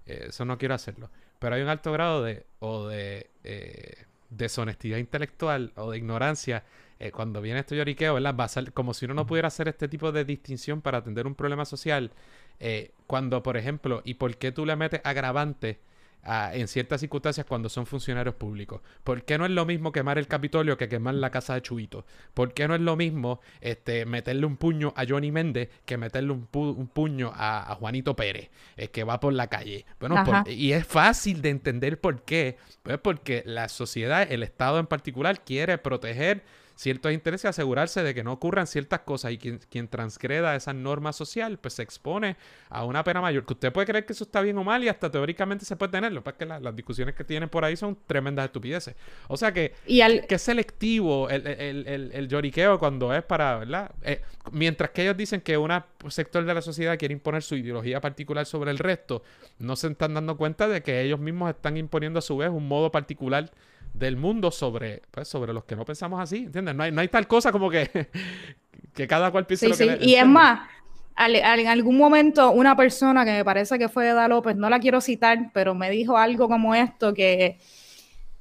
Eh, 0.07 0.27
eso 0.29 0.45
no 0.45 0.57
quiero 0.57 0.77
hacerlo. 0.77 1.11
Pero 1.41 1.57
hay 1.57 1.63
un 1.63 1.69
alto 1.69 1.91
grado 1.91 2.23
de... 2.23 2.47
o 2.61 2.87
de 2.87 3.29
eh, 3.43 4.05
deshonestidad 4.31 4.99
intelectual 4.99 5.73
o 5.75 5.91
de 5.91 5.99
ignorancia 5.99 6.63
eh, 7.03 7.11
cuando 7.11 7.41
viene 7.41 7.59
este 7.59 7.77
lloriqueo, 7.77 8.15
¿verdad? 8.15 8.37
Va 8.39 8.45
a 8.45 8.49
ser 8.49 8.73
como 8.73 8.95
si 8.95 9.07
uno 9.07 9.15
no 9.15 9.27
pudiera 9.27 9.49
hacer 9.49 9.67
este 9.67 9.89
tipo 9.89 10.13
de 10.13 10.25
distinción 10.25 10.81
para 10.81 10.99
atender 10.99 11.27
un 11.27 11.35
problema 11.35 11.65
social 11.65 12.13
eh, 12.61 12.93
cuando, 13.09 13.43
por 13.43 13.57
ejemplo, 13.57 14.03
¿y 14.05 14.15
por 14.15 14.37
qué 14.37 14.53
tú 14.53 14.65
le 14.65 14.77
metes 14.77 15.01
agravante 15.03 15.81
en 16.25 16.69
ciertas 16.69 17.01
circunstancias 17.01 17.45
cuando 17.45 17.69
son 17.69 17.87
funcionarios 17.87 18.37
públicos? 18.37 18.83
¿Por 19.03 19.25
qué 19.25 19.37
no 19.37 19.47
es 19.47 19.51
lo 19.51 19.67
mismo 19.67 19.91
quemar 19.91 20.17
el 20.17 20.29
Capitolio 20.29 20.79
que 20.79 20.89
quemar 20.89 21.15
la 21.15 21.31
casa 21.31 21.55
de 21.55 21.63
Chubito? 21.63 22.07
¿Por 22.35 22.55
qué 22.55 22.69
no 22.69 22.77
es 22.77 22.81
lo 22.81 22.95
mismo 22.95 23.41
este, 23.61 24.07
meterle 24.07 24.47
un 24.47 24.57
puño 24.57 24.95
a 24.95 25.05
Johnny 25.05 25.33
Méndez 25.33 25.71
que 25.85 25.97
meterle 25.97 26.31
un, 26.31 26.47
puño 26.47 27.33
a, 27.35 27.75
Juanito 27.81 28.15
Pérez, 28.15 28.51
eh, 28.77 28.91
que 28.91 29.03
va 29.03 29.19
por 29.19 29.33
la 29.33 29.49
calle? 29.49 29.85
Bueno, 29.99 30.23
y 30.47 30.71
es 30.71 30.87
fácil 30.87 31.43
de 31.43 31.51
entender 31.51 32.01
por 32.01 32.23
qué. 32.23 32.59
Pues 32.85 32.99
porque 32.99 33.43
la 33.45 33.69
sociedad, 33.69 34.31
el 34.31 34.45
Estado 34.45 34.79
en 34.79 34.87
particular, 34.87 35.43
quiere 35.43 35.79
proteger 35.79 36.45
ciertos 36.75 37.13
intereses 37.13 37.45
y 37.45 37.49
asegurarse 37.49 38.03
de 38.03 38.15
que 38.15 38.25
no 38.25 38.33
ocurran 38.33 38.67
ciertas 38.67 39.01
cosas 39.01 39.33
y 39.33 39.39
quien, 39.39 39.61
quien 39.71 39.89
transgreda 39.89 40.55
esa 40.57 40.73
norma 40.73 41.13
social 41.13 41.59
pues 41.59 41.75
se 41.75 41.83
expone 41.83 42.37
a 42.69 42.85
una 42.85 43.05
pena 43.05 43.21
mayor. 43.21 43.45
Que 43.45 43.55
usted 43.55 43.73
puede 43.73 43.87
creer 43.87 44.07
que 44.07 44.13
eso 44.13 44.25
está 44.25 44.41
bien 44.41 44.57
o 44.59 44.65
mal 44.65 44.83
y 44.85 44.89
hasta 44.89 45.11
teóricamente 45.11 45.65
se 45.65 45.77
puede 45.77 45.93
tenerlo, 45.93 46.23
porque 46.23 46.47
las 46.47 46.75
discusiones 46.75 47.15
que 47.15 47.25
tienen 47.25 47.49
por 47.49 47.65
ahí 47.65 47.77
son 47.77 47.99
tremendas 48.07 48.47
estupideces. 48.47 48.95
O 49.29 49.37
sea 49.37 49.53
que, 49.53 49.75
que 49.87 50.35
es 50.35 50.43
selectivo 50.43 51.29
el, 51.29 51.47
el, 51.47 52.29
lloriqueo 52.29 52.79
cuando 52.79 53.15
es 53.15 53.23
para, 53.23 53.59
¿verdad? 53.59 53.91
Eh, 54.03 54.21
mientras 54.51 54.91
que 54.91 55.03
ellos 55.03 55.17
dicen 55.17 55.41
que 55.41 55.57
un 55.57 55.71
sector 56.09 56.45
de 56.45 56.55
la 56.55 56.63
sociedad 56.63 56.99
quiere 56.99 57.13
imponer 57.13 57.43
su 57.43 57.57
ideología 57.57 58.01
particular 58.01 58.47
sobre 58.47 58.71
el 58.71 58.79
resto, 58.79 59.23
no 59.59 59.77
se 59.77 59.89
están 59.89 60.15
dando 60.15 60.37
cuenta 60.37 60.69
de 60.69 60.83
que 60.83 61.03
ellos 61.03 61.21
mismos 61.21 61.51
están 61.51 61.77
imponiendo 61.77 62.19
a 62.19 62.23
su 62.23 62.37
vez 62.37 62.51
un 62.51 62.67
modo 62.69 62.91
particular 62.91 63.51
del 63.95 64.17
mundo 64.17 64.51
sobre, 64.51 65.03
pues, 65.11 65.29
sobre 65.29 65.53
los 65.53 65.65
que 65.65 65.77
no 65.77 65.85
pensamos 65.85 66.21
así, 66.21 66.45
¿entiendes? 66.45 66.75
No 66.75 66.83
hay, 66.83 66.93
no 66.93 67.01
hay 67.01 67.09
tal 67.09 67.27
cosa 67.27 67.53
como 67.53 67.71
que, 67.71 67.89
que 68.95 69.07
cada 69.07 69.31
cual 69.31 69.47
piense 69.47 69.69
lo 69.69 69.77
que 69.77 69.99
Y 70.01 70.15
es 70.15 70.27
más, 70.27 70.69
en 71.17 71.67
algún 71.67 71.99
momento 71.99 72.51
una 72.51 72.77
persona 72.77 73.25
que 73.25 73.33
me 73.33 73.45
parece 73.45 73.79
que 73.79 73.89
fue 73.89 74.09
Eda 74.09 74.29
López, 74.29 74.57
no 74.57 74.71
la 74.71 74.81
quiero 74.81 75.01
citar, 75.01 75.51
pero 75.53 75.75
me 75.75 75.91
dijo 75.91 76.17
algo 76.17 76.49
como 76.49 76.75
esto, 76.75 77.13
que 77.13 77.59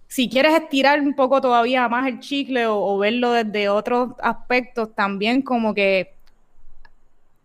si 0.08 0.30
quieres 0.30 0.54
estirar 0.54 1.00
un 1.00 1.16
poco 1.16 1.42
todavía 1.42 1.88
más 1.88 2.08
el 2.08 2.20
chicle 2.20 2.66
o, 2.68 2.98
verlo 2.98 3.32
desde 3.32 3.70
otros 3.70 4.12
aspectos, 4.22 4.94
también 4.96 5.42
como 5.42 5.74
que, 5.74 6.16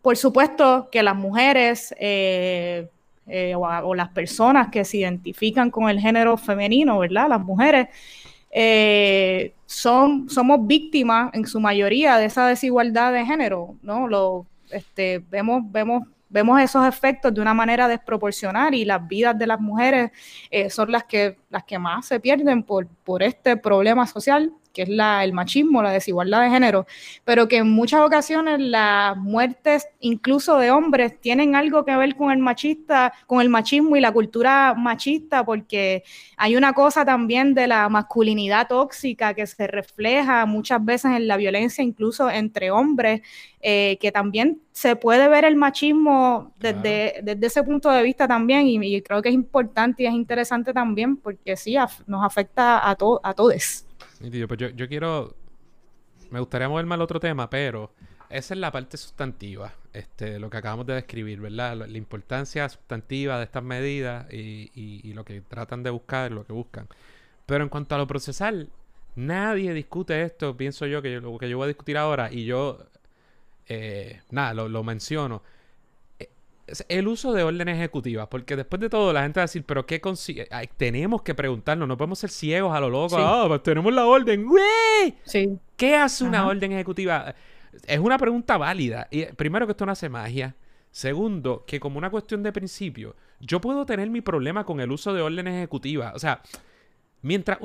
por 0.03 0.17
supuesto 0.17 0.89
que 0.91 1.03
las 1.03 1.17
mujeres 1.17 1.95
eh, 1.99 2.89
eh, 3.27 3.55
o, 3.57 3.95
las 3.95 4.11
personas 4.11 4.69
que 4.69 4.85
se 4.85 4.99
identifican 4.99 5.71
con 5.71 5.89
el 5.89 6.01
género 6.01 6.37
femenino, 6.37 6.99
¿verdad? 6.99 7.29
Las 7.29 7.41
mujeres, 7.41 7.89
eh, 8.51 9.53
son, 9.67 10.31
somos 10.31 10.67
víctimas 10.67 11.31
en 11.35 11.47
su 11.47 11.61
mayoría 11.61 12.17
de 12.17 12.27
esa 12.27 12.47
desigualdad 12.47 13.13
de 13.13 13.27
género, 13.27 13.75
¿no? 13.83 14.07
Lo, 14.09 14.47
este, 14.71 15.23
vemos, 15.31 15.63
vemos 15.71 16.05
vemos 16.37 16.61
esos 16.61 16.87
efectos 16.87 17.33
de 17.33 17.41
una 17.41 17.55
manera 17.55 17.89
desproporcional 17.89 18.75
y 18.75 18.85
las 18.85 19.09
vidas 19.09 19.39
de 19.39 19.47
las 19.47 19.59
mujeres 19.59 20.11
eh, 20.51 20.69
son 20.69 20.93
las 20.93 21.05
que, 21.05 21.39
las 21.49 21.65
que 21.65 21.79
más 21.79 22.05
se 22.05 22.21
pierden 22.21 22.63
por, 22.63 22.87
por 23.05 23.23
este 23.23 23.57
problema 23.57 24.07
social 24.07 24.53
que 24.77 24.83
es 24.83 24.91
la, 24.91 25.25
el 25.25 25.33
machismo, 25.33 25.83
la 25.83 25.91
desigualdad 25.91 26.43
de 26.43 26.51
género, 26.51 26.87
pero 27.25 27.49
que 27.49 27.57
en 27.57 27.71
muchas 27.71 28.03
ocasiones 28.03 28.61
las 28.61 29.17
muertes 29.17 29.89
incluso 30.01 30.59
de 30.59 30.71
hombres 30.71 31.19
tienen 31.19 31.57
algo 31.57 31.87
que 31.87 31.97
ver 31.97 32.15
con 32.15 32.31
el 32.31 32.41
machista, 32.41 33.15
con 33.27 33.41
el 33.41 33.49
machismo 33.49 33.97
y 33.97 34.01
la 34.01 34.13
cultura 34.13 34.75
machista, 34.77 35.47
porque 35.47 36.05
hay 36.37 36.57
una 36.57 36.75
cosa 36.75 37.07
también 37.07 37.55
de 37.55 37.69
la 37.69 37.89
masculinidad 37.89 38.69
tóxica 38.69 39.33
que 39.33 39.47
se 39.47 39.67
refleja 39.67 40.45
muchas 40.45 40.85
veces 40.85 41.13
en 41.13 41.27
la 41.27 41.39
violencia 41.39 41.83
incluso 41.83 42.29
entre 42.29 42.71
hombres, 42.71 43.23
eh, 43.69 43.99
que 44.01 44.13
también 44.13 44.61
se 44.71 44.95
puede 44.95 45.27
ver 45.27 45.45
el 45.45 45.57
machismo 45.57 46.53
desde, 46.61 47.21
desde 47.21 47.47
ese 47.47 47.65
punto 47.65 47.91
de 47.91 48.01
vista 48.05 48.29
también, 48.29 48.65
y, 48.69 49.03
creo 49.03 49.21
que 49.21 49.29
es 49.29 49.35
importante 49.35 50.05
y 50.05 50.07
es 50.07 50.13
interesante 50.13 50.73
también, 50.73 51.17
porque 51.17 51.57
sí, 51.57 51.75
nos 52.07 52.25
afecta 52.25 52.79
a, 52.79 52.93
a 52.93 53.35
todos. 53.35 53.85
Pues 54.21 54.59
yo, 54.77 54.89
quiero. 54.89 55.35
Me 56.31 56.39
gustaría 56.39 56.69
moverme 56.69 56.95
al 56.95 57.03
otro 57.03 57.19
tema, 57.19 57.51
pero 57.51 57.91
esa 58.31 58.55
es 58.55 58.61
la 58.61 58.71
parte 58.71 58.97
sustantiva, 58.99 59.73
este, 59.93 60.39
lo 60.39 60.49
que 60.49 60.59
acabamos 60.59 60.87
de 60.87 60.95
describir, 60.95 61.41
¿verdad? 61.41 61.77
La, 61.89 61.99
importancia 61.99 62.69
sustantiva 62.69 63.39
de 63.39 63.45
estas 63.47 63.65
medidas 63.65 64.33
y, 64.33 65.13
lo 65.13 65.25
que 65.25 65.41
tratan 65.41 65.83
de 65.83 65.91
buscar, 65.91 66.31
lo 66.31 66.47
que 66.47 66.53
buscan. 66.53 66.87
Pero 67.47 67.65
en 67.65 67.69
cuanto 67.69 67.97
a 67.97 67.99
lo 67.99 68.07
procesal, 68.07 68.71
nadie 69.17 69.75
discute 69.75 70.23
esto, 70.23 70.57
pienso 70.57 70.87
yo, 70.87 71.03
que 71.03 71.21
lo 71.21 71.37
que 71.37 71.49
yo 71.49 71.57
voy 71.57 71.65
a 71.65 71.69
discutir 71.69 71.99
ahora, 71.99 72.33
y 72.33 72.45
yo, 72.45 72.79
eh, 73.69 74.21
nada, 74.31 74.55
lo, 74.55 74.69
lo 74.69 74.83
menciono 74.83 75.43
el 76.89 77.07
uso 77.07 77.33
de 77.33 77.43
órdenes 77.43 77.77
ejecutivas, 77.77 78.27
porque 78.29 78.57
después 78.57 78.81
de 78.81 78.89
todo 78.89 79.13
la 79.13 79.23
gente 79.23 79.39
va 79.39 79.43
a 79.43 79.47
decir, 79.47 79.65
pero 79.65 79.87
¿qué 79.87 80.01
consigue? 80.01 80.49
tenemos 80.77 81.23
que 81.23 81.35
preguntarnos, 81.35 81.87
no 81.87 81.97
podemos 81.97 82.19
ser 82.19 82.31
ciegos 82.31 82.75
a 82.75 82.81
lo 82.81 82.91
loco. 82.91 83.17
Ah, 83.19 83.45
pues 83.47 83.63
tenemos 83.63 83.93
la 83.93 84.07
orden, 84.07 84.47
güey. 84.47 85.15
Sí. 85.25 85.59
¿Qué 85.77 85.95
hace 85.95 86.25
una 86.25 86.47
orden 86.47 86.73
ejecutiva? 86.73 87.35
Es 87.87 87.99
una 87.99 88.19
pregunta 88.19 88.57
válida. 88.57 89.07
Y 89.11 89.27
primero 89.27 89.67
que 89.67 89.73
esto 89.73 89.87
no 89.87 89.93
hace 89.93 90.09
magia. 90.09 90.57
Segundo, 90.91 91.65
que 91.67 91.79
como 91.79 91.99
una 91.99 92.11
cuestión 92.11 92.43
de 92.43 92.53
principio, 92.53 93.15
yo 93.39 93.61
puedo 93.61 93.85
tener 93.87 94.09
mi 94.11 94.23
problema 94.23 94.65
con 94.65 94.81
el 94.81 94.91
uso 94.91 95.13
de 95.15 95.23
órdenes 95.23 95.55
ejecutivas. 95.55 96.15
O 96.15 96.19
sea, 96.19 96.41
mientras... 97.23 97.59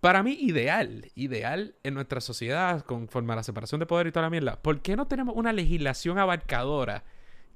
Para 0.00 0.22
mí, 0.22 0.36
ideal, 0.40 1.10
ideal 1.14 1.74
en 1.82 1.94
nuestra 1.94 2.20
sociedad, 2.20 2.82
conforme 2.82 3.32
a 3.32 3.36
la 3.36 3.42
separación 3.42 3.78
de 3.78 3.86
poder 3.86 4.06
y 4.06 4.12
toda 4.12 4.26
la 4.26 4.30
mierda, 4.30 4.60
¿por 4.60 4.80
qué 4.80 4.96
no 4.96 5.06
tenemos 5.06 5.36
una 5.36 5.52
legislación 5.52 6.18
abarcadora? 6.18 7.04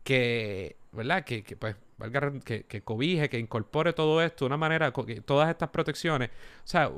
que, 0.05 0.77
¿verdad? 0.93 1.25
Que, 1.25 1.43
que 1.43 1.57
pues, 1.57 1.75
valga, 1.99 2.33
que, 2.45 2.65
que, 2.65 2.83
cobije, 2.83 3.29
que 3.29 3.39
incorpore 3.39 3.93
todo 3.93 4.23
esto 4.23 4.45
de 4.45 4.47
una 4.47 4.57
manera, 4.57 4.93
todas 5.25 5.51
estas 5.51 5.71
protecciones. 5.71 6.31
O 6.31 6.67
sea, 6.67 6.93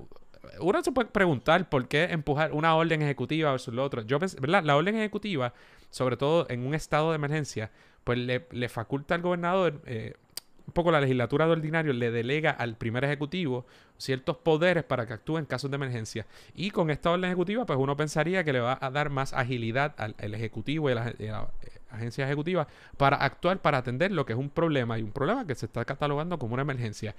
uno 0.60 0.82
se 0.82 0.92
puede 0.92 1.08
preguntar 1.08 1.68
por 1.68 1.88
qué 1.88 2.04
empujar 2.04 2.52
una 2.52 2.74
orden 2.74 3.00
ejecutiva 3.02 3.52
versus 3.52 3.72
lo 3.72 3.84
otro. 3.84 4.02
Yo 4.02 4.18
¿verdad? 4.18 4.64
La 4.64 4.76
orden 4.76 4.96
ejecutiva, 4.96 5.54
sobre 5.90 6.16
todo 6.16 6.46
en 6.50 6.66
un 6.66 6.74
estado 6.74 7.10
de 7.10 7.16
emergencia, 7.16 7.70
pues 8.04 8.18
le, 8.18 8.46
le 8.50 8.68
faculta 8.68 9.14
al 9.14 9.22
gobernador 9.22 9.80
eh, 9.86 10.14
un 10.66 10.72
poco 10.72 10.90
la 10.90 11.00
legislatura 11.00 11.46
de 11.46 11.52
ordinario 11.52 11.92
le 11.92 12.10
delega 12.10 12.50
al 12.50 12.76
primer 12.76 13.04
ejecutivo 13.04 13.66
ciertos 13.98 14.36
poderes 14.38 14.84
para 14.84 15.06
que 15.06 15.12
actúe 15.12 15.38
en 15.38 15.44
casos 15.44 15.70
de 15.70 15.76
emergencia. 15.76 16.26
Y 16.54 16.70
con 16.70 16.90
esta 16.90 17.10
orden 17.10 17.26
ejecutiva, 17.26 17.64
pues 17.64 17.78
uno 17.78 17.96
pensaría 17.96 18.42
que 18.44 18.52
le 18.52 18.60
va 18.60 18.78
a 18.80 18.90
dar 18.90 19.10
más 19.10 19.32
agilidad 19.32 19.94
al, 19.96 20.34
ejecutivo 20.34 20.90
y 20.90 20.92
a 20.92 20.96
la, 20.96 21.50
agencia 21.90 22.26
ejecutiva 22.26 22.66
para 22.96 23.16
actuar, 23.16 23.62
para 23.62 23.78
atender 23.78 24.10
lo 24.10 24.26
que 24.26 24.32
es 24.32 24.38
un 24.38 24.50
problema 24.50 24.98
y 24.98 25.02
un 25.02 25.12
problema 25.12 25.46
que 25.46 25.54
se 25.54 25.66
está 25.66 25.84
catalogando 25.84 26.38
como 26.38 26.54
una 26.54 26.62
emergencia. 26.62 27.14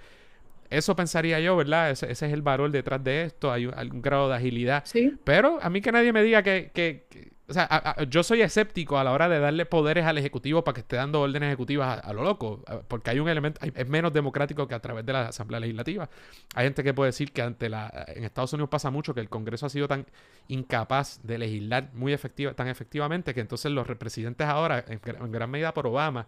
Eso 0.70 0.96
pensaría 0.98 1.40
yo, 1.40 1.56
¿verdad? 1.56 1.92
Ese, 1.92 2.12
es 2.12 2.22
el 2.22 2.42
valor 2.42 2.72
detrás 2.72 3.02
de 3.02 3.24
esto, 3.24 3.52
hay 3.54 3.66
un, 3.66 4.02
grado 4.02 4.28
de 4.28 4.36
agilidad. 4.36 4.84
Sí. 4.86 5.16
Pero 5.24 5.60
a 5.62 5.70
mí 5.70 5.80
que 5.80 5.94
nadie 5.94 6.12
me 6.12 6.22
diga 6.22 6.44
que, 6.44 6.72
que 6.74 7.32
o 7.50 7.54
sea, 7.54 7.96
yo 8.10 8.24
soy 8.24 8.42
escéptico 8.42 8.98
a 8.98 9.06
la 9.06 9.14
hora 9.14 9.30
de 9.30 9.40
darle 9.40 9.66
poderes 9.66 10.06
al 10.06 10.18
Ejecutivo 10.18 10.66
para 10.66 10.74
que 10.74 10.82
esté 10.82 10.98
dando 10.98 11.22
órdenes 11.22 11.48
ejecutivas 11.48 12.04
a, 12.04 12.12
lo 12.12 12.22
loco, 12.22 12.62
porque 12.90 13.12
hay 13.12 13.20
un 13.20 13.30
elemento, 13.30 13.62
es 13.64 13.88
menos 13.88 14.12
democrático 14.12 14.68
que 14.68 14.76
a 14.76 14.82
través 14.82 15.06
de 15.06 15.14
la 15.14 15.28
Asamblea 15.30 15.62
Legislativa. 15.62 16.10
Hay 16.56 16.66
gente 16.66 16.84
que 16.84 16.94
puede 16.94 17.10
decir 17.10 17.32
que 17.32 17.42
ante 17.42 17.70
la, 17.70 18.06
en 18.08 18.26
Estados 18.26 18.52
Unidos 18.52 18.70
pasa 18.70 18.92
mucho 18.92 19.14
que 19.14 19.22
el 19.22 19.30
Congreso 19.30 19.66
ha 19.66 19.70
sido 19.70 19.88
tan 19.88 20.06
incapaz 20.50 21.22
de 21.24 21.38
legislar 21.38 21.90
muy 21.94 22.12
efectiva, 22.12 22.54
tan 22.54 22.68
efectivamente 22.68 23.34
que 23.34 23.40
entonces 23.40 23.72
los 23.72 23.88
represidentes 23.88 24.46
ahora, 24.46 24.84
en, 24.86 25.00
gran 25.32 25.50
medida 25.50 25.74
por 25.74 25.88
Obama 25.88 26.28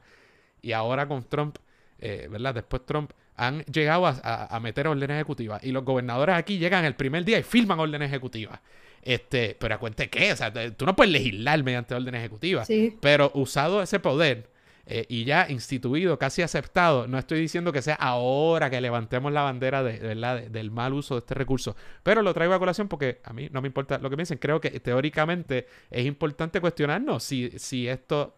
y 0.62 0.72
ahora 0.72 1.06
con 1.06 1.24
Trump, 1.26 1.58
eh, 2.00 2.30
¿verdad? 2.32 2.56
Después 2.56 2.86
Trump 2.86 3.12
han 3.36 3.64
llegado 3.64 4.08
a, 4.08 4.46
a 4.46 4.60
meter 4.62 4.88
órdenes 4.88 5.16
ejecutivas 5.16 5.62
y 5.66 5.74
los 5.74 5.84
gobernadores 5.84 6.36
aquí 6.36 6.60
llegan 6.60 6.86
el 6.86 6.96
primer 6.96 7.26
día 7.26 7.40
y 7.40 7.44
firman 7.44 7.78
órdenes 7.78 8.08
ejecutivas. 8.08 8.62
Este, 9.02 9.56
pero 9.60 9.76
a 9.76 9.78
cuenta 9.78 10.04
de 10.04 10.10
qué, 10.10 10.32
o 10.32 10.36
sea, 10.36 10.52
tú 10.52 10.86
no 10.86 10.96
puedes 10.96 11.12
legislar 11.12 11.64
mediante 11.64 11.96
orden 11.96 12.16
ejecutiva. 12.16 12.64
Pero 13.00 13.32
usado 13.34 13.82
ese 13.82 14.00
poder 14.00 14.50
eh, 14.92 15.06
y 15.08 15.24
ya 15.24 15.46
instituido, 15.50 16.18
casi 16.18 16.42
aceptado, 16.42 17.08
no 17.08 17.20
estoy 17.20 17.40
diciendo 17.40 17.72
que 17.72 17.84
sea 17.84 17.94
ahora 17.94 18.72
que 18.72 18.82
levantemos 18.82 19.32
la 19.32 19.44
bandera 19.44 19.84
de, 19.84 20.00
del 20.50 20.72
mal 20.72 20.94
uso 20.94 21.14
de 21.14 21.20
este 21.20 21.36
recurso, 21.36 21.76
pero 22.02 22.24
lo 22.24 22.34
traigo 22.34 22.56
a 22.56 22.60
colación 22.60 22.88
porque 22.88 23.20
a 23.24 23.32
mí 23.32 23.50
no 23.52 23.62
me 23.62 23.68
importa 23.68 24.00
lo 24.00 24.10
que 24.10 24.16
me 24.16 24.24
dicen. 24.24 24.40
Creo 24.40 24.60
que 24.60 24.72
teóricamente 24.80 25.68
es 25.92 26.08
importante 26.08 26.60
cuestionarnos 26.60 27.24
si, 27.24 27.52
si 27.60 27.88
esto 27.88 28.34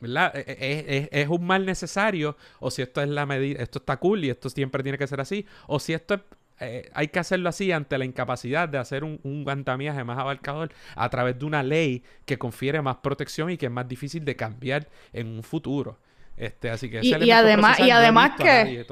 ¿verdad? 0.00 0.36
E, 0.36 0.44
e, 0.46 0.98
es, 0.98 1.08
es, 1.12 1.28
un 1.28 1.46
mal 1.46 1.64
necesario, 1.64 2.36
o 2.58 2.70
si 2.72 2.82
esto 2.82 3.00
es 3.00 3.08
la 3.08 3.24
medida, 3.24 3.62
esto 3.62 3.78
está 3.78 3.96
cool 3.98 4.24
y 4.24 4.30
esto 4.30 4.50
siempre 4.50 4.82
tiene 4.82 4.98
que 4.98 5.06
ser 5.06 5.20
así, 5.20 5.46
o 5.68 5.78
si 5.78 5.92
esto 5.92 6.14
es 6.14 6.20
eh, 6.60 6.90
hay 6.94 7.08
que 7.08 7.18
hacerlo 7.18 7.48
así 7.48 7.70
ante 7.72 7.98
la 7.98 8.04
incapacidad 8.04 8.68
de 8.68 8.78
hacer 8.78 9.04
un, 9.04 9.20
un 9.22 9.44
más 9.44 10.18
abarcador 10.18 10.72
a 10.94 11.08
través 11.10 11.38
de 11.38 11.44
una 11.44 11.62
ley 11.62 12.02
que 12.24 12.38
confiere 12.38 12.80
más 12.80 12.96
protección 12.96 13.50
y 13.50 13.56
que 13.56 13.66
es 13.66 13.72
más 13.72 13.86
difícil 13.86 14.24
de 14.24 14.36
cambiar 14.36 14.88
en 15.12 15.28
un 15.28 15.42
futuro. 15.42 15.98
Este, 16.36 16.70
así 16.70 16.90
que 16.90 17.00
y, 17.02 17.12
además, 17.30 17.78
y 17.80 17.90
además 17.90 18.32
que 18.36 18.84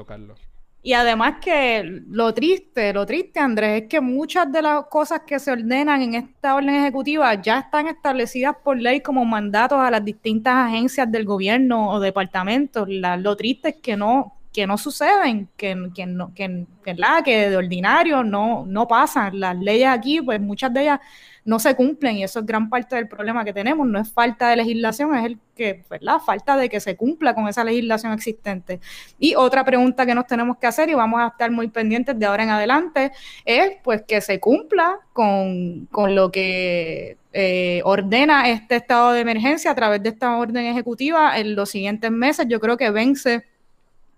y 0.85 0.93
además 0.93 1.37
que 1.43 2.03
lo 2.09 2.31
triste, 2.31 2.93
lo 2.93 3.07
triste, 3.07 3.39
Andrés, 3.39 3.81
es 3.81 3.89
que 3.89 3.99
muchas 3.99 4.51
de 4.51 4.61
las 4.61 4.85
cosas 4.85 5.21
que 5.25 5.39
se 5.39 5.51
ordenan 5.51 5.99
en 6.03 6.13
esta 6.13 6.53
orden 6.53 6.75
ejecutiva 6.75 7.33
ya 7.41 7.57
están 7.57 7.87
establecidas 7.87 8.55
por 8.63 8.79
ley 8.79 9.01
como 9.01 9.25
mandatos 9.25 9.79
a 9.79 9.89
las 9.89 10.05
distintas 10.05 10.53
agencias 10.53 11.11
del 11.11 11.25
gobierno 11.25 11.89
o 11.89 11.99
departamentos. 11.99 12.87
lo 12.87 13.35
triste 13.35 13.69
es 13.69 13.75
que 13.77 13.97
no, 13.97 14.34
que 14.55 14.65
no 14.65 14.77
suceden, 14.77 15.49
que, 15.57 15.89
que, 15.93 16.05
no, 16.05 16.33
que, 16.33 16.65
que 17.25 17.49
de 17.49 17.57
ordinario 17.57 18.23
no, 18.23 18.63
no 18.65 18.87
pasan. 18.87 19.37
Las 19.37 19.57
leyes 19.57 19.89
aquí, 19.89 20.21
pues 20.21 20.39
muchas 20.39 20.73
de 20.73 20.83
ellas 20.83 21.01
no 21.43 21.59
se 21.59 21.75
cumplen 21.75 22.15
y 22.15 22.23
eso 22.23 22.39
es 22.39 22.45
gran 22.45 22.69
parte 22.69 22.95
del 22.95 23.09
problema 23.09 23.43
que 23.43 23.51
tenemos. 23.51 23.85
No 23.85 23.99
es 23.99 24.09
falta 24.09 24.47
de 24.47 24.55
legislación, 24.55 25.13
es 25.13 25.25
el 25.25 25.39
que, 25.57 25.83
¿verdad? 25.89 26.19
Falta 26.25 26.55
de 26.55 26.69
que 26.69 26.79
se 26.79 26.95
cumpla 26.95 27.35
con 27.35 27.49
esa 27.49 27.65
legislación 27.65 28.13
existente. 28.13 28.79
Y 29.19 29.35
otra 29.35 29.65
pregunta 29.65 30.05
que 30.05 30.15
nos 30.15 30.25
tenemos 30.25 30.55
que 30.57 30.67
hacer 30.67 30.89
y 30.89 30.93
vamos 30.93 31.19
a 31.19 31.27
estar 31.27 31.51
muy 31.51 31.67
pendientes 31.67 32.17
de 32.17 32.25
ahora 32.25 32.43
en 32.43 32.49
adelante 32.51 33.11
es 33.43 33.73
pues 33.83 34.03
que 34.03 34.21
se 34.21 34.39
cumpla 34.39 34.99
con, 35.11 35.89
lo 35.91 36.31
que 36.31 37.17
eh, 37.33 37.81
ordena 37.83 38.49
este 38.49 38.77
estado 38.77 39.11
de 39.11 39.19
emergencia 39.19 39.71
a 39.71 39.75
través 39.75 40.01
de 40.01 40.09
esta 40.09 40.37
orden 40.37 40.65
ejecutiva 40.65 41.37
en 41.37 41.55
los 41.55 41.71
siguientes 41.71 42.09
meses. 42.09 42.45
Yo 42.47 42.61
creo 42.61 42.77
que 42.77 42.89
vence 42.89 43.43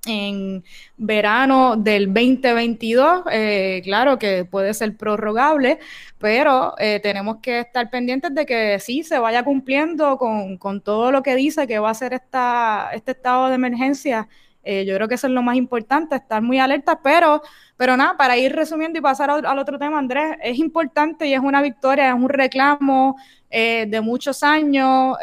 en 0.07 0.63
verano 0.97 1.75
del 1.77 2.07
2022. 2.13 3.23
Eh, 3.31 3.81
claro 3.83 4.17
que 4.17 4.45
puede 4.45 4.73
ser 4.73 4.97
prorrogable, 4.97 5.79
pero 6.17 6.75
eh, 6.79 6.99
tenemos 7.01 7.37
que 7.37 7.59
estar 7.59 7.89
pendientes 7.89 8.33
de 8.33 8.45
que 8.45 8.79
sí 8.79 9.03
se 9.03 9.19
vaya 9.19 9.43
cumpliendo 9.43 10.17
con, 10.17 10.81
todo 10.81 11.11
lo 11.11 11.23
que 11.23 11.35
dice 11.35 11.67
que 11.67 11.79
va 11.79 11.91
a 11.91 11.93
ser 11.93 12.13
esta, 12.13 12.89
este 12.93 13.11
estado 13.11 13.49
de 13.49 13.55
emergencia 13.55 14.27
Eh, 14.69 14.83
yo 14.85 14.93
creo 14.95 15.07
que 15.07 15.15
eso 15.15 15.27
es 15.27 15.33
lo 15.33 15.41
más 15.41 15.55
importante, 15.55 16.17
estar 16.17 16.41
muy 16.41 16.59
alerta, 16.59 16.99
pero, 17.01 17.41
pero 17.77 17.95
nada, 17.95 18.17
para 18.17 18.35
ir 18.35 18.53
resumiendo 18.53 18.99
y 18.99 19.01
pasar 19.01 19.29
al, 19.29 19.59
otro 19.59 19.79
tema, 19.79 19.97
Andrés, 19.97 20.35
es 20.43 20.59
importante 20.59 21.25
y 21.25 21.33
es 21.33 21.39
una 21.39 21.61
victoria, 21.61 22.09
es 22.09 22.15
un 22.15 22.27
reclamo 22.27 23.15
eh, 23.49 23.85
de 23.87 24.01
muchos 24.01 24.43
años 24.43 25.15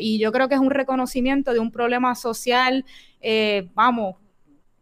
y 0.00 0.18
yo 0.18 0.32
creo 0.32 0.48
que 0.48 0.56
es 0.56 0.60
un 0.60 0.70
reconocimiento 0.70 1.52
de 1.52 1.60
un 1.60 1.70
problema 1.70 2.16
social, 2.16 2.84
vamos, 3.74 4.16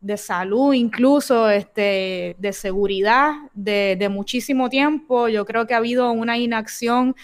de 0.06 0.16
salud 0.16 0.72
incluso, 0.72 1.50
este, 1.50 2.36
de 2.38 2.52
seguridad 2.52 3.32
de, 3.54 3.96
de 3.98 4.08
muchísimo 4.08 4.70
tiempo. 4.70 5.28
Yo 5.28 5.44
creo 5.44 5.66
que 5.66 5.74
ha 5.74 5.78
habido 5.78 6.12
una 6.12 6.38
inacción 6.38 7.16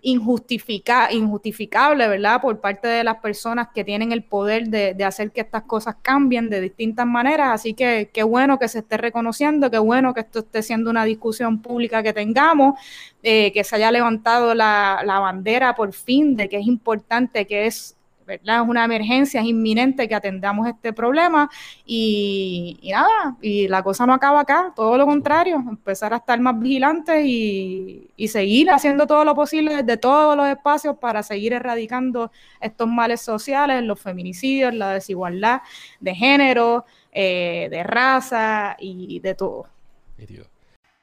injustifica, 0.00 1.12
injustificable, 1.12 2.06
¿verdad? 2.08 2.40
Por 2.40 2.60
parte 2.60 2.86
de 2.86 3.02
las 3.02 3.18
personas 3.18 3.68
que 3.74 3.84
tienen 3.84 4.12
el 4.12 4.22
poder 4.22 4.68
de, 4.68 5.04
hacer 5.04 5.32
que 5.32 5.40
estas 5.40 5.64
cosas 5.64 5.96
cambien 6.02 6.48
de 6.50 6.60
distintas 6.60 7.06
maneras. 7.06 7.50
Así 7.52 7.74
que 7.74 8.10
qué 8.12 8.22
bueno 8.22 8.58
que 8.58 8.68
se 8.68 8.80
esté 8.80 8.96
reconociendo, 8.96 9.70
qué 9.70 9.78
bueno 9.78 10.14
que 10.14 10.20
esto 10.20 10.40
esté 10.40 10.62
siendo 10.62 10.90
una 10.90 11.04
discusión 11.04 11.60
pública 11.60 12.02
que 12.02 12.12
tengamos, 12.12 12.78
eh, 13.22 13.52
que 13.52 13.64
se 13.64 13.76
haya 13.76 13.90
levantado 13.90 14.54
la, 14.54 15.02
la 15.04 15.18
bandera 15.18 15.74
por 15.74 15.92
fin 15.92 16.36
de 16.36 16.48
que 16.48 16.58
es 16.58 16.66
importante, 16.66 17.46
que 17.46 17.66
es 17.66 17.97
¿verdad? 18.28 18.62
Es 18.62 18.68
una 18.68 18.84
emergencia, 18.84 19.40
es 19.40 19.46
inminente 19.46 20.06
que 20.06 20.14
atendamos 20.14 20.68
este 20.68 20.92
problema 20.92 21.48
y, 21.86 22.78
nada, 22.92 23.36
y 23.40 23.66
la 23.68 23.82
cosa 23.82 24.06
no 24.06 24.12
acaba 24.12 24.40
acá, 24.40 24.72
todo 24.76 24.98
lo 24.98 25.06
contrario, 25.06 25.56
empezar 25.56 26.12
a 26.12 26.18
estar 26.18 26.38
más 26.38 26.60
vigilantes 26.60 27.24
y, 27.24 28.10
seguir 28.28 28.70
haciendo 28.70 29.06
todo 29.06 29.24
lo 29.24 29.34
posible 29.34 29.74
desde 29.74 29.96
todos 29.96 30.36
los 30.36 30.46
espacios 30.46 30.98
para 30.98 31.22
seguir 31.22 31.54
erradicando 31.54 32.30
estos 32.60 32.86
males 32.86 33.22
sociales, 33.22 33.82
los 33.82 33.98
feminicidios, 33.98 34.74
la 34.74 34.92
desigualdad 34.92 35.62
de 35.98 36.14
género, 36.14 36.84
eh, 37.10 37.68
de 37.70 37.82
raza 37.82 38.76
y 38.78 39.18
de 39.20 39.34
todo. 39.34 39.66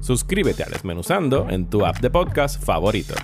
Suscríbete 0.00 0.62
a 0.62 0.66
Desmenuzando 0.66 1.48
en 1.50 1.68
tu 1.68 1.84
app 1.84 1.98
de 1.98 2.10
podcast 2.10 2.62
favorito. 2.62 3.14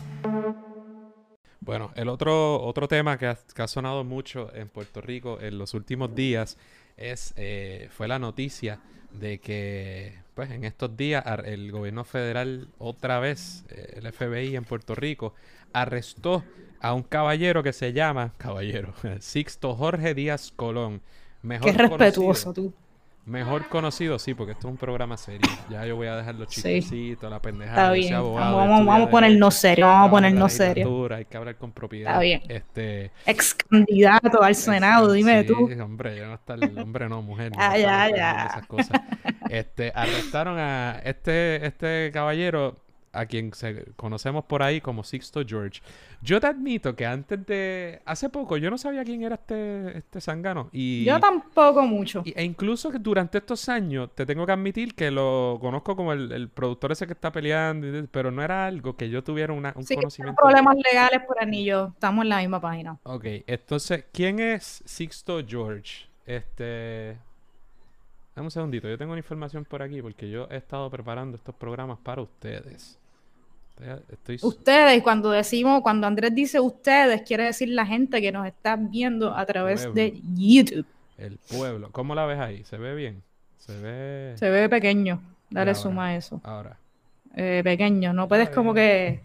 Bueno, 1.61 1.93
el 1.95 2.09
otro, 2.09 2.63
otro 2.63 2.89
tema 2.89 3.17
que 3.17 3.27
ha, 3.27 3.69
sonado 3.69 4.05
mucho 4.05 4.55
en 4.55 4.69
Puerto 4.69 5.01
Rico 5.01 5.39
en 5.41 5.57
los 5.57 5.73
últimos 5.73 6.15
días 6.15 6.59
es, 6.97 7.33
eh, 7.37 7.89
fue 7.91 8.07
la 8.07 8.19
noticia 8.19 8.81
de 9.13 9.39
que 9.39 10.19
pues, 10.35 10.51
en 10.51 10.65
estos 10.65 10.97
días 10.97 11.25
el 11.45 11.73
gobierno 11.73 12.05
federal, 12.05 12.69
otra 12.79 13.19
vez, 13.19 13.65
eh, 13.71 14.01
el 14.03 14.13
FBI 14.13 14.57
en 14.57 14.65
Puerto 14.65 14.95
Rico, 14.95 15.33
arrestó 15.73 16.45
a 16.81 16.93
un 16.93 17.03
caballero 17.03 17.63
que 17.63 17.73
se 17.73 17.93
llama, 17.93 18.35
caballero, 18.37 18.93
Sixto 19.21 19.75
Jorge 19.75 20.15
Díaz 20.15 20.53
Colón. 20.55 21.01
Mejor 21.43 21.73
Qué 21.73 21.79
respetuoso 21.79 22.53
tú. 22.53 22.75
Mejor 23.27 23.69
conocido, 23.69 24.19
sí, 24.19 24.35
porque 24.35 24.53
esto 24.53 24.69
es 24.69 24.73
un 24.73 24.77
programa 24.77 25.17
serio. 25.17 25.51
Ya 25.71 25.87
yo 25.87 25.97
voy 25.97 26.09
a 26.09 26.17
dejar 26.17 26.35
los 26.35 26.49
chistecitos, 26.49 27.31
la 27.31 27.41
pendejada. 27.41 27.85
Está 27.85 27.93
bien. 27.93 28.15
Abogado, 28.15 28.57
vamos, 28.59 28.87
vamos, 28.87 29.09
a 29.09 29.11
ponernos 29.11 29.55
serio, 29.55 29.87
vamos 29.87 30.09
a 30.09 30.11
ponernos 30.11 30.53
serio. 30.53 31.09
Hay 31.15 31.25
que 31.25 31.37
hablar 31.39 31.57
con 31.57 31.73
propiedad. 31.73 32.13
Está 32.13 32.21
bien. 32.21 32.43
Este, 32.49 33.11
Ex 33.25 33.55
candidato 33.55 34.43
al 34.43 34.55
Senado, 34.55 35.13
dime 35.13 35.41
sí, 35.43 35.49
tú. 35.49 35.71
Hombre, 35.83 36.19
ya 36.19 36.27
no 36.27 36.35
está 36.35 36.55
el 36.55 36.79
hombre, 36.79 37.09
no, 37.09 37.23
mujer. 37.23 37.53
ah, 37.57 37.79
ya, 37.79 38.11
ya. 38.15 38.47
Esas 38.47 38.67
cosas. 38.67 39.01
Este, 39.49 39.91
arrestaron 39.95 40.59
a 40.59 41.01
este, 41.05 41.65
este 41.67 42.11
caballero 42.13 42.84
a 43.15 43.27
quien 43.27 43.53
se, 43.55 43.93
conocemos 43.97 44.45
por 44.45 44.63
ahí 44.63 44.81
como 44.81 45.05
Sixto 45.05 45.43
George. 45.47 45.81
Yo 46.23 46.41
te 46.41 46.47
admito 46.47 46.95
que 46.97 47.07
antes 47.07 47.47
de... 47.47 48.03
Hace 48.05 48.29
poco 48.29 48.57
yo 48.57 48.71
no 48.71 48.79
sabía 48.79 49.05
quién 49.05 49.23
era 49.23 49.37
este, 49.37 49.99
este 49.99 50.21
zangano. 50.21 50.69
Y, 50.73 51.05
yo 51.05 51.21
tampoco 51.21 51.83
mucho. 51.83 52.23
e 52.25 52.43
incluso 52.43 52.91
que 52.91 52.99
durante 52.99 53.39
estos 53.39 53.69
años 53.69 54.11
te 54.15 54.27
tengo 54.27 54.45
que 54.47 54.53
admitir 54.53 54.95
que 54.95 55.11
lo 55.11 55.59
conozco 55.61 55.97
como 55.97 56.13
el, 56.13 56.49
productor 56.49 56.93
ese 56.93 57.07
que 57.07 57.13
está 57.13 57.31
peleando, 57.31 58.07
pero 58.11 58.31
no 58.31 58.43
era 58.43 58.67
algo 58.67 58.97
que 58.97 59.09
yo 59.09 59.23
tuviera 59.23 59.53
una, 59.53 59.73
un 59.77 59.85
sí, 59.85 59.95
conocimiento. 59.95 60.41
problemas 60.43 60.77
legales 60.77 61.21
por 61.27 61.43
anillo. 61.43 61.89
Estamos 61.95 62.25
en 62.25 62.29
la 62.29 62.39
misma 62.39 62.61
página. 62.61 62.99
Ok, 63.05 63.25
entonces, 63.47 64.05
¿quién 64.13 64.41
es 64.41 64.83
Sixto 64.85 65.41
George? 65.47 66.07
Este... 66.27 67.19
Dame 68.35 68.47
un 68.47 68.51
segundito, 68.51 68.89
yo 68.89 68.99
tengo 68.99 69.13
una 69.13 69.21
información 69.21 69.65
por 69.65 69.81
aquí 69.81 70.03
porque 70.03 70.29
yo 70.29 70.49
he 70.51 70.57
estado 70.57 70.91
preparando 70.91 71.37
estos 71.37 71.55
programas 71.55 71.99
para 71.99 72.21
ustedes. 72.21 72.99
Ustedes, 74.43 75.03
cuando 75.03 75.31
decimos, 75.31 75.83
cuando 75.83 76.07
Andrés 76.07 76.35
dice 76.35 76.61
ustedes, 76.61 77.23
quiere 77.23 77.45
decir 77.45 77.69
la 77.69 77.85
gente 77.85 78.21
que 78.21 78.31
nos 78.31 78.47
está 78.47 78.77
viendo 78.77 79.37
a 79.37 79.45
través 79.47 79.93
de 79.93 80.21
YouTube. 80.37 80.87
El 81.19 81.39
pueblo. 81.39 81.91
¿Cómo 81.93 82.15
la 82.15 82.25
ves 82.27 82.39
ahí? 82.39 82.65
¿Se 82.65 82.77
ve 82.77 82.95
bien? 82.95 83.23
Se 83.59 83.77
ve. 83.79 84.35
Se 84.37 84.51
ve 84.51 84.69
pequeño. 84.69 85.21
Dale 85.51 85.75
suma 85.75 86.09
a 86.09 86.17
eso. 86.17 86.41
Ahora. 86.45 86.77
Eh, 87.37 87.63
pequeño. 87.65 88.13
No 88.13 88.29
puedes 88.29 88.51
como 88.51 88.73
que. 88.75 89.21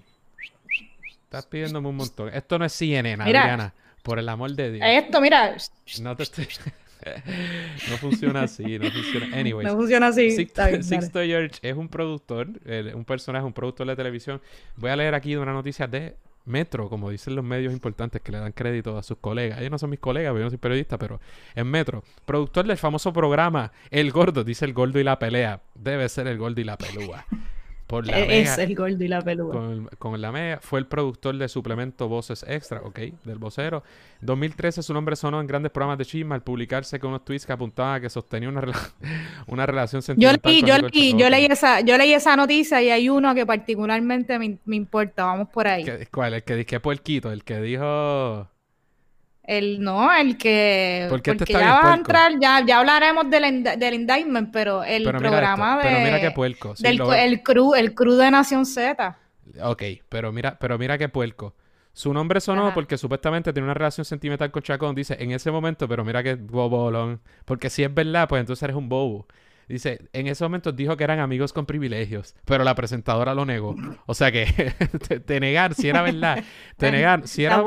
Estás 1.24 1.46
pidiéndome 1.46 1.90
un 1.90 1.98
montón. 1.98 2.30
Esto 2.34 2.58
no 2.58 2.66
es 2.66 2.74
CNN, 2.74 3.24
Adriana. 3.24 3.74
Por 4.04 4.18
el 4.18 4.30
amor 4.30 4.52
de 4.52 4.72
Dios. 4.72 4.88
Esto, 4.88 5.22
mira. 5.22 5.56
No 6.02 6.16
te 6.16 6.24
estoy. 6.24 6.48
no 7.90 7.98
funciona 7.98 8.44
así, 8.44 8.78
no 8.78 8.90
funciona. 8.92 9.38
Anyways, 9.38 9.68
no 9.68 9.76
funciona 9.76 10.08
así. 10.08 10.32
Sixto, 10.32 11.22
George 11.22 11.60
es 11.62 11.76
un 11.76 11.88
productor, 11.88 12.48
un 12.94 13.06
personaje, 13.06 13.46
un 13.46 13.54
productor 13.54 13.88
de 13.88 13.96
televisión. 13.96 14.42
Voy 14.76 14.90
a 14.90 14.96
leer 14.96 15.16
aquí 15.16 15.36
una 15.36 15.54
noticia 15.54 15.88
de 15.88 16.16
Metro, 16.46 16.90
como 16.90 17.10
dicen 17.10 17.36
los 17.36 17.46
medios 17.46 17.72
importantes 17.72 18.22
que 18.22 18.32
le 18.32 18.40
dan 18.40 18.52
crédito 18.52 18.98
a 18.98 19.04
sus 19.04 19.18
colegas. 19.20 19.60
Ellos 19.60 19.72
no 19.72 19.78
son 19.78 19.92
mis 19.92 20.00
colegas, 20.00 20.34
yo 20.34 20.40
no 20.40 20.50
soy 20.50 20.58
periodista, 20.58 20.98
pero 20.98 21.20
en 21.56 21.68
Metro. 21.68 22.04
Productor 22.26 22.66
del 22.68 22.78
famoso 22.78 23.14
programa 23.14 23.72
El 23.92 24.12
Gordo, 24.12 24.44
dice 24.44 24.66
El 24.66 24.74
Gordo 24.74 25.00
y 25.00 25.04
la 25.04 25.20
Pelea. 25.20 25.62
Debe 25.76 26.10
ser 26.10 26.28
El 26.28 26.38
Gordo 26.38 26.60
y 26.60 26.64
la 26.64 26.78
Pelúa. 26.78 27.26
E-, 28.08 28.42
es 28.42 28.58
el 28.58 28.76
gordo 28.76 29.04
y 29.04 29.08
la 29.08 29.22
peluda. 29.22 29.60
Con, 29.98 30.22
la 30.22 30.32
mega. 30.32 30.60
Fue 30.62 30.80
el 30.80 30.86
productor 30.86 31.38
de 31.38 31.48
suplemento 31.48 32.08
Voces 32.08 32.46
Extra, 32.48 32.82
ok, 32.82 33.00
del 33.24 33.38
vocero. 33.38 33.84
2013 34.22 34.84
su 34.84 34.94
nombre 34.94 35.16
sonó 35.16 35.42
en 35.42 35.48
grandes 35.48 35.72
programas 35.72 35.98
de 35.98 36.06
chisma 36.06 36.36
al 36.36 36.44
publicarse 36.44 37.00
con 37.00 37.10
unos 37.10 37.26
tweets 37.26 37.46
que 37.46 37.54
apuntaban 37.54 38.02
que 38.02 38.10
sostenía 38.10 38.50
una, 38.50 38.62
una 39.48 39.66
relación 39.66 40.02
sentimental. 40.02 40.52
Yo 40.52 40.60
leí, 40.60 40.62
yo, 40.62 40.78
leí, 40.78 41.18
yo, 41.18 41.30
leí 41.30 41.46
esa, 41.46 41.82
yo 41.82 41.98
leí 41.98 42.14
esa 42.14 42.36
noticia 42.36 42.82
y 42.82 42.90
hay 42.90 43.10
uno 43.10 43.34
que 43.34 43.46
particularmente 43.46 44.38
me, 44.38 44.58
me 44.66 44.76
importa. 44.76 45.26
Vamos 45.26 45.50
por 45.50 45.68
ahí. 45.68 45.86
¿Cuál? 46.12 46.36
El 46.36 46.44
que 46.44 46.56
dijo 46.56 46.80
puerquito, 46.82 47.32
el 47.32 47.44
que 47.44 47.60
dijo... 47.62 48.48
El 49.50 49.82
no, 49.82 50.16
el 50.16 50.38
que. 50.38 51.08
Porque 51.10 51.36
ya 51.48 51.82
va 51.82 51.94
a 51.94 51.96
entrar, 51.96 52.34
ya, 52.40 52.64
ya 52.64 52.78
hablaremos 52.78 53.32
del, 53.32 53.64
del 53.64 53.94
indictment, 53.96 54.52
pero 54.54 54.84
el 54.84 55.04
programa 55.06 55.78
de. 55.78 55.84
Pero 55.86 56.00
mira 56.02 56.22
qué 56.22 56.30
puerco. 56.30 56.76
del, 56.78 57.02
el, 57.02 57.42
crew, 57.42 57.74
el 57.74 57.96
crew 57.96 58.14
de 58.14 58.30
Nación 58.30 58.64
Z. 58.68 59.18
Ok, 59.64 59.82
pero 60.08 60.32
mira, 60.32 60.56
pero 60.60 60.78
mira 60.78 61.00
qué 61.00 61.10
puerco. 61.10 61.56
Su 61.94 62.14
nombre 62.14 62.42
sonó 62.42 62.76
porque 62.76 62.96
supuestamente 62.96 63.52
tiene 63.52 63.66
una 63.66 63.74
relación 63.74 64.06
sentimental 64.06 64.52
con 64.52 64.62
Chacón. 64.62 64.94
Dice 64.94 65.18
en 65.20 65.32
ese 65.32 65.50
momento, 65.50 65.88
pero 65.88 66.06
mira 66.06 66.22
qué 66.22 66.36
bobolón. 66.36 67.20
Porque 67.46 67.72
si 67.72 67.84
es 67.84 67.92
verdad, 67.92 68.30
pues 68.30 68.42
entonces 68.42 68.62
eres 68.62 68.76
un 68.76 68.88
bobo. 68.88 69.26
Dice, 69.70 70.10
en 70.14 70.26
ese 70.26 70.44
momento 70.44 70.72
dijo 70.72 70.98
que 70.98 71.04
eran 71.04 71.20
amigos 71.20 71.54
con 71.54 71.68
privilegios, 71.68 72.34
pero 72.44 72.64
la 72.64 72.74
presentadora 72.74 73.36
lo 73.36 73.46
negó. 73.46 73.76
O 74.08 74.16
sea 74.16 74.32
que 74.32 74.48
te, 75.26 75.40
negar, 75.40 75.76
si 75.76 75.88
era 75.88 76.02
verdad, 76.02 76.44
te 76.76 76.92
negar, 76.92 77.28
si 77.28 77.46
era... 77.46 77.64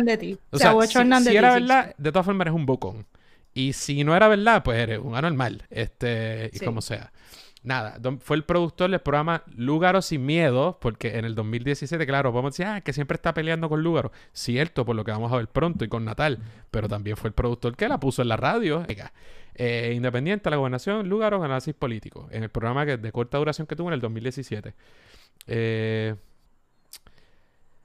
de 0.00 0.18
ti. 0.18 0.38
O 0.50 0.58
sea, 0.58 0.74
si, 0.82 1.24
si 1.24 1.36
era 1.36 1.54
verdad, 1.54 1.94
de 1.96 2.10
todas 2.10 2.26
formas 2.26 2.46
eres 2.46 2.54
un 2.54 2.66
bocón. 2.66 3.06
Y 3.54 3.72
si 3.72 4.02
no 4.02 4.16
era 4.16 4.26
verdad, 4.26 4.64
pues 4.64 4.78
eres 4.78 4.98
un 4.98 5.14
anormal. 5.14 5.62
Este, 5.70 6.50
y 6.52 6.58
como 6.58 6.82
sea. 6.82 7.12
Nada, 7.62 7.98
fue 8.20 8.36
el 8.36 8.44
productor 8.44 8.90
del 8.90 9.00
programa 9.00 9.42
Lúgaro 9.56 10.02
sin 10.02 10.26
miedo, 10.26 10.78
porque 10.82 11.16
en 11.16 11.24
el 11.24 11.34
2017, 11.34 12.04
claro, 12.04 12.30
vamos 12.30 12.48
a 12.48 12.52
decir, 12.52 12.66
ah, 12.66 12.80
que 12.82 12.92
siempre 12.92 13.14
está 13.14 13.32
peleando 13.32 13.70
con 13.70 13.82
Lúgaro. 13.82 14.12
Cierto, 14.32 14.84
por 14.84 14.96
lo 14.96 15.04
que 15.04 15.12
vamos 15.12 15.32
a 15.32 15.36
ver 15.36 15.48
pronto 15.48 15.84
y 15.84 15.88
con 15.88 16.04
Natal, 16.04 16.40
pero 16.70 16.88
también 16.88 17.16
fue 17.16 17.28
el 17.28 17.34
productor 17.34 17.76
que 17.76 17.88
la 17.88 17.98
puso 18.00 18.20
en 18.22 18.28
la 18.28 18.36
radio. 18.36 18.84
Eh, 19.56 19.92
independiente 19.94 20.48
a 20.48 20.50
la 20.50 20.56
gobernación, 20.56 21.08
lugar 21.08 21.34
o 21.34 21.42
análisis 21.42 21.74
político, 21.74 22.28
en 22.32 22.42
el 22.42 22.50
programa 22.50 22.84
que, 22.84 22.96
de 22.96 23.12
corta 23.12 23.38
duración 23.38 23.66
que 23.66 23.76
tuvo 23.76 23.88
en 23.88 23.94
el 23.94 24.00
2017. 24.00 24.74
Eh, 25.46 26.14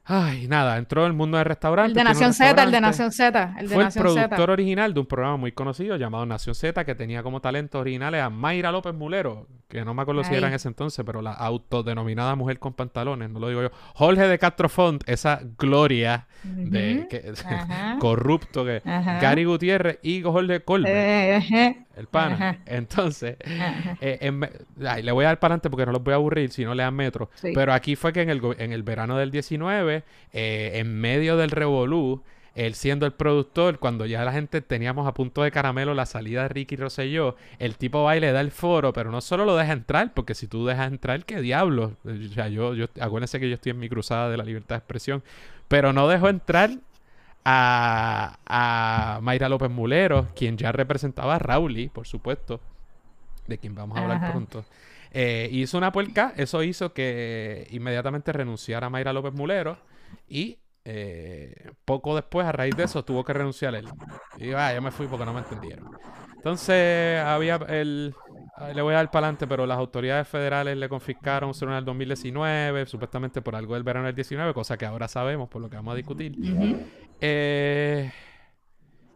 Ay, 0.04 0.48
nada, 0.48 0.76
entró 0.78 1.06
el 1.06 1.12
mundo 1.12 1.36
del 1.36 1.44
restaurante. 1.46 1.90
El 1.90 1.94
de 1.94 2.02
Nación 2.04 2.32
Z, 2.34 2.62
el 2.62 2.70
de. 2.72 2.80
Nación 2.80 3.12
Z. 3.12 3.54
El 3.60 3.68
de 3.68 3.74
Fue 3.74 3.82
el 3.82 3.86
Nación 3.88 4.02
productor 4.02 4.30
Z. 4.38 4.52
original 4.52 4.92
de 4.94 5.00
un 5.00 5.06
programa 5.06 5.36
muy 5.36 5.52
conocido 5.52 5.96
llamado 5.96 6.26
Nación 6.26 6.54
Z, 6.54 6.84
que 6.84 6.94
tenía 6.96 7.22
como 7.22 7.40
talentos 7.40 7.80
originales 7.80 8.20
a 8.22 8.28
Mayra 8.30 8.72
López 8.72 8.92
Mulero, 8.94 9.46
que 9.68 9.84
no 9.84 9.94
me 9.94 10.02
acuerdo 10.02 10.24
si 10.24 10.34
era 10.34 10.48
en 10.48 10.54
ese 10.54 10.66
entonces, 10.68 11.04
pero 11.06 11.22
la 11.22 11.32
autodenominada 11.32 12.34
mujer 12.34 12.58
con 12.58 12.72
pantalones, 12.72 13.30
no 13.30 13.38
lo 13.38 13.48
digo 13.50 13.62
yo. 13.62 13.70
Jorge 13.94 14.26
de 14.26 14.38
Castro 14.38 14.68
Font, 14.68 15.02
esa 15.08 15.42
gloria 15.58 16.26
de 16.44 17.00
Ujú. 17.00 17.08
que- 17.08 17.32
corrupto 18.00 18.64
que 18.64 18.82
Ajá. 18.84 19.20
Gary 19.20 19.44
Gutiérrez 19.44 19.98
y 20.02 20.22
Jorge 20.22 20.60
Colbert, 20.64 20.92
Eh, 20.96 21.36
ajá, 21.36 21.74
el 22.00 22.06
pana. 22.08 22.34
ajá. 22.34 22.58
Entonces, 22.66 23.36
ajá. 23.44 23.96
eh, 24.00 24.18
en 24.22 24.40
ve- 24.40 24.52
ay, 24.86 25.02
le 25.02 25.12
voy 25.12 25.24
a 25.24 25.28
dar 25.28 25.38
para 25.38 25.54
adelante 25.54 25.70
porque 25.70 25.86
no 25.86 25.92
los 25.92 26.02
voy 26.02 26.12
a 26.12 26.16
aburrir 26.16 26.50
si 26.50 26.64
no 26.64 26.74
lean 26.74 26.94
Metro. 26.94 27.30
Sí. 27.34 27.52
Pero 27.54 27.72
aquí 27.72 27.96
fue 27.96 28.12
que 28.12 28.22
en 28.22 28.30
el, 28.30 28.40
en 28.58 28.72
el 28.72 28.82
verano 28.82 29.16
del 29.16 29.30
19, 29.30 30.02
eh, 30.32 30.70
en 30.74 31.00
medio 31.00 31.36
del 31.36 31.50
revolú, 31.50 32.22
él 32.56 32.74
siendo 32.74 33.06
el 33.06 33.12
productor, 33.12 33.78
cuando 33.78 34.06
ya 34.06 34.24
la 34.24 34.32
gente 34.32 34.60
teníamos 34.60 35.06
a 35.06 35.14
punto 35.14 35.42
de 35.44 35.52
caramelo 35.52 35.94
la 35.94 36.04
salida 36.04 36.42
de 36.42 36.48
Ricky 36.48 36.74
Rosselló, 36.74 37.36
el 37.60 37.76
tipo 37.76 38.02
va 38.02 38.16
y 38.16 38.20
le 38.20 38.32
da 38.32 38.40
el 38.40 38.50
foro, 38.50 38.92
pero 38.92 39.12
no 39.12 39.20
solo 39.20 39.44
lo 39.44 39.56
deja 39.56 39.72
entrar, 39.72 40.12
porque 40.14 40.34
si 40.34 40.48
tú 40.48 40.66
dejas 40.66 40.90
entrar, 40.90 41.24
¿qué 41.24 41.40
diablos? 41.40 41.92
O 42.04 42.34
sea, 42.34 42.48
yo, 42.48 42.74
yo, 42.74 42.86
acuérdense 43.00 43.38
que 43.38 43.48
yo 43.48 43.54
estoy 43.54 43.70
en 43.70 43.78
mi 43.78 43.88
cruzada 43.88 44.28
de 44.28 44.36
la 44.36 44.42
libertad 44.44 44.74
de 44.74 44.78
expresión, 44.80 45.22
pero 45.68 45.92
no 45.92 46.08
dejó 46.08 46.28
entrar 46.28 46.70
a, 47.44 48.38
a 48.46 49.20
Mayra 49.22 49.48
López 49.48 49.70
Mulero, 49.70 50.28
quien 50.34 50.56
ya 50.56 50.72
representaba 50.72 51.36
a 51.36 51.38
Rowley, 51.38 51.88
por 51.88 52.06
supuesto, 52.06 52.60
de 53.46 53.58
quien 53.58 53.74
vamos 53.74 53.98
a 53.98 54.02
hablar 54.02 54.18
Ajá. 54.18 54.30
pronto. 54.32 54.64
Eh, 55.12 55.48
hizo 55.50 55.76
una 55.78 55.90
puerca, 55.90 56.32
eso 56.36 56.62
hizo 56.62 56.92
que 56.92 57.66
inmediatamente 57.70 58.32
renunciara 58.32 58.90
Mayra 58.90 59.12
López 59.12 59.32
Mulero 59.32 59.78
y 60.28 60.58
eh, 60.84 61.72
poco 61.84 62.14
después, 62.14 62.46
a 62.46 62.52
raíz 62.52 62.76
de 62.76 62.84
eso, 62.84 63.04
tuvo 63.04 63.24
que 63.24 63.32
renunciar 63.32 63.74
él. 63.74 63.88
Y 64.38 64.52
ah, 64.52 64.72
ya 64.72 64.80
me 64.80 64.90
fui 64.90 65.06
porque 65.06 65.24
no 65.24 65.32
me 65.32 65.40
entendieron. 65.40 65.90
Entonces, 66.36 67.20
había 67.20 67.56
el. 67.68 68.14
ay, 68.56 68.74
Le 68.74 68.82
voy 68.82 68.94
a 68.94 68.96
dar 68.96 69.10
para 69.10 69.26
adelante, 69.26 69.46
pero 69.46 69.66
las 69.66 69.78
autoridades 69.78 70.26
federales 70.26 70.76
le 70.76 70.88
confiscaron 70.88 71.48
un 71.48 71.54
celular 71.54 71.76
en 71.76 71.80
el 71.80 71.84
2019, 71.84 72.86
supuestamente 72.86 73.42
por 73.42 73.56
algo 73.56 73.74
del 73.74 73.82
verano 73.82 74.06
del 74.06 74.14
19, 74.14 74.54
cosa 74.54 74.78
que 74.78 74.86
ahora 74.86 75.06
sabemos, 75.06 75.48
por 75.48 75.60
lo 75.60 75.68
que 75.68 75.76
vamos 75.76 75.92
a 75.92 75.96
discutir. 75.96 76.34
Eh, 77.20 78.10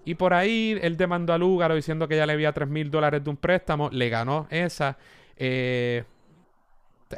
y 0.05 0.15
por 0.15 0.35
ahí 0.35 0.79
él 0.83 0.97
demandó 0.97 1.33
a 1.33 1.39
Lúgaro 1.39 1.75
diciendo 1.75 2.07
que 2.09 2.17
ya 2.17 2.27
le 2.27 2.35
había 2.35 2.53
3 2.53 2.69
mil 2.69 2.91
dólares 2.91 3.25
de 3.25 3.31
un 3.31 3.37
préstamo. 3.37 3.89
Le 3.91 4.09
ganó 4.09 4.47
esa. 4.51 4.99
Eh, 5.37 6.05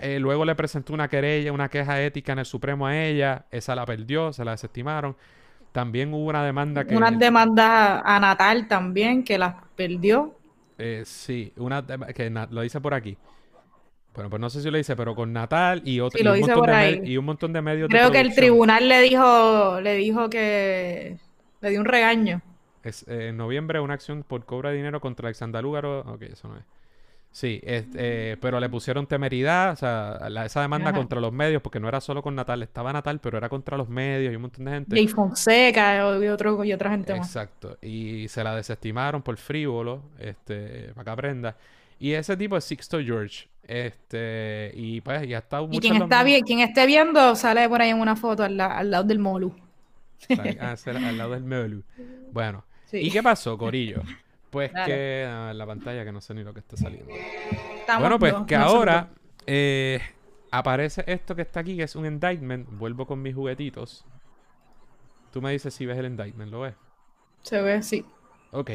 eh, 0.00 0.18
luego 0.20 0.44
le 0.44 0.54
presentó 0.54 0.92
una 0.92 1.08
querella, 1.08 1.52
una 1.52 1.68
queja 1.68 2.00
ética 2.02 2.32
en 2.32 2.40
el 2.40 2.46
Supremo 2.46 2.86
a 2.86 2.96
ella. 2.96 3.46
Esa 3.50 3.74
la 3.74 3.84
perdió, 3.84 4.32
se 4.32 4.44
la 4.44 4.52
desestimaron. 4.52 5.16
También 5.72 6.14
hubo 6.14 6.26
una 6.26 6.44
demanda 6.44 6.84
que... 6.84 6.96
Unas 6.96 7.18
demandas 7.18 8.02
a 8.04 8.18
Natal 8.20 8.66
también, 8.68 9.24
que 9.24 9.36
las 9.36 9.54
perdió. 9.74 10.34
eh, 10.78 11.02
sí, 11.04 11.52
una 11.56 11.84
que 12.14 12.30
lo 12.50 12.60
dice 12.62 12.80
por 12.80 12.94
aquí. 12.94 13.16
Bueno, 14.16 14.30
pues 14.30 14.40
no 14.40 14.50
sé 14.50 14.62
si 14.62 14.70
lo 14.70 14.78
dice, 14.78 14.96
pero 14.96 15.14
con 15.14 15.32
Natal 15.32 15.82
y, 15.84 16.00
otro, 16.00 16.18
Sí, 16.18 16.24
y, 16.24 16.42
un, 16.42 16.48
montón 16.48 16.66
de 16.66 17.02
y 17.04 17.16
un 17.18 17.24
montón 17.24 17.52
de 17.52 17.62
medios 17.62 17.88
de 17.88 17.96
Creo 17.96 18.10
que 18.10 18.20
el 18.20 18.34
tribunal 18.34 18.88
le 18.88 19.02
dijo, 19.02 19.80
le 19.82 19.94
dijo 19.94 20.30
que 20.30 21.18
le 21.60 21.70
dio 21.70 21.80
un 21.80 21.86
regaño. 21.86 22.40
Es, 22.82 23.06
eh, 23.08 23.28
en 23.28 23.36
noviembre 23.36 23.78
una 23.80 23.94
acción 23.94 24.22
por 24.22 24.44
cobro 24.46 24.70
de 24.70 24.76
dinero 24.76 25.00
contra 25.00 25.28
Alexander 25.28 25.62
Lúgaro. 25.62 26.00
Ok, 26.00 26.22
eso 26.22 26.48
no 26.48 26.56
es. 26.56 26.64
Sí, 27.30 27.60
es- 27.64 27.84
eh, 27.96 28.38
pero 28.40 28.58
le 28.60 28.70
pusieron 28.70 29.06
temeridad, 29.06 29.72
o 29.72 29.76
sea, 29.76 30.28
la- 30.30 30.46
esa 30.46 30.62
demanda 30.62 30.88
Ajá. 30.88 30.98
contra 30.98 31.20
los 31.20 31.32
medios, 31.34 31.60
porque 31.60 31.78
no 31.78 31.86
era 31.86 32.00
solo 32.00 32.22
con 32.22 32.34
Natal, 32.34 32.62
estaba 32.62 32.94
Natal, 32.94 33.20
pero 33.20 33.36
era 33.36 33.50
contra 33.50 33.76
los 33.76 33.90
medios 33.90 34.32
y 34.32 34.36
un 34.36 34.42
montón 34.42 34.64
de 34.64 34.70
gente. 34.70 34.96
Jay 34.96 35.06
Fonseca 35.08 35.96
y, 36.18 36.28
otro, 36.28 36.64
y 36.64 36.72
otra 36.72 36.88
gente 36.90 37.14
más. 37.14 37.26
Exacto. 37.26 37.76
Y 37.82 38.26
se 38.28 38.42
la 38.42 38.56
desestimaron 38.56 39.20
por 39.20 39.36
frívolo, 39.36 40.00
este, 40.18 40.92
para 40.94 41.04
que 41.04 41.10
aprenda. 41.10 41.56
Y 41.98 42.12
ese 42.12 42.36
tipo 42.36 42.56
es 42.56 42.64
Sixto 42.64 42.98
George. 43.00 43.48
Este, 43.62 44.70
y 44.74 45.00
pues, 45.00 45.24
y 45.26 45.34
ha 45.34 45.38
estado 45.38 45.68
Y 45.72 45.78
quien 45.80 45.96
está 46.02 46.22
bien, 46.22 46.42
quien 46.44 46.60
esté 46.60 46.86
viendo 46.86 47.34
sale 47.34 47.68
por 47.68 47.82
ahí 47.82 47.90
en 47.90 48.00
una 48.00 48.14
foto 48.14 48.44
al, 48.44 48.56
la- 48.56 48.78
al 48.78 48.90
lado 48.90 49.04
del 49.04 49.18
Molu. 49.18 49.54
Ah, 50.60 50.74
al 50.86 51.18
lado 51.18 51.32
del 51.32 51.44
Melu. 51.44 51.82
Bueno, 52.32 52.64
Sí. 52.86 52.98
¿y 52.98 53.10
qué 53.10 53.22
pasó, 53.22 53.58
Corillo? 53.58 54.02
Pues 54.50 54.72
Dale. 54.72 54.86
que 54.86 55.26
ah, 55.28 55.48
en 55.50 55.58
la 55.58 55.66
pantalla 55.66 56.04
que 56.04 56.12
no 56.12 56.20
sé 56.20 56.32
ni 56.34 56.42
lo 56.44 56.54
que 56.54 56.60
está 56.60 56.76
saliendo. 56.76 57.12
Estamos 57.80 58.00
Bueno, 58.02 58.18
pues 58.18 58.32
dos, 58.32 58.46
que 58.46 58.56
nosotros. 58.56 58.78
ahora 58.78 59.08
eh, 59.46 60.00
aparece 60.50 61.04
esto 61.06 61.34
que 61.34 61.42
está 61.42 61.60
aquí, 61.60 61.76
que 61.76 61.82
es 61.82 61.96
un 61.96 62.06
indictment. 62.06 62.68
Vuelvo 62.70 63.06
con 63.06 63.20
mis 63.20 63.34
juguetitos. 63.34 64.04
Tú 65.32 65.42
me 65.42 65.50
dices 65.52 65.74
si 65.74 65.84
ves 65.84 65.98
el 65.98 66.06
indictment, 66.06 66.50
¿lo 66.50 66.60
ves? 66.60 66.74
Se 67.42 67.60
ve, 67.60 67.82
sí. 67.82 68.04
Ok. 68.52 68.70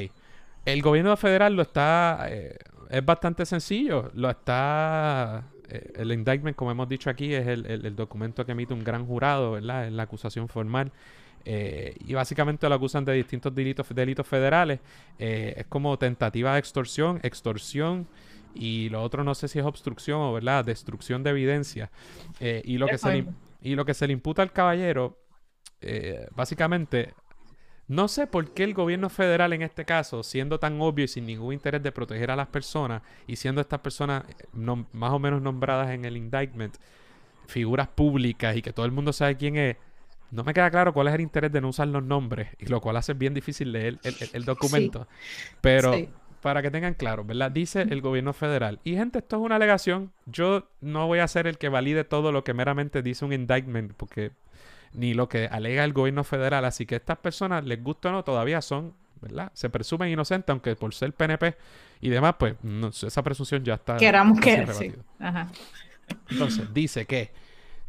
El 0.65 0.81
gobierno 0.81 1.15
federal 1.17 1.55
lo 1.55 1.61
está... 1.63 2.25
eh, 2.29 2.57
es 2.89 3.05
bastante 3.05 3.45
sencillo. 3.45 4.11
Lo 4.13 4.29
está... 4.29 5.43
eh, 5.69 5.93
el 5.95 6.11
indictment, 6.11 6.55
como 6.55 6.71
hemos 6.71 6.87
dicho 6.89 7.09
aquí, 7.09 7.33
es 7.33 7.47
el, 7.47 7.65
el- 7.65 7.85
el 7.85 7.95
documento 7.95 8.45
que 8.45 8.51
emite 8.51 8.73
un 8.73 8.83
gran 8.83 9.05
jurado, 9.05 9.53
¿verdad? 9.53 9.87
Es 9.87 9.93
la 9.93 10.03
acusación 10.03 10.47
formal. 10.47 10.91
Eh, 11.43 11.95
y 12.05 12.13
básicamente 12.13 12.69
lo 12.69 12.75
acusan 12.75 13.03
de 13.03 13.13
distintos 13.13 13.53
delitos, 13.55 13.87
delitos 13.95 14.27
federales. 14.27 14.79
Es 15.17 15.65
como 15.67 15.97
tentativa 15.97 16.53
de 16.53 16.59
extorsión, 16.59 17.19
extorsión 17.23 18.07
y 18.53 18.89
lo 18.89 19.01
otro 19.01 19.23
no 19.23 19.33
sé 19.33 19.47
si 19.47 19.57
es 19.57 19.65
obstrucción 19.65 20.19
o, 20.21 20.33
¿verdad? 20.33 20.65
Destrucción 20.65 21.23
de 21.23 21.31
evidencia. 21.31 21.89
Y, 22.39 22.77
lo 22.77 22.85
que 22.85 22.97
se 22.99 23.11
le, 23.11 23.25
y 23.61 23.73
lo 23.75 23.85
que 23.85 23.93
se 23.95 24.05
le 24.05 24.13
imputa 24.13 24.43
al 24.43 24.51
caballero, 24.51 25.17
básicamente, 26.35 27.15
no 27.91 28.07
sé 28.07 28.25
por 28.25 28.51
qué 28.53 28.63
el 28.63 28.73
gobierno 28.73 29.09
federal 29.09 29.51
en 29.53 29.61
este 29.63 29.83
caso, 29.85 30.23
siendo 30.23 30.59
tan 30.59 30.79
obvio 30.81 31.05
y 31.05 31.07
sin 31.09 31.25
ningún 31.25 31.53
interés 31.53 31.83
de 31.83 31.91
proteger 31.91 32.31
a 32.31 32.35
las 32.35 32.47
personas 32.47 33.01
y 33.27 33.35
siendo 33.35 33.59
estas 33.61 33.81
personas 33.81 34.23
eh, 34.29 34.45
más 34.53 35.11
o 35.11 35.19
menos 35.19 35.41
nombradas 35.41 35.89
en 35.91 36.05
el 36.05 36.15
indictment, 36.15 36.75
figuras 37.47 37.87
públicas 37.89 38.55
y 38.55 38.61
que 38.61 38.71
todo 38.73 38.85
el 38.85 38.91
mundo 38.91 39.11
sabe 39.11 39.35
quién 39.35 39.57
es, 39.57 39.75
no 40.31 40.43
me 40.45 40.53
queda 40.53 40.71
claro 40.71 40.93
cuál 40.93 41.09
es 41.09 41.13
el 41.15 41.21
interés 41.21 41.51
de 41.51 41.59
no 41.59 41.67
usar 41.67 41.89
los 41.89 42.03
nombres, 42.03 42.47
y 42.59 42.67
lo 42.67 42.79
cual 42.79 42.95
hace 42.95 43.13
bien 43.13 43.33
difícil 43.33 43.73
leer 43.73 43.99
el, 44.03 44.15
el- 44.21 44.29
el 44.33 44.45
documento. 44.45 45.07
Pero 45.59 45.91
Sí. 45.93 46.07
para 46.41 46.61
que 46.61 46.71
tengan 46.71 46.93
claro, 46.93 47.25
¿verdad? 47.25 47.51
Dice 47.51 47.81
el 47.81 47.99
gobierno 48.01 48.31
federal. 48.31 48.79
Y 48.85 48.95
gente, 48.95 49.19
esto 49.19 49.35
es 49.35 49.41
una 49.41 49.57
alegación. 49.57 50.13
Yo 50.25 50.69
no 50.79 51.07
voy 51.07 51.19
a 51.19 51.27
ser 51.27 51.45
el 51.47 51.57
que 51.57 51.67
valide 51.67 52.05
todo 52.05 52.31
lo 52.31 52.45
que 52.45 52.53
meramente 52.53 53.01
dice 53.01 53.25
un 53.25 53.33
indictment, 53.33 53.91
porque 53.97 54.31
ni 54.93 55.13
lo 55.13 55.29
que 55.29 55.45
alega 55.45 55.83
el 55.83 55.93
gobierno 55.93 56.23
federal. 56.23 56.65
Así 56.65 56.85
que 56.85 56.95
estas 56.95 57.17
personas, 57.17 57.65
les 57.65 57.81
gusta 57.83 58.09
o 58.09 58.11
no, 58.11 58.23
todavía 58.23 58.61
son, 58.61 58.93
¿verdad? 59.21 59.51
Se 59.53 59.69
presumen 59.69 60.09
inocentes, 60.09 60.49
aunque 60.49 60.75
por 60.75 60.93
ser 60.93 61.13
PNP 61.13 61.55
y 62.01 62.09
demás, 62.09 62.35
pues 62.37 62.55
no, 62.63 62.89
esa 62.89 63.23
presunción 63.23 63.63
ya 63.63 63.75
está. 63.75 63.97
Queramos 63.97 64.39
que 64.39 64.65
sí. 64.73 64.93
Ajá. 65.19 65.47
Entonces, 66.29 66.73
dice 66.73 67.05
que 67.05 67.31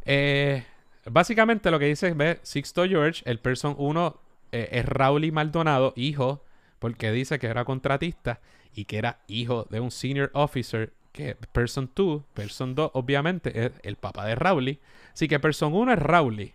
eh, 0.05 0.63
básicamente 1.05 1.71
lo 1.71 1.79
que 1.79 1.85
dice 1.85 2.13
ve, 2.13 2.39
Sixto 2.43 2.85
George, 2.85 3.21
el 3.25 3.39
person 3.39 3.75
1 3.77 4.19
eh, 4.51 4.69
es 4.71 4.85
Raúl 4.85 5.31
Maldonado, 5.31 5.93
hijo, 5.95 6.43
porque 6.79 7.11
dice 7.11 7.39
que 7.39 7.47
era 7.47 7.65
contratista 7.65 8.39
y 8.73 8.85
que 8.85 8.97
era 8.97 9.19
hijo 9.27 9.67
de 9.69 9.79
un 9.79 9.91
senior 9.91 10.31
officer, 10.33 10.93
que 11.11 11.35
person 11.35 11.89
2, 11.95 12.23
person 12.33 12.75
2 12.75 12.91
obviamente 12.93 13.65
es 13.65 13.71
el 13.83 13.95
papá 13.95 14.25
de 14.25 14.35
Raúl. 14.35 14.79
Así 15.13 15.27
que 15.27 15.39
person 15.39 15.73
1 15.73 15.93
es 15.93 15.99
Raúl. 15.99 16.53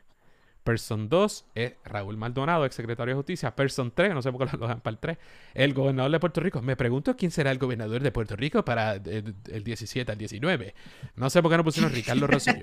Person 0.69 1.09
2 1.09 1.47
es 1.55 1.73
Raúl 1.83 2.19
Maldonado, 2.19 2.66
ex 2.66 2.75
secretario 2.75 3.14
de 3.14 3.16
Justicia. 3.16 3.57
Person 3.57 3.91
3, 3.91 4.12
no 4.12 4.21
sé 4.21 4.31
por 4.31 4.47
qué 4.47 4.55
lo 4.55 4.66
dan 4.66 4.83
para 4.83 4.93
el 4.93 4.99
3, 4.99 5.16
el 5.55 5.73
gobernador 5.73 6.12
de 6.12 6.21
Puerto 6.21 6.43
Rico. 6.43 6.61
Me 6.61 6.77
pregunto 6.77 7.16
quién 7.16 7.31
será 7.31 7.51
el 7.51 7.57
gobernador 7.57 8.03
de 8.03 8.12
Puerto 8.12 8.37
Rico 8.37 8.62
para 8.66 8.97
el, 8.97 9.35
el 9.51 9.64
17 9.64 10.12
al 10.12 10.19
19. 10.19 10.75
No 11.16 11.31
sé 11.31 11.41
por 11.41 11.51
qué 11.51 11.57
no 11.57 11.64
pusieron 11.64 11.91
Ricardo 11.91 12.27
Rosselló. 12.27 12.61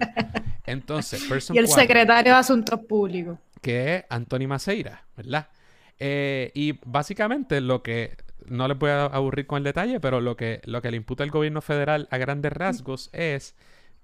Entonces, 0.68 1.24
Person 1.24 1.56
Y 1.56 1.60
el 1.60 1.66
4, 1.66 1.82
secretario 1.82 2.34
de 2.34 2.38
Asuntos 2.38 2.80
Públicos. 2.82 3.40
que 3.60 3.96
es 3.96 4.04
Anthony 4.10 4.48
Maceira, 4.48 5.04
¿verdad? 5.18 5.50
Eh, 5.98 6.52
y 6.54 6.74
básicamente 6.86 7.60
lo 7.60 7.82
que, 7.82 8.18
no 8.46 8.68
les 8.68 8.78
voy 8.78 8.92
a 8.92 9.06
aburrir 9.06 9.48
con 9.48 9.58
el 9.58 9.64
detalle, 9.64 10.00
pero 10.00 10.22
lo 10.22 10.38
que, 10.38 10.62
lo 10.66 10.84
que 10.84 10.92
le 10.92 10.98
imputa 10.98 11.24
el 11.24 11.32
gobierno 11.32 11.62
federal 11.62 12.08
a 12.12 12.20
grandes 12.20 12.54
rasgos 12.54 13.10
es 13.14 13.56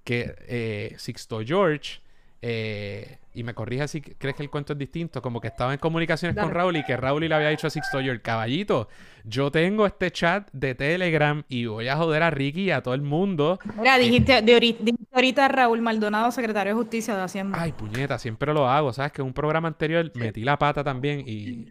que 0.04 0.34
eh, 0.48 0.96
Sixto 0.98 1.42
George, 1.46 2.02
eh, 2.42 3.18
y 3.34 3.44
me 3.44 3.54
corrige 3.54 3.88
si 3.88 4.02
crees 4.02 4.36
que 4.36 4.44
el 4.44 4.50
cuento 4.50 4.74
es 4.74 4.80
distinto, 4.80 5.22
como 5.22 5.40
que 5.40 5.48
estaba 5.48 5.72
en 5.74 5.80
comunicaciones 5.80 6.36
con 6.36 6.46
Dale. 6.48 6.54
Raúl 6.54 6.78
y 6.78 6.84
que 6.84 6.98
Raúl 6.98 7.28
le 7.28 7.34
había 7.34 7.50
dicho 7.50 7.68
a 7.68 7.70
Sixto 7.70 8.02
George, 8.02 8.22
caballito, 8.22 8.90
yo 9.24 9.52
tengo 9.52 9.86
este 9.86 10.12
chat 10.12 10.50
de 10.52 10.76
Telegram 10.76 11.44
y 11.48 11.66
voy 11.68 11.88
a 11.88 11.96
joder 11.96 12.24
a 12.24 12.30
Ricky 12.32 12.64
y 12.64 12.72
a 12.72 12.82
todo 12.82 12.94
el 12.94 13.02
mundo. 13.04 13.60
Mira, 13.78 13.98
dijiste, 13.98 14.42
de 14.42 14.58
ori- 14.58 14.78
dijiste 14.80 15.08
ahorita 15.14 15.48
Raúl 15.48 15.82
Maldonado, 15.82 16.32
secretario 16.32 16.74
de 16.74 16.82
Justicia 16.82 17.16
de 17.16 17.22
Hacienda. 17.22 17.62
Ay, 17.62 17.72
puñeta, 17.72 18.18
siempre 18.20 18.54
lo 18.54 18.68
hago, 18.68 18.92
¿sabes? 18.92 19.12
Que 19.14 19.22
en 19.22 19.28
un 19.28 19.34
programa 19.34 19.68
anterior 19.68 20.12
metí 20.16 20.44
la 20.44 20.58
pata 20.58 20.84
también 20.84 21.24
y... 21.26 21.68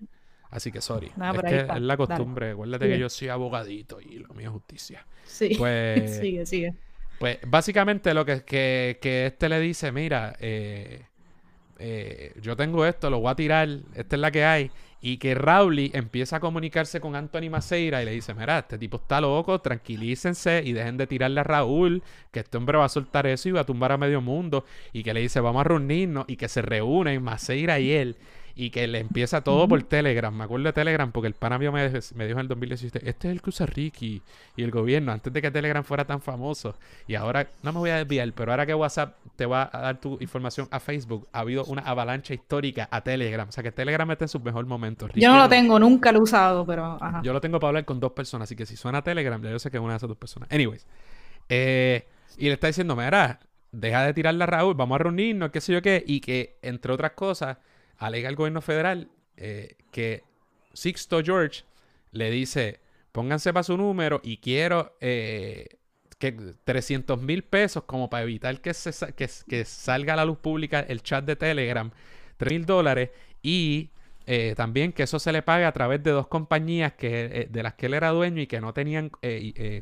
Así 0.52 0.72
que 0.72 0.80
sorry. 0.80 1.06
Es 1.06 1.42
que 1.42 1.56
la 1.62 1.74
Dale. 1.74 1.96
costumbre. 1.96 2.50
Acuérdate 2.50 2.86
Sigue. 2.86 2.94
que 2.96 3.00
yo 3.00 3.08
soy 3.08 3.28
abogadito 3.28 4.00
y 4.00 4.18
lo 4.18 4.34
mío 4.34 4.48
es 4.48 4.52
justicia. 4.52 5.06
sí. 5.24 5.54
Pues, 5.58 6.16
sigue, 6.18 6.44
sigue. 6.46 6.74
Pues 7.20 7.38
básicamente 7.46 8.14
lo 8.14 8.24
que, 8.24 8.44
que, 8.44 8.98
que 8.98 9.26
este 9.26 9.50
le 9.50 9.60
dice, 9.60 9.92
mira, 9.92 10.34
eh, 10.40 11.02
eh, 11.78 12.32
yo 12.40 12.56
tengo 12.56 12.86
esto, 12.86 13.10
lo 13.10 13.20
voy 13.20 13.30
a 13.30 13.34
tirar, 13.34 13.68
esta 13.94 14.16
es 14.16 14.20
la 14.20 14.30
que 14.30 14.46
hay. 14.46 14.70
Y 15.02 15.18
que 15.18 15.34
Rowley 15.34 15.90
empieza 15.92 16.36
a 16.36 16.40
comunicarse 16.40 16.98
con 16.98 17.14
Anthony 17.16 17.50
Maceira 17.50 18.00
y 18.00 18.06
le 18.06 18.12
dice, 18.12 18.32
mira, 18.32 18.60
este 18.60 18.78
tipo 18.78 18.96
está 18.96 19.20
loco, 19.20 19.60
tranquilícense 19.60 20.62
y 20.64 20.72
dejen 20.72 20.96
de 20.96 21.06
tirarle 21.06 21.40
a 21.40 21.44
Raúl, 21.44 22.02
que 22.30 22.40
este 22.40 22.56
hombre 22.56 22.78
va 22.78 22.86
a 22.86 22.88
soltar 22.88 23.26
eso 23.26 23.50
y 23.50 23.52
va 23.52 23.60
a 23.60 23.66
tumbar 23.66 23.92
a 23.92 23.98
medio 23.98 24.22
mundo. 24.22 24.64
Y 24.94 25.02
que 25.02 25.12
le 25.12 25.20
dice, 25.20 25.40
vamos 25.40 25.60
a 25.60 25.64
reunirnos 25.64 26.24
y 26.26 26.36
que 26.36 26.48
se 26.48 26.62
reúnen 26.62 27.22
Maceira 27.22 27.78
y 27.80 27.92
él 27.92 28.16
y 28.60 28.68
que 28.68 28.86
le 28.86 28.98
empieza 28.98 29.40
todo 29.40 29.66
por 29.66 29.82
Telegram. 29.84 30.34
Me 30.36 30.44
acuerdo 30.44 30.66
de 30.66 30.74
Telegram 30.74 31.10
porque 31.10 31.28
el 31.28 31.32
pana 31.32 31.58
mío 31.58 31.72
me, 31.72 31.80
me 32.14 32.26
dijo 32.26 32.38
en 32.38 32.40
el 32.40 32.48
2017, 32.48 33.08
este 33.08 33.28
es 33.28 33.32
el 33.32 33.40
que 33.40 33.48
usa 33.48 33.64
Ricky 33.64 34.20
y 34.54 34.62
el 34.62 34.70
gobierno, 34.70 35.12
antes 35.12 35.32
de 35.32 35.40
que 35.40 35.50
Telegram 35.50 35.82
fuera 35.82 36.04
tan 36.04 36.20
famoso. 36.20 36.74
Y 37.06 37.14
ahora, 37.14 37.48
no 37.62 37.72
me 37.72 37.78
voy 37.78 37.88
a 37.88 37.96
desviar, 37.96 38.30
pero 38.34 38.52
ahora 38.52 38.66
que 38.66 38.74
WhatsApp 38.74 39.16
te 39.36 39.46
va 39.46 39.70
a 39.72 39.80
dar 39.80 39.98
tu 39.98 40.18
información 40.20 40.68
a 40.70 40.78
Facebook, 40.78 41.26
ha 41.32 41.40
habido 41.40 41.64
una 41.64 41.80
avalancha 41.80 42.34
histórica 42.34 42.86
a 42.90 43.00
Telegram. 43.00 43.48
O 43.48 43.52
sea 43.52 43.62
que 43.62 43.72
Telegram 43.72 44.10
está 44.10 44.26
en 44.26 44.28
su 44.28 44.40
mejor 44.40 44.66
momento. 44.66 45.08
yo 45.14 45.32
no 45.32 45.38
lo 45.38 45.48
tengo, 45.48 45.78
nunca 45.78 46.12
lo 46.12 46.18
he 46.18 46.22
usado, 46.22 46.66
pero... 46.66 46.98
Yo 47.22 47.32
lo 47.32 47.40
tengo 47.40 47.58
para 47.58 47.68
hablar 47.70 47.86
con 47.86 47.98
dos 47.98 48.12
personas, 48.12 48.46
así 48.46 48.56
que 48.56 48.66
si 48.66 48.76
suena 48.76 49.00
Telegram, 49.00 49.42
ya 49.42 49.50
yo 49.50 49.58
sé 49.58 49.70
que 49.70 49.78
es 49.78 49.82
una 49.82 49.94
de 49.94 49.96
esas 49.96 50.08
dos 50.08 50.18
personas. 50.18 50.50
Anyways. 50.52 50.86
Eh, 51.48 52.06
y 52.36 52.44
le 52.44 52.52
está 52.52 52.66
diciendo, 52.66 52.94
mira, 52.94 53.40
deja 53.72 54.02
de 54.02 54.12
tirarle 54.12 54.44
a 54.44 54.46
Raúl, 54.46 54.74
vamos 54.74 54.96
a 54.96 54.98
reunirnos, 54.98 55.50
qué 55.50 55.62
sé 55.62 55.72
yo 55.72 55.80
qué, 55.80 56.04
y 56.06 56.20
que, 56.20 56.58
entre 56.60 56.92
otras 56.92 57.12
cosas 57.12 57.56
alega 58.00 58.28
el 58.28 58.34
gobierno 58.34 58.62
federal 58.62 59.08
eh, 59.36 59.76
que 59.92 60.24
Sixto 60.72 61.22
George 61.22 61.62
le 62.12 62.30
dice, 62.30 62.80
pónganse 63.12 63.52
para 63.52 63.62
su 63.62 63.76
número 63.76 64.20
y 64.24 64.38
quiero 64.38 64.96
eh, 65.00 65.66
que 66.18 66.32
300 66.64 67.20
mil 67.20 67.44
pesos 67.44 67.84
como 67.84 68.10
para 68.10 68.24
evitar 68.24 68.60
que, 68.60 68.74
se, 68.74 69.12
que, 69.12 69.64
salga 69.64 70.14
a 70.14 70.16
la 70.16 70.24
luz 70.24 70.38
pública 70.38 70.80
el 70.80 71.02
chat 71.02 71.24
de 71.24 71.36
Telegram, 71.36 71.90
3 72.38 72.52
mil 72.52 72.66
dólares 72.66 73.10
y 73.42 73.90
eh, 74.26 74.54
también 74.56 74.92
que 74.92 75.02
eso 75.02 75.18
se 75.18 75.32
le 75.32 75.42
pague 75.42 75.66
a 75.66 75.72
través 75.72 76.02
de 76.02 76.10
dos 76.10 76.26
compañías 76.26 76.94
que, 76.94 77.48
de 77.50 77.62
las 77.62 77.74
que 77.74 77.86
él 77.86 77.94
era 77.94 78.10
dueño 78.10 78.40
y 78.40 78.46
que 78.46 78.60
no 78.60 78.72
tenían 78.72 79.10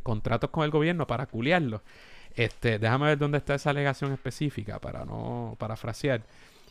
contratos 0.02 0.50
con 0.50 0.64
el 0.64 0.70
gobierno 0.70 1.06
para 1.06 1.26
culiarlo. 1.26 1.82
Este, 2.34 2.78
déjame 2.78 3.06
ver 3.06 3.18
dónde 3.18 3.38
está 3.38 3.54
esa 3.54 3.70
alegación 3.70 4.12
específica 4.12 4.80
para 4.80 5.04
no 5.04 5.56
parafrasear. 5.58 6.22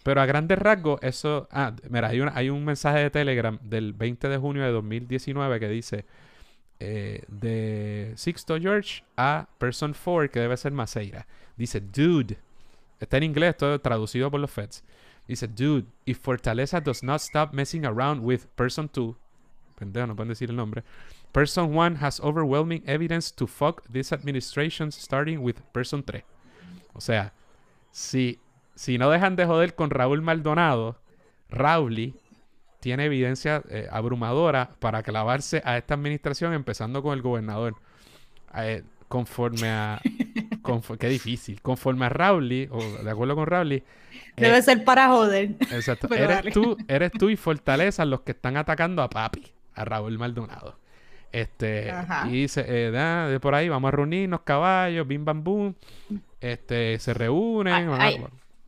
Pero 0.04 0.22
a 0.22 0.26
grandes 0.26 0.58
rasgos, 0.58 1.00
eso. 1.02 1.48
Ah, 1.52 1.74
mira, 1.90 2.10
hay, 2.10 2.22
hay 2.34 2.50
un 2.50 2.64
mensaje 2.64 3.00
de 3.00 3.10
Telegram 3.10 3.60
del 3.62 3.94
20 3.94 4.30
de 4.30 4.38
junio 4.38 4.64
de 4.64 4.72
2019 4.72 5.60
que 5.60 5.70
dice: 5.70 6.06
eh, 6.80 7.24
De 7.28 8.14
Sixto 8.16 8.60
George 8.60 9.04
a 9.18 9.48
Person 9.58 9.94
4, 9.94 10.32
que 10.32 10.40
debe 10.40 10.58
ser 10.58 10.72
Maceira. 10.72 11.28
Dice: 11.56 11.82
Dude. 11.82 12.38
Está 13.00 13.18
en 13.18 13.24
inglés, 13.24 13.56
todo 13.58 13.80
traducido 13.80 14.32
por 14.32 14.40
los 14.40 14.52
feds. 14.52 14.84
Dice: 15.28 15.48
Dude, 15.48 15.86
if 16.06 16.20
Fortaleza 16.20 16.80
does 16.82 17.04
not 17.04 17.20
stop 17.22 17.54
messing 17.54 17.86
around 17.86 18.22
with 18.24 18.46
Person 18.56 18.90
2. 18.90 19.16
Pendejo, 19.78 20.08
no 20.08 20.16
pueden 20.16 20.30
decir 20.30 20.50
el 20.50 20.56
nombre. 20.56 20.84
Person 21.32 21.76
1 21.76 21.98
has 21.98 22.20
overwhelming 22.20 22.82
evidence 22.88 23.32
to 23.32 23.46
fuck 23.46 23.84
this 23.92 24.12
administration, 24.12 24.92
starting 24.92 25.44
with 25.44 25.58
Person 25.72 26.02
3. 26.02 26.24
O 26.96 27.00
sea, 27.00 27.32
si 27.92 28.40
si 28.78 29.00
no 29.00 29.10
dejan 29.10 29.36
de 29.36 29.46
joder 29.46 29.74
con 29.74 29.90
Raúl 29.90 30.22
Maldonado, 30.22 31.00
Rauli 31.50 32.16
tiene 32.80 33.06
evidencia 33.06 33.64
eh, 33.70 33.88
abrumadora 33.92 34.70
para 34.80 35.02
clavarse 35.02 35.64
a 35.66 35.78
esta 35.78 35.96
administración, 35.96 36.54
empezando 36.54 37.02
con 37.02 37.14
el 37.14 37.24
gobernador. 37.24 37.76
Eh, 38.56 38.84
conforme 39.08 39.70
a. 39.70 40.00
qué 41.00 41.10
difícil. 41.10 41.60
Conforme 41.64 42.06
a 42.06 42.10
Rauli, 42.10 42.70
o 42.72 42.80
de 43.04 43.10
acuerdo 43.10 43.36
con 43.36 43.48
Rauli. 43.48 43.84
Debe 44.36 44.60
eh, 44.60 44.62
ser 44.62 44.84
para 44.84 45.08
joder. 45.08 45.56
Exacto. 45.72 46.08
eres 46.14 46.54
tú, 46.54 46.78
eres 46.88 47.12
tú 47.12 47.30
y 47.30 47.36
Fortaleza 47.36 48.06
los 48.06 48.22
que 48.22 48.34
están 48.34 48.58
atacando 48.58 49.02
a 49.02 49.10
papi, 49.10 49.44
a 49.74 49.86
Raúl 49.86 50.20
Maldonado. 50.20 50.78
Este, 51.32 51.92
y 52.28 52.30
dice, 52.30 52.64
de 52.64 53.40
por 53.40 53.56
ahí 53.56 53.70
vamos 53.70 53.90
a 53.90 53.92
reunirnos, 53.92 54.42
caballos, 54.42 55.08
bim 55.08 55.26
bam 55.26 55.44
boom. 55.44 55.76
Este, 56.40 57.00
se 57.00 57.16
reúnen. 57.16 57.90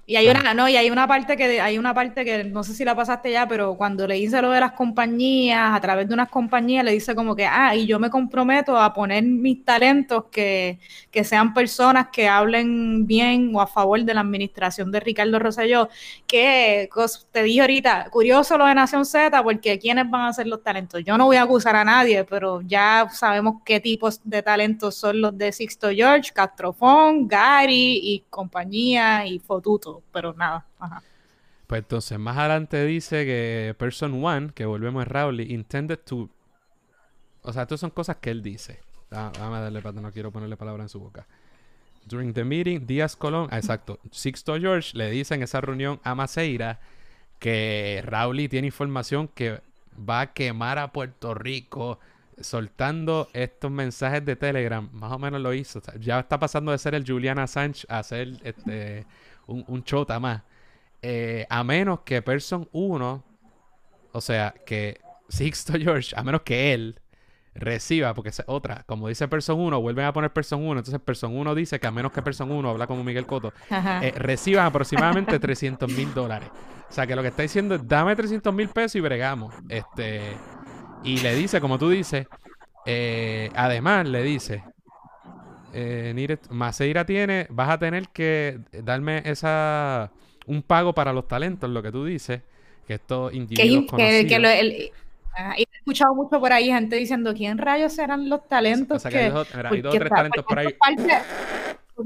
Y 0.10 0.16
hay 0.16 0.28
una, 0.28 0.56
no, 0.56 0.68
y 0.68 0.76
hay 0.76 0.90
una 0.90 1.08
parte 1.08 1.38
que 1.38 1.62
hay 1.62 1.78
una 1.78 1.94
parte 1.94 2.26
que 2.26 2.44
no 2.44 2.64
sé 2.64 2.74
si 2.74 2.84
la 2.84 2.96
pasaste 2.96 3.32
ya, 3.32 3.48
pero 3.48 3.76
cuando 3.76 4.08
le 4.08 4.16
dice 4.16 4.42
lo 4.42 4.50
de 4.50 4.60
las 4.60 4.72
compañías, 4.72 5.72
a 5.72 5.80
través 5.80 6.08
de 6.08 6.16
unas 6.16 6.30
compañías, 6.30 6.84
le 6.84 6.94
dice 6.94 7.14
como 7.14 7.36
que, 7.36 7.46
ah, 7.46 7.76
y 7.76 7.86
yo 7.86 8.00
me 8.00 8.10
comprometo 8.10 8.76
a 8.76 8.92
poner 8.92 9.24
mis 9.24 9.64
talentos 9.64 10.26
que, 10.32 10.80
que 11.12 11.24
sean 11.24 11.54
personas 11.54 12.08
que 12.12 12.28
hablen 12.28 13.06
bien 13.06 13.56
o 13.56 13.62
a 13.62 13.68
favor 13.68 14.04
de 14.04 14.16
la 14.16 14.22
administración 14.22 14.92
de 14.92 15.00
Ricardo 15.00 15.38
Rosselló, 15.38 15.90
que 16.26 16.90
te 17.32 17.44
dije 17.44 17.62
ahorita, 17.62 18.10
curioso 18.10 18.58
lo 18.58 18.66
de 18.66 18.74
Nación 18.74 19.06
Z, 19.06 19.44
porque 19.44 19.78
¿quiénes 19.78 20.10
van 20.10 20.22
a 20.24 20.34
ser 20.34 20.48
los 20.48 20.64
talentos? 20.64 21.04
Yo 21.04 21.20
no 21.20 21.26
voy 21.26 21.38
a 21.38 21.44
acusar 21.44 21.76
a 21.76 21.84
nadie, 21.84 22.24
pero 22.24 22.62
ya 22.62 23.08
sabemos 23.12 23.58
qué 23.64 23.80
tipos 23.80 24.22
de 24.24 24.42
talentos 24.42 24.96
son 24.96 25.22
los 25.22 25.38
de 25.38 25.52
Sixto 25.52 25.90
George, 25.92 26.32
Castrofón, 26.34 27.28
Gary 27.28 28.00
y 28.02 28.24
compañía 28.32 29.28
y 29.28 29.38
Fotuto 29.38 29.99
pero 30.12 30.34
nada. 30.34 30.66
Pues 31.68 31.84
entonces, 31.84 32.18
más 32.18 32.38
adelante 32.38 32.84
dice 32.86 33.26
que 33.26 33.76
Person 33.78 34.24
One, 34.24 34.52
que 34.54 34.66
volvemos 34.66 35.04
a 35.04 35.06
Rowley, 35.06 35.54
intended 35.54 36.00
to. 36.00 36.30
O 37.44 37.54
sea, 37.54 37.62
estas 37.64 37.80
son 37.80 37.92
cosas 37.92 38.18
que 38.18 38.32
él 38.32 38.42
dice. 38.42 38.80
Ah, 39.12 39.32
a 39.40 39.60
darle 39.60 39.82
para 39.82 40.02
no 40.02 40.12
quiero 40.12 40.32
ponerle 40.32 40.58
palabra 40.58 40.84
en 40.84 40.90
su 40.90 41.00
boca. 41.00 41.28
During 42.06 42.34
the 42.34 42.44
meeting, 42.44 42.86
Díaz 42.86 43.16
Colón, 43.16 43.50
ah, 43.52 43.58
exacto, 43.58 44.00
Sixto 44.12 44.60
George 44.60 44.98
le 44.98 45.12
dice 45.12 45.36
en 45.36 45.44
esa 45.44 45.62
reunión 45.62 46.00
a 46.04 46.16
Maceira 46.16 46.80
que 47.38 48.04
Rowley 48.06 48.50
tiene 48.50 48.68
información 48.68 49.28
que 49.28 49.62
va 49.98 50.22
a 50.22 50.34
quemar 50.34 50.78
a 50.80 50.92
Puerto 50.92 51.34
Rico 51.34 52.00
soltando 52.42 53.30
estos 53.34 53.72
mensajes 53.72 54.26
de 54.26 54.36
Telegram. 54.36 54.90
Más 54.92 55.12
o 55.12 55.20
menos 55.20 55.42
lo 55.42 55.54
hizo. 55.54 55.82
ya 56.00 56.20
está 56.20 56.40
pasando 56.40 56.72
de 56.72 56.78
ser 56.78 56.96
el 56.96 57.06
Julian 57.06 57.40
Assange 57.40 57.86
a 57.90 58.02
ser 58.04 58.38
este 58.44 59.06
un, 59.50 59.84
chota 59.84 60.20
más. 60.20 60.44
Eh, 61.02 61.46
a 61.50 61.64
menos 61.64 62.02
que 62.02 62.22
Person 62.22 62.68
1, 62.72 63.24
o 64.12 64.22
sea, 64.22 64.54
que 64.66 65.00
Sixto 65.30 65.74
George, 65.78 66.14
a 66.16 66.24
menos 66.24 66.42
que 66.42 66.74
él 66.74 67.00
reciba, 67.56 68.14
porque 68.14 68.30
es 68.30 68.44
otra, 68.48 68.84
como 68.86 69.08
dice 69.08 69.28
Person 69.28 69.60
1, 69.60 69.82
vuelven 69.82 70.06
a 70.06 70.14
poner 70.14 70.32
Person 70.32 70.62
1, 70.62 70.80
entonces 70.80 71.02
Person 71.02 71.36
1 71.36 71.56
dice 71.56 71.80
que 71.80 71.88
a 71.88 71.92
menos 71.92 72.12
que 72.12 72.22
Person 72.22 72.52
1, 72.52 72.70
habla 72.70 72.88
como 72.88 73.04
Miguel 73.04 73.26
Coto, 73.26 73.54
eh, 73.70 74.14
reciban 74.16 74.66
aproximadamente 74.66 75.40
300 75.40 75.92
mil 75.92 76.14
dólares. 76.14 76.50
O 76.90 76.92
sea, 76.92 77.06
que 77.06 77.16
lo 77.16 77.22
que 77.22 77.28
está 77.28 77.44
diciendo 77.44 77.76
es, 77.76 77.88
dame 77.88 78.16
300 78.16 78.54
mil 78.54 78.70
pesos 78.70 78.96
y 78.96 79.00
bregamos. 79.02 79.54
Este, 79.68 80.36
y 81.04 81.20
le 81.20 81.36
dice, 81.36 81.62
como 81.62 81.78
tú 81.78 81.90
dices, 81.90 82.28
eh, 82.86 83.52
además 83.56 84.08
le 84.08 84.24
dice, 84.24 84.64
eh, 85.74 86.38
Maceira 86.50 87.06
tiene, 87.06 87.48
vas 87.50 87.70
a 87.70 87.80
tener 87.80 88.10
que 88.10 88.60
darme 88.84 89.22
esa 89.26 90.12
un 90.50 90.64
pago 90.64 90.94
para 90.94 91.14
los 91.14 91.28
talentos, 91.28 91.70
lo 91.70 91.82
que 91.84 91.92
tú 91.92 92.06
dices, 92.06 92.42
que 92.88 92.96
estos 92.96 93.34
individuos 93.34 93.86
que, 93.96 94.26
que, 94.28 94.92
he 95.58 95.64
escuchado 95.78 96.16
mucho 96.16 96.40
por 96.40 96.52
ahí 96.52 96.68
gente 96.68 96.96
diciendo, 96.96 97.34
¿quién 97.36 97.58
rayos 97.58 97.94
serán 97.94 98.28
los 98.28 98.48
talentos? 98.48 99.04
que, 99.04 99.18
hay 99.18 99.30
dos, 99.30 99.48
tres 99.96 100.10
talentos 100.10 100.44
por 100.44 100.60
ahí. 100.60 100.76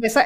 eso, 0.01 0.21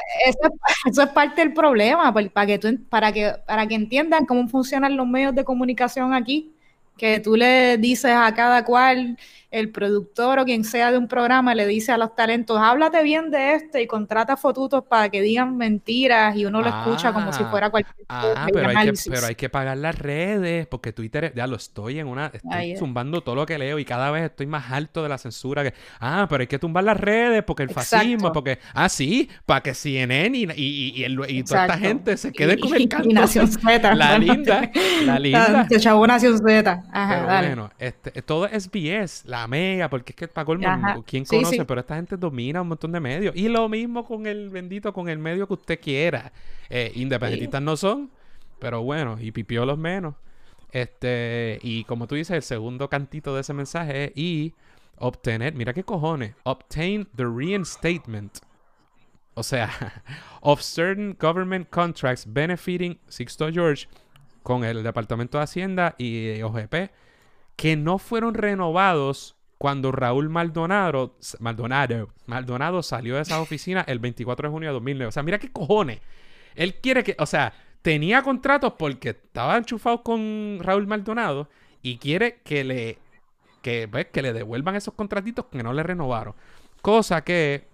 es 0.84 1.08
parte 1.10 1.42
del 1.42 1.54
problema, 1.54 2.12
para 2.12 2.46
que, 2.46 2.58
tú, 2.58 2.76
para, 2.88 3.12
que, 3.12 3.34
para 3.46 3.68
que 3.68 3.76
entiendan 3.76 4.26
cómo 4.26 4.48
funcionan 4.48 4.96
los 4.96 5.06
medios 5.06 5.34
de 5.34 5.44
comunicación 5.44 6.12
aquí, 6.12 6.52
que 6.96 7.20
tú 7.20 7.36
le 7.36 7.78
dices 7.78 8.10
a 8.12 8.34
cada 8.34 8.64
cual 8.64 9.16
el 9.50 9.70
productor 9.70 10.38
o 10.38 10.44
quien 10.44 10.64
sea 10.64 10.92
de 10.92 10.98
un 10.98 11.08
programa 11.08 11.54
le 11.54 11.66
dice 11.66 11.92
a 11.92 11.98
los 11.98 12.14
talentos, 12.14 12.58
háblate 12.60 13.02
bien 13.02 13.30
de 13.30 13.54
este 13.54 13.82
y 13.82 13.86
contrata 13.86 14.36
fotutos 14.36 14.84
para 14.84 15.08
que 15.08 15.22
digan 15.22 15.56
mentiras 15.56 16.36
y 16.36 16.44
uno 16.44 16.60
lo 16.60 16.68
escucha 16.68 17.12
como 17.12 17.32
si 17.32 17.44
fuera 17.44 17.70
cualquier 17.70 17.94
Ah, 18.10 18.46
pero 18.52 18.68
hay, 18.68 18.90
que, 18.90 18.98
pero 19.10 19.26
hay, 19.26 19.34
que, 19.34 19.48
pagar 19.48 19.76
las 19.76 19.98
redes 19.98 20.66
porque 20.66 20.92
Twitter, 20.92 21.32
ya 21.34 21.46
lo 21.46 21.56
estoy 21.56 21.98
en 21.98 22.06
una, 22.06 22.26
estoy 22.32 22.76
zumbando 22.76 23.22
todo 23.22 23.34
lo 23.34 23.46
que 23.46 23.58
leo 23.58 23.78
y 23.78 23.84
cada 23.84 24.10
vez 24.10 24.24
estoy 24.24 24.46
más 24.46 24.70
alto 24.70 25.02
de 25.02 25.08
la 25.08 25.18
censura 25.18 25.62
que, 25.62 25.74
ah, 26.00 26.26
pero 26.28 26.42
hay 26.42 26.46
que 26.46 26.58
tumbar 26.58 26.84
las 26.84 26.98
redes 26.98 27.42
porque 27.44 27.62
el 27.62 27.70
fascismo, 27.70 28.32
porque, 28.32 28.58
ah, 28.74 28.88
sí, 28.88 29.28
para 29.46 29.62
que 29.62 29.74
CNN 29.74 30.36
y, 30.36 30.44
y, 30.56 31.04
y, 31.04 31.42
toda 31.42 31.66
esta 31.66 31.78
gente 31.78 32.16
se 32.16 32.32
quede 32.32 32.58
con 32.58 32.74
el 32.74 32.88
canto. 32.88 33.08
Nación 33.10 33.48
Z. 33.52 33.94
La 33.94 34.18
linda, 34.18 34.70
la 35.04 35.18
linda. 35.18 35.66
Se 35.68 35.80
chavó 35.80 36.06
Nación 36.06 36.38
Z. 36.38 36.84
Ajá, 36.92 37.20
dale. 37.22 37.48
bueno, 37.48 37.70
este, 37.78 38.22
todo 38.22 38.46
es 38.46 38.70
BS, 38.70 39.24
la 39.26 39.37
mega, 39.46 39.88
porque 39.88 40.12
es 40.12 40.16
que 40.16 40.28
para 40.28 40.44
colmo, 40.44 40.66
¿quién 41.06 41.24
conoce? 41.24 41.64
Pero 41.64 41.80
esta 41.80 41.96
gente 41.96 42.16
domina 42.16 42.62
un 42.62 42.68
montón 42.68 42.92
de 42.92 43.00
medios. 43.00 43.36
Y 43.36 43.48
lo 43.48 43.68
mismo 43.68 44.04
con 44.04 44.26
el 44.26 44.50
bendito, 44.50 44.92
con 44.92 45.08
el 45.08 45.18
medio 45.18 45.46
que 45.46 45.54
usted 45.54 45.80
quiera. 45.80 46.32
Eh, 46.68 46.92
independentistas 46.94 47.62
no 47.62 47.76
son, 47.76 48.10
pero 48.58 48.82
bueno, 48.82 49.18
y 49.20 49.30
pipiolos 49.32 49.78
menos. 49.78 50.14
Este, 50.72 51.58
y 51.62 51.84
como 51.84 52.06
tú 52.06 52.14
dices, 52.14 52.36
el 52.36 52.42
segundo 52.42 52.88
cantito 52.88 53.34
de 53.34 53.40
ese 53.40 53.54
mensaje 53.54 54.04
es 54.04 54.12
y 54.16 54.54
obtener, 54.96 55.54
mira 55.54 55.72
qué 55.72 55.84
cojones, 55.84 56.34
obtain 56.42 57.06
the 57.16 57.24
reinstatement. 57.24 58.38
O 59.34 59.42
sea, 59.42 59.70
of 60.42 60.60
certain 60.60 61.16
government 61.18 61.70
contracts 61.70 62.26
benefiting 62.26 62.98
Sixto 63.08 63.50
George 63.52 63.86
con 64.42 64.64
el 64.64 64.82
Departamento 64.82 65.38
de 65.38 65.44
Hacienda 65.44 65.94
y 65.98 66.42
OGP 66.42 66.90
que 67.58 67.74
no 67.74 67.98
fueron 67.98 68.34
renovados 68.34 69.34
cuando 69.58 69.90
Raúl 69.90 70.28
Maldonado, 70.28 71.16
Maldonado, 71.40 72.08
Maldonado 72.26 72.84
salió 72.84 73.16
de 73.16 73.22
esa 73.22 73.40
oficina 73.40 73.84
el 73.88 73.98
24 73.98 74.48
de 74.48 74.52
junio 74.52 74.68
de 74.68 74.74
2009. 74.74 75.08
O 75.08 75.12
sea, 75.12 75.24
mira 75.24 75.40
qué 75.40 75.50
cojones. 75.50 75.98
Él 76.54 76.76
quiere 76.76 77.02
que, 77.02 77.16
o 77.18 77.26
sea, 77.26 77.52
tenía 77.82 78.22
contratos 78.22 78.74
porque 78.78 79.08
estaba 79.08 79.56
enchufado 79.56 80.04
con 80.04 80.60
Raúl 80.60 80.86
Maldonado 80.86 81.48
y 81.82 81.98
quiere 81.98 82.38
que 82.44 82.62
le, 82.62 82.98
que, 83.60 83.88
pues, 83.88 84.06
que 84.06 84.22
le 84.22 84.32
devuelvan 84.32 84.76
esos 84.76 84.94
contratitos 84.94 85.46
que 85.46 85.64
no 85.64 85.72
le 85.72 85.82
renovaron. 85.82 86.36
Cosa 86.80 87.24
que 87.24 87.66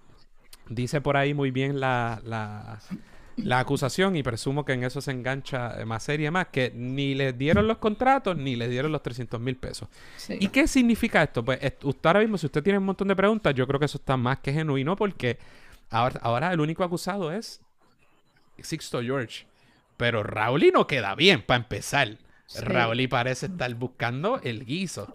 dice 0.70 1.03
por 1.03 1.18
ahí 1.18 1.35
muy 1.35 1.51
bien 1.51 1.78
la, 1.78 2.22
la, 2.24 2.78
la 3.37 3.61
acusación 3.61 4.16
y 4.16 4.22
presumo 4.22 4.64
que 4.64 4.72
en 4.72 4.85
eso 4.85 5.01
se 5.01 5.11
engancha 5.11 5.76
más 5.87 6.03
seria 6.03 6.30
más, 6.30 6.49
que 6.49 6.72
ni 6.74 7.14
le 7.14 7.32
dieron 7.32 7.66
los 7.66 7.78
contratos 7.78 8.37
ni 8.37 8.57
le 8.57 8.68
dieron 8.68 8.93
los 8.93 9.03
300 9.03 9.41
mil 9.41 9.57
pesos. 9.57 9.89
¿Y 10.28 10.49
qué 10.49 10.68
significa 10.68 11.22
esto? 11.22 11.45
Pues 11.45 11.59
usted 11.82 12.07
ahora 12.07 12.20
mismo, 12.20 12.39
si 12.39 12.47
usted 12.47 12.62
tiene 12.62 12.78
un 12.78 12.85
montón 12.85 13.09
de 13.09 13.16
preguntas, 13.16 13.55
yo 13.55 13.66
creo 13.66 13.78
que 13.78 13.87
eso 13.87 13.99
está 13.99 14.16
más 14.16 14.39
que 14.39 14.53
genuino 14.53 14.97
porque 14.97 15.39
ahora, 15.91 16.20
ahora 16.22 16.53
el 16.53 16.61
único 16.61 16.85
acusado 16.85 17.32
es 17.32 17.61
Sixto 18.59 19.03
George. 19.03 19.47
Pero 19.97 20.22
Raúl 20.22 20.70
no 20.72 20.87
queda 20.87 21.14
bien 21.14 21.43
para 21.43 21.62
empezar. 21.62 22.18
Raúl 22.61 23.09
parece 23.09 23.47
estar 23.47 23.72
buscando 23.74 24.41
el 24.43 24.64
guiso 24.64 25.14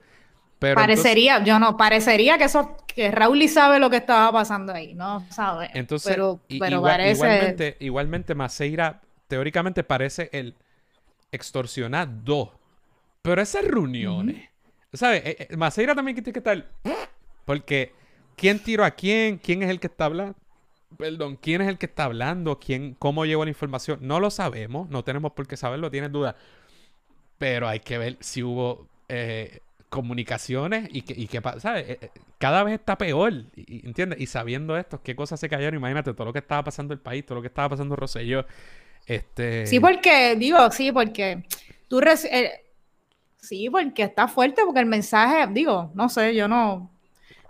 parecería, 0.59 1.43
yo 1.43 1.59
no, 1.59 1.77
parecería 1.77 2.37
que 2.37 2.45
eso, 2.45 2.77
que 2.87 3.11
Raúl 3.11 3.47
sabe 3.47 3.79
lo 3.79 3.89
que 3.89 3.97
estaba 3.97 4.31
pasando 4.31 4.73
ahí, 4.73 4.93
no 4.93 5.25
sabe. 5.31 5.69
Entonces, 5.73 6.11
pero, 6.11 6.39
igualmente, 6.47 7.77
igualmente 7.79 8.35
Maceira 8.35 9.01
teóricamente 9.27 9.83
parece 9.83 10.29
el 10.33 10.55
extorsionado. 11.31 12.59
Pero 13.21 13.41
esas 13.41 13.63
reuniones, 13.65 14.49
¿sabes? 14.93 15.21
Eh, 15.25 15.47
eh, 15.49 15.57
Maceira 15.57 15.95
también 15.95 16.15
tiene 16.15 16.33
que 16.33 16.39
estar, 16.39 16.65
porque 17.45 17.93
¿quién 18.35 18.59
tiró 18.59 18.85
a 18.85 18.91
quién? 18.91 19.37
¿Quién 19.37 19.63
es 19.63 19.69
el 19.69 19.79
que 19.79 19.87
está 19.87 20.05
hablando? 20.05 20.35
Perdón, 20.97 21.37
¿quién 21.39 21.61
es 21.61 21.67
el 21.67 21.77
que 21.77 21.85
está 21.85 22.05
hablando? 22.05 22.59
¿Quién, 22.59 22.95
¿Cómo 22.97 23.25
llegó 23.25 23.43
la 23.45 23.51
información? 23.51 23.99
No 24.01 24.19
lo 24.19 24.31
sabemos, 24.31 24.89
no 24.89 25.03
tenemos 25.03 25.33
por 25.33 25.47
qué 25.47 25.55
saberlo, 25.55 25.91
tienes 25.91 26.11
duda. 26.11 26.35
Pero 27.37 27.67
hay 27.67 27.79
que 27.79 27.97
ver 27.97 28.17
si 28.19 28.41
hubo 28.41 28.87
eh, 29.07 29.61
comunicaciones 29.89 30.87
y 30.91 31.01
que, 31.01 31.13
y 31.19 31.27
que 31.27 31.41
¿sabes? 31.59 31.89
Eh, 31.89 31.99
eh, 32.01 32.09
cada 32.37 32.63
vez 32.63 32.75
está 32.75 32.97
peor, 32.97 33.33
¿entiendes? 33.55 34.21
Y 34.21 34.27
sabiendo 34.27 34.77
esto, 34.77 35.01
qué 35.03 35.15
cosas 35.15 35.39
se 35.39 35.49
cayeron, 35.49 35.75
imagínate 35.79 36.13
todo 36.13 36.25
lo 36.25 36.33
que 36.33 36.39
estaba 36.39 36.63
pasando 36.63 36.93
el 36.93 36.99
país, 36.99 37.25
todo 37.25 37.35
lo 37.35 37.41
que 37.41 37.47
estaba 37.47 37.69
pasando 37.69 37.95
Rosselló. 37.95 38.45
Este... 39.05 39.65
Sí, 39.65 39.79
porque, 39.79 40.35
digo, 40.35 40.69
sí, 40.71 40.91
porque 40.91 41.43
tú... 41.87 41.99
Eh, 41.99 42.51
sí, 43.37 43.69
porque 43.69 44.03
está 44.03 44.27
fuerte, 44.27 44.61
porque 44.63 44.79
el 44.79 44.85
mensaje, 44.85 45.51
digo, 45.51 45.91
no 45.95 46.07
sé, 46.07 46.35
yo 46.35 46.47
no, 46.47 46.91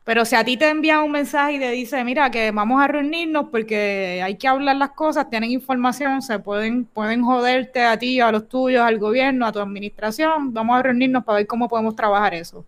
pero 0.10 0.26
si 0.26 0.36
a 0.36 0.43
ti 0.43 0.57
te 0.57 0.68
envían 0.68 1.03
un 1.03 1.12
mensaje 1.12 1.53
y 1.53 1.60
te 1.60 1.70
dice, 1.70 2.03
mira, 2.03 2.32
que 2.32 2.49
vamos 2.49 2.82
a 2.82 2.88
reunirnos 2.88 3.49
porque 3.51 4.24
hay 4.24 4.38
que 4.38 4.47
hablar 4.47 4.76
las 4.76 4.89
cosas, 4.89 5.30
tienen 5.30 5.51
información, 5.51 6.24
se 6.24 6.39
pueden, 6.39 6.86
pueden 6.86 7.22
joderte 7.22 7.84
a 7.84 7.95
ti, 7.99 8.20
a 8.20 8.32
los 8.32 8.49
tuyos, 8.49 8.82
al 8.82 8.97
gobierno, 8.97 9.45
a 9.45 9.51
tu 9.51 9.60
administración, 9.60 10.51
vamos 10.51 10.80
a 10.80 10.82
reunirnos 10.82 11.24
para 11.24 11.36
ver 11.36 11.45
cómo 11.45 11.70
podemos 11.70 11.95
trabajar 11.95 12.34
eso. 12.34 12.66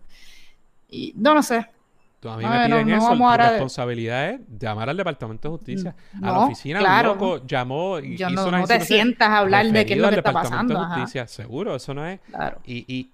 Y 0.88 1.14
no, 1.16 1.34
no 1.34 1.42
sé. 1.42 1.66
Tú 2.20 2.28
a 2.28 2.36
mí 2.36 2.44
me 2.44 2.66
piden 2.66 2.90
eso, 2.90 3.08
tu 3.08 3.36
responsabilidad 3.36 4.30
es 4.30 4.40
llamar 4.60 4.90
al 4.90 4.96
Departamento 4.96 5.48
de 5.48 5.56
Justicia, 5.56 5.96
a 6.22 6.30
la 6.30 6.38
oficina, 6.44 6.78
claro. 6.78 7.14
loco 7.14 7.44
llamó 7.44 7.98
y 7.98 8.16
Yo 8.16 8.30
no, 8.30 8.52
no 8.52 8.64
te 8.68 8.78
sientas 8.82 9.28
a 9.28 9.38
hablar 9.38 9.66
de 9.66 9.84
qué 9.84 9.94
es 9.94 9.98
lo 9.98 10.10
que 10.10 10.14
está 10.14 10.32
pasando. 10.32 10.78
De 10.78 10.86
Justicia, 10.86 11.26
seguro, 11.26 11.74
eso 11.74 11.92
no 11.92 12.06
es. 12.06 12.20
Claro. 12.20 12.60
Y, 12.64 12.84
y 12.86 13.10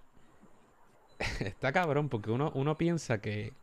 está 1.40 1.72
cabrón 1.72 2.10
porque 2.10 2.30
uno, 2.30 2.52
uno 2.54 2.76
piensa 2.76 3.22
que 3.22 3.54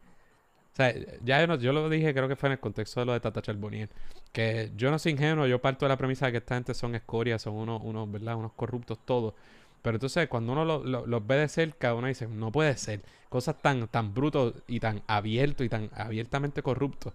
o 0.75 0.77
sea, 0.77 0.93
ya 1.23 1.45
yo, 1.45 1.55
yo, 1.55 1.71
lo 1.71 1.89
dije, 1.89 2.13
creo 2.13 2.27
que 2.27 2.35
fue 2.35 2.49
en 2.49 2.53
el 2.53 2.59
contexto 2.59 2.99
de 2.99 3.05
lo 3.05 3.13
de 3.13 3.21
Tata 3.21 3.41
Charbonnier, 3.41 3.89
que 4.33 4.73
yo 4.75 4.91
no 4.91 4.99
soy 4.99 5.13
ingenuo, 5.13 5.47
yo 5.47 5.61
parto 5.61 5.85
de 5.85 5.89
la 5.89 5.95
premisa 5.95 6.25
de 6.25 6.33
que 6.33 6.39
esta 6.39 6.55
gente 6.55 6.73
son 6.73 6.95
escorias, 6.95 7.43
son 7.43 7.53
unos, 7.53 7.81
unos 7.81 8.11
¿verdad? 8.11 8.35
Unos 8.35 8.51
corruptos 8.51 8.99
todos. 9.05 9.33
Pero 9.81 9.95
entonces, 9.95 10.27
cuando 10.27 10.51
uno 10.51 10.65
los 10.65 11.27
ve 11.27 11.37
de 11.37 11.47
cerca, 11.47 11.93
uno 11.93 12.07
dice, 12.07 12.27
no 12.27 12.51
puede 12.51 12.75
ser. 12.75 12.99
Cosas 13.29 13.55
tan, 13.61 13.87
tan 13.87 14.13
brutos 14.13 14.55
y 14.67 14.81
tan 14.81 15.01
abiertos 15.07 15.65
y 15.65 15.69
tan 15.69 15.89
abiertamente 15.93 16.61
corruptos. 16.61 17.13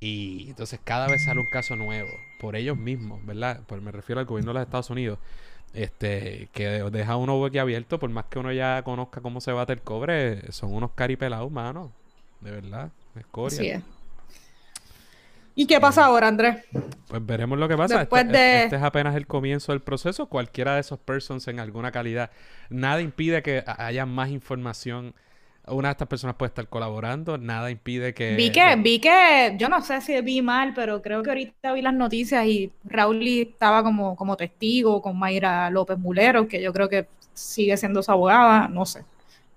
Y 0.00 0.48
entonces 0.48 0.80
cada 0.82 1.06
vez 1.06 1.24
sale 1.24 1.40
un 1.40 1.50
caso 1.50 1.76
nuevo, 1.76 2.08
por 2.40 2.56
ellos 2.56 2.78
mismos, 2.78 3.24
¿verdad? 3.26 3.60
Pues 3.66 3.82
me 3.82 3.92
refiero 3.92 4.20
al 4.20 4.26
gobierno 4.26 4.52
de 4.52 4.54
los 4.54 4.62
Estados 4.64 4.88
Unidos, 4.88 5.18
este, 5.74 6.48
que 6.52 6.66
deja 6.66 7.16
uno 7.16 7.44
abierto, 7.44 7.98
por 7.98 8.08
más 8.08 8.24
que 8.26 8.38
uno 8.38 8.52
ya 8.52 8.82
conozca 8.84 9.20
cómo 9.20 9.42
se 9.42 9.52
bate 9.52 9.74
el 9.74 9.82
cobre, 9.82 10.50
son 10.50 10.72
unos 10.72 10.92
caripelados, 10.92 11.52
mano, 11.52 11.92
de 12.40 12.50
verdad. 12.52 12.90
Escoria. 13.16 13.82
¿Y 15.54 15.66
qué 15.66 15.80
pasa 15.80 16.06
ahora, 16.06 16.28
Andrés? 16.28 16.64
Pues 17.08 17.26
veremos 17.26 17.58
lo 17.58 17.68
que 17.68 17.76
pasa. 17.76 17.98
Después 17.98 18.24
este, 18.24 18.36
de... 18.36 18.62
este, 18.64 18.76
es 18.76 18.82
apenas 18.82 19.14
el 19.16 19.26
comienzo 19.26 19.72
del 19.72 19.82
proceso. 19.82 20.26
Cualquiera 20.26 20.74
de 20.74 20.80
esos 20.80 20.98
persons 20.98 21.46
en 21.48 21.60
alguna 21.60 21.92
calidad. 21.92 22.30
Nada 22.70 23.02
impide 23.02 23.42
que 23.42 23.62
haya 23.66 24.06
más 24.06 24.30
información. 24.30 25.14
Una 25.66 25.88
de 25.88 25.92
estas 25.92 26.08
personas 26.08 26.36
puede 26.36 26.48
estar 26.48 26.66
colaborando. 26.68 27.36
Nada 27.36 27.70
impide 27.70 28.14
que. 28.14 28.34
Vi 28.34 28.50
que, 28.50 28.76
vi 28.76 28.98
que, 28.98 29.54
yo 29.58 29.68
no 29.68 29.82
sé 29.82 30.00
si 30.00 30.18
vi 30.22 30.40
mal, 30.40 30.72
pero 30.74 31.02
creo 31.02 31.22
que 31.22 31.30
ahorita 31.30 31.72
vi 31.74 31.82
las 31.82 31.94
noticias 31.94 32.46
y 32.46 32.72
Raúl 32.84 33.22
estaba 33.28 33.82
como, 33.82 34.16
como 34.16 34.36
testigo 34.36 35.02
con 35.02 35.18
Mayra 35.18 35.68
López 35.70 35.98
Mulero, 35.98 36.48
que 36.48 36.62
yo 36.62 36.72
creo 36.72 36.88
que 36.88 37.06
sigue 37.34 37.76
siendo 37.76 38.02
su 38.02 38.10
abogada. 38.10 38.68
No 38.68 38.86
sé. 38.86 39.04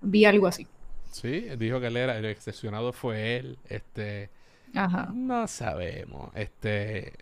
Vi 0.02 0.26
algo 0.26 0.46
así. 0.46 0.68
Sí, 1.16 1.48
dijo 1.58 1.80
que 1.80 1.88
él 1.88 1.96
era, 1.96 2.18
el 2.18 2.26
excepcionado 2.26 2.92
fue 2.92 3.38
él. 3.38 3.58
Este. 3.70 4.30
Ajá. 4.74 5.10
No 5.14 5.48
sabemos. 5.48 6.30
Este. 6.36 7.14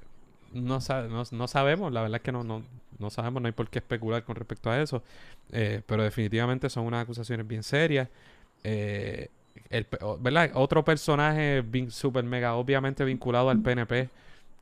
No, 0.52 0.80
no, 1.32 1.48
sabemos, 1.48 1.94
la 1.94 2.02
verdad 2.02 2.16
es 2.16 2.22
que 2.24 2.32
no, 2.32 2.44
no, 2.44 2.64
no 2.98 3.10
sabemos, 3.12 3.42
no 3.42 3.48
hay 3.48 3.52
por 3.52 3.70
qué 3.70 3.80
especular 3.80 4.24
con 4.24 4.36
respecto 4.36 4.72
a 4.72 4.82
eso. 4.82 5.04
Eh, 5.52 5.84
pero 5.86 6.02
definitivamente 6.02 6.72
son 6.72 6.88
unas 6.88 7.04
acusaciones 7.04 7.48
bien 7.48 7.62
serias. 7.62 8.10
Eh, 8.64 9.30
el, 9.70 9.86
¿verdad? 10.22 10.50
Otro 10.56 10.84
personaje 10.84 11.64
super 11.90 12.24
mega 12.24 12.56
obviamente 12.56 13.06
vinculado 13.06 13.52
al 13.52 13.62
PNP 13.62 14.10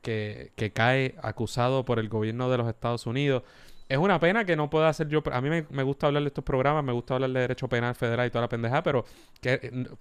que, 0.02 0.52
que 0.56 0.70
cae 0.72 1.14
acusado 1.22 1.86
por 1.86 1.98
el 1.98 2.10
gobierno 2.10 2.50
de 2.50 2.58
los 2.58 2.68
Estados 2.68 3.06
Unidos 3.06 3.44
es 3.92 3.98
una 3.98 4.18
pena 4.18 4.46
que 4.46 4.56
no 4.56 4.70
pueda 4.70 4.88
hacer 4.88 5.08
yo. 5.08 5.22
A 5.30 5.42
mí 5.42 5.50
me, 5.50 5.82
gusta 5.82 6.06
hablar 6.06 6.22
de 6.22 6.28
estos 6.28 6.42
programas, 6.42 6.82
me 6.82 6.92
gusta 6.92 7.12
hablar 7.12 7.28
de 7.28 7.40
derecho 7.40 7.68
penal 7.68 7.94
federal 7.94 8.26
y 8.26 8.30
toda 8.30 8.40
la 8.40 8.48
pendejada, 8.48 8.82
pero 8.82 9.04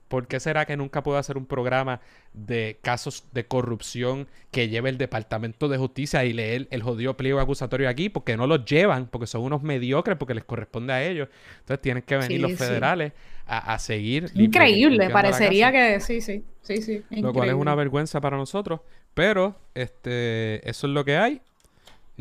¿por 0.08 0.28
qué 0.28 0.40
será 0.40 0.66
que 0.66 0.78
nunca 0.78 1.04
puedo 1.04 1.18
hacer 1.18 1.38
un 1.38 1.46
programa 1.46 2.00
de 2.32 2.80
casos 2.82 3.26
de 3.34 3.46
corrupción 3.48 4.30
que 4.50 4.70
lleve 4.70 4.90
el 4.90 4.98
Departamento 4.98 5.68
de 5.68 5.78
Justicia 5.78 6.24
y 6.24 6.32
leer 6.32 6.70
el 6.72 6.82
jodido 6.84 7.18
pliego 7.18 7.42
acusatorio 7.42 7.90
aquí? 7.90 8.08
Porque 8.08 8.38
no 8.38 8.48
los 8.48 8.64
llevan, 8.64 9.08
porque 9.08 9.28
son 9.28 9.42
unos 9.42 9.62
mediocres, 9.62 10.18
porque 10.18 10.36
les 10.36 10.46
corresponde 10.46 10.94
a 10.94 11.04
ellos. 11.04 11.28
Entonces 11.60 11.82
tienen 11.82 12.04
que 12.04 12.16
venir 12.16 12.40
los 12.40 12.54
federales 12.54 13.12
a, 13.46 13.78
seguir. 13.78 14.32
Increíble, 14.36 15.10
parecería 15.10 15.70
que 15.74 16.00
sí, 16.00 16.22
sí, 16.22 16.46
sí, 16.62 16.82
sí. 16.82 17.04
Lo 17.10 17.34
cual 17.34 17.50
es 17.50 17.56
una 17.56 17.76
vergüenza 17.76 18.22
para 18.22 18.38
nosotros, 18.38 18.80
pero 19.14 19.60
este, 19.76 20.70
eso 20.70 20.88
es 20.88 20.94
lo 20.94 21.04
que 21.04 21.18
hay 21.18 21.42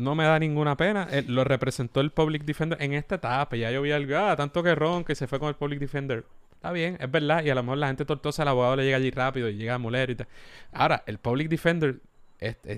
no 0.01 0.15
me 0.15 0.23
da 0.23 0.39
ninguna 0.39 0.75
pena. 0.75 1.07
lo 1.27 1.43
representó 1.43 2.01
el 2.01 2.11
Public 2.11 2.43
Defender 2.43 2.81
en 2.81 2.93
esta 2.93 3.15
etapa. 3.15 3.55
Ya 3.55 3.71
yo 3.71 3.81
vi 3.81 3.91
algo, 3.91 4.17
ah, 4.17 4.35
tanto 4.35 4.63
que 4.63 4.75
Ron 4.75 5.03
que 5.03 5.15
se 5.15 5.27
fue 5.27 5.39
con 5.39 5.49
el 5.49 5.55
Public 5.55 5.79
Defender. 5.79 6.25
Está 6.53 6.71
bien, 6.71 6.97
es 6.99 7.09
verdad. 7.09 7.43
Y 7.43 7.49
a 7.49 7.55
lo 7.55 7.63
mejor 7.63 7.77
la 7.79 7.87
gente 7.87 8.05
tortosa, 8.05 8.43
el 8.43 8.49
abogado 8.49 8.75
le 8.75 8.83
llega 8.83 8.97
allí 8.97 9.11
rápido 9.11 9.49
y 9.49 9.55
llega 9.55 9.75
a 9.75 9.77
moler 9.77 10.11
y 10.11 10.15
tal. 10.15 10.27
Ahora, 10.71 11.03
el 11.07 11.17
Public 11.17 11.49
Defender, 11.49 11.99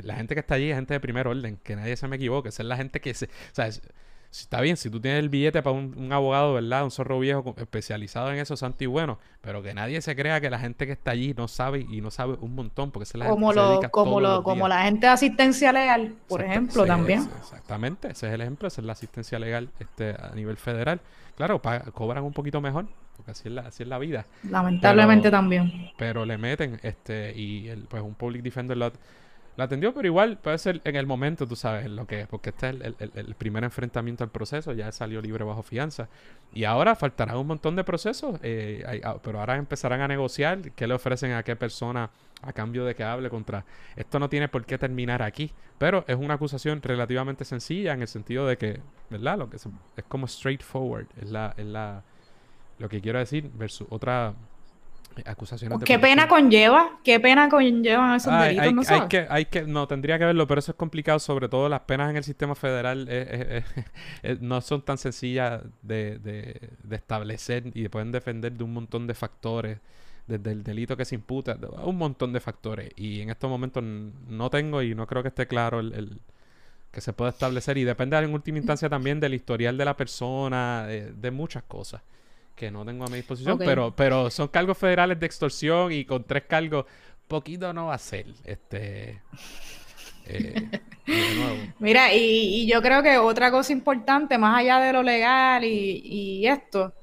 la 0.03 0.15
gente 0.15 0.36
que 0.36 0.39
está 0.39 0.55
allí 0.55 0.69
es 0.69 0.76
gente 0.76 0.93
de 0.93 0.99
primer 0.99 1.28
orden. 1.28 1.57
Que 1.63 1.76
nadie 1.76 1.95
se 1.97 2.07
me 2.07 2.15
equivoque. 2.17 2.49
Esa 2.49 2.63
es 2.63 2.69
la 2.69 2.78
gente 2.78 3.01
que 3.01 3.13
se. 3.13 3.26
O 3.26 3.30
sea, 3.51 3.69
está 4.42 4.62
bien, 4.62 4.78
si 4.78 4.90
tú 4.90 5.00
tienes 5.00 5.20
el 5.20 5.30
billete 5.30 5.62
para 5.62 5.76
un, 5.76 6.12
abogado, 6.12 6.54
¿verdad? 6.54 6.84
Un 6.84 6.92
zorro 6.92 7.20
viejo 7.20 7.54
especializado 7.58 8.32
en 8.32 8.40
eso, 8.40 8.58
santo 8.58 8.84
y 8.84 8.88
bueno, 8.88 9.20
pero 9.42 9.62
que 9.62 9.74
nadie 9.74 10.02
se 10.02 10.16
crea 10.16 10.42
que 10.42 10.50
la 10.50 10.60
gente 10.60 10.86
que 10.86 10.94
está 10.94 11.12
allí 11.12 11.34
no 11.38 11.48
sabe 11.48 11.86
y 11.88 12.02
no 12.02 12.10
sabe 12.10 12.38
un 12.42 12.56
montón, 12.56 12.92
porque 12.92 13.04
es 13.04 13.16
la 13.16 13.28
como 13.28 13.54
gente 13.54 13.62
lo, 13.84 13.92
como 13.92 14.20
lo, 14.20 14.44
como 14.44 14.68
la 14.68 14.84
gente 14.84 15.06
de 15.06 15.14
asistencia 15.14 15.72
legal, 15.72 16.16
por 16.28 16.42
ejemplo, 16.42 16.86
también. 16.86 17.30
exactamente, 17.40 18.10
ese 18.10 18.28
es 18.28 18.34
el 18.34 18.42
ejemplo, 18.42 18.68
esa 18.68 18.82
es 18.82 18.88
la 18.88 18.94
asistencia 18.94 19.38
legal 19.38 19.70
este, 19.80 20.16
a 20.20 20.32
nivel 20.34 20.58
federal. 20.58 21.00
Claro, 21.36 21.62
cobran 21.94 22.24
un 22.24 22.34
poquito 22.34 22.62
mejor, 22.62 22.86
porque 23.18 23.32
así 23.32 23.48
es 23.48 23.54
la, 23.54 23.62
así 23.64 23.84
es 23.84 23.90
la 23.90 23.98
vida. 23.98 24.26
Lamentablemente 24.50 25.32
también. 25.32 25.92
Pero 25.98 26.26
le 26.26 26.38
meten, 26.38 26.80
este, 26.84 27.34
y 27.36 27.70
el, 27.70 27.84
pues 27.84 28.04
un 28.04 28.14
public 28.14 28.44
defender 28.44 28.78
Lo 29.56 29.64
atendió, 29.66 29.93
pero 29.93 30.08
igual 30.08 30.39
puede 30.39 30.58
ser 30.58 30.82
en 30.84 30.95
el 30.95 31.06
momento, 31.06 31.45
tú 31.47 31.56
sabes, 31.56 31.88
lo 31.88 32.08
que 32.08 32.22
es, 32.22 32.28
porque 32.28 32.49
este 32.49 32.70
es 32.70 32.76
el, 32.99 33.12
el- 33.14 33.36
primer 33.36 33.64
enfrentamiento 33.64 34.24
al 34.24 34.32
proceso, 34.32 34.74
ya 34.74 34.91
salió 34.91 35.22
libre 35.22 35.43
bajo 35.43 35.62
fianza. 35.62 36.10
Y 36.54 36.64
ahora 36.64 36.95
faltará 36.95 37.38
un 37.38 37.45
montón 37.45 37.76
de 37.76 37.84
procesos, 37.84 38.39
eh, 38.41 39.01
ah, 39.04 39.18
pero 39.22 39.39
ahora 39.39 39.56
empezarán 39.58 40.01
a 40.01 40.08
negociar 40.08 40.72
qué 40.72 40.88
le 40.88 40.95
ofrecen 40.95 41.34
a 41.34 41.43
qué 41.43 41.56
persona 41.56 42.10
a 42.41 42.51
cambio 42.51 42.84
de 42.84 42.95
que 42.95 43.04
hable 43.04 43.30
contra. 43.30 43.64
Esto 43.95 44.18
no 44.20 44.28
tiene 44.28 44.47
por 44.49 44.66
qué 44.66 44.80
terminar 44.80 45.22
aquí, 45.22 45.51
pero 45.78 46.04
es 46.08 46.16
una 46.16 46.34
acusación 46.34 46.82
relativamente 46.82 47.45
sencilla 47.45 47.93
en 47.93 48.01
el 48.01 48.08
sentido 48.08 48.47
de 48.47 48.58
que, 48.58 48.82
¿verdad? 49.12 49.38
Lo 49.38 49.49
que 49.51 49.60
se- 49.60 49.70
es 49.97 50.04
como 50.06 50.28
straightforward, 50.28 51.06
es 51.22 51.30
la, 51.30 51.54
es 51.58 51.66
la, 51.68 52.01
lo 52.80 52.89
que 52.89 53.01
quiero 53.01 53.20
decir, 53.20 53.49
versus 53.56 53.88
otra 53.89 54.34
acusaciones 55.26 55.80
de 55.80 55.86
¿Qué 55.86 55.99
pena 55.99 56.28
conlleva? 56.28 56.99
¿Qué 57.03 57.20
pena 57.20 57.49
conllevan 57.49 58.16
esos 58.16 58.36
Ay, 58.36 58.49
delitos? 58.49 58.74
hay, 58.74 58.74
¿No 58.74 58.84
hay 58.86 59.01
sabes? 59.01 59.09
que, 59.09 59.28
hay 59.30 59.45
que, 59.45 59.64
no, 59.64 59.86
tendría 59.88 60.18
que 60.18 60.24
verlo, 60.26 60.47
pero 60.47 60.59
eso 60.59 60.72
es 60.72 60.78
complicado, 60.78 61.20
sobre 61.20 61.49
todo 61.49 61.68
las 61.68 61.82
penas 61.82 62.09
en 62.09 62.16
el 62.16 62.24
sistema 62.24 62.55
federal 62.55 63.07
eh, 63.09 63.28
eh, 63.30 63.64
eh, 63.76 63.84
eh, 64.24 64.38
no 64.39 64.61
son 64.61 64.82
tan 64.84 64.97
sencillas 64.97 65.61
de, 65.82 66.20
de- 66.20 66.70
de 66.84 66.95
establecer 66.95 67.64
y 67.74 67.89
pueden 67.89 68.11
defender 68.14 68.53
de 68.53 68.64
un 68.64 68.74
montón 68.74 69.07
de 69.07 69.14
factores, 69.14 69.80
desde 70.28 70.51
el 70.53 70.64
delito 70.64 70.95
que 70.95 71.03
se 71.03 71.16
imputa, 71.16 71.57
un 71.84 71.97
montón 71.97 72.32
de 72.32 72.39
factores. 72.39 72.91
Y 72.95 73.20
en 73.22 73.30
estos 73.30 73.49
momentos 73.49 73.84
no 73.84 74.49
tengo 74.49 74.82
y 74.82 74.95
no 74.95 75.05
creo 75.05 75.22
que 75.22 75.28
esté 75.30 75.47
claro 75.47 75.80
el, 75.82 75.93
el- 75.93 76.20
que 76.91 77.01
se 77.01 77.14
pueda 77.14 77.32
establecer. 77.32 77.78
Y 77.78 77.84
depende 77.84 78.18
en 78.18 78.34
última 78.34 78.57
instancia 78.59 78.89
también 78.89 79.20
del 79.20 79.34
historial 79.34 79.78
de 79.78 79.86
la 79.86 79.97
persona, 79.97 80.86
de, 80.88 81.11
de 81.14 81.32
muchas 81.32 81.64
cosas 81.64 82.01
que 82.56 82.72
no 82.72 82.86
tengo 82.86 83.06
a 83.06 83.08
mi 83.08 83.18
disposición, 83.18 83.58
pero, 83.58 83.95
pero 83.95 84.30
son 84.30 84.47
cargos 84.47 84.78
federales 84.78 85.20
de 85.20 85.26
extorsión 85.26 85.91
y 85.91 86.06
con 86.06 86.24
tres 86.24 86.43
cargos, 86.43 86.86
poquito 87.28 87.74
no 87.74 87.88
va 87.88 87.95
a 87.95 87.99
ser. 87.99 88.28
Este, 88.43 89.22
eh, 90.26 90.70
y 91.06 91.12
de 91.12 91.36
nuevo. 91.36 91.58
Mira, 91.80 92.14
y, 92.14 92.62
y 92.62 92.68
yo 92.68 92.82
creo 92.82 93.01
que 93.01 93.18
otra 93.18 93.51
cosa 93.51 93.74
importante, 93.74 94.38
más 94.38 94.60
allá 94.60 94.80
de 94.80 94.93
lo 94.93 95.04
legal 95.04 95.64
y, 95.64 96.01
y 96.04 96.47
esto, 96.47 96.93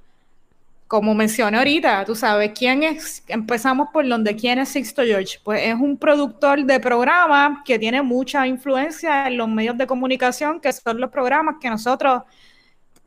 como 0.90 1.14
mencioné 1.14 1.56
ahorita, 1.56 2.04
tú 2.04 2.16
sabes, 2.16 2.50
¿quién 2.52 2.82
es? 2.82 3.22
Empezamos 3.28 3.90
por 3.92 4.08
donde, 4.08 4.34
¿quién 4.34 4.58
es 4.58 4.70
Sixto 4.70 5.02
George? 5.02 5.38
Pues 5.44 5.62
es 5.62 5.74
un 5.74 5.96
productor 5.96 6.64
de 6.64 6.80
programas 6.80 7.60
que 7.64 7.78
tiene 7.78 8.02
mucha 8.02 8.44
influencia 8.44 9.28
en 9.28 9.36
los 9.36 9.48
medios 9.48 9.78
de 9.78 9.86
comunicación, 9.86 10.60
que 10.60 10.72
son 10.72 11.00
los 11.00 11.10
programas 11.10 11.58
que 11.60 11.70
nosotros, 11.70 12.22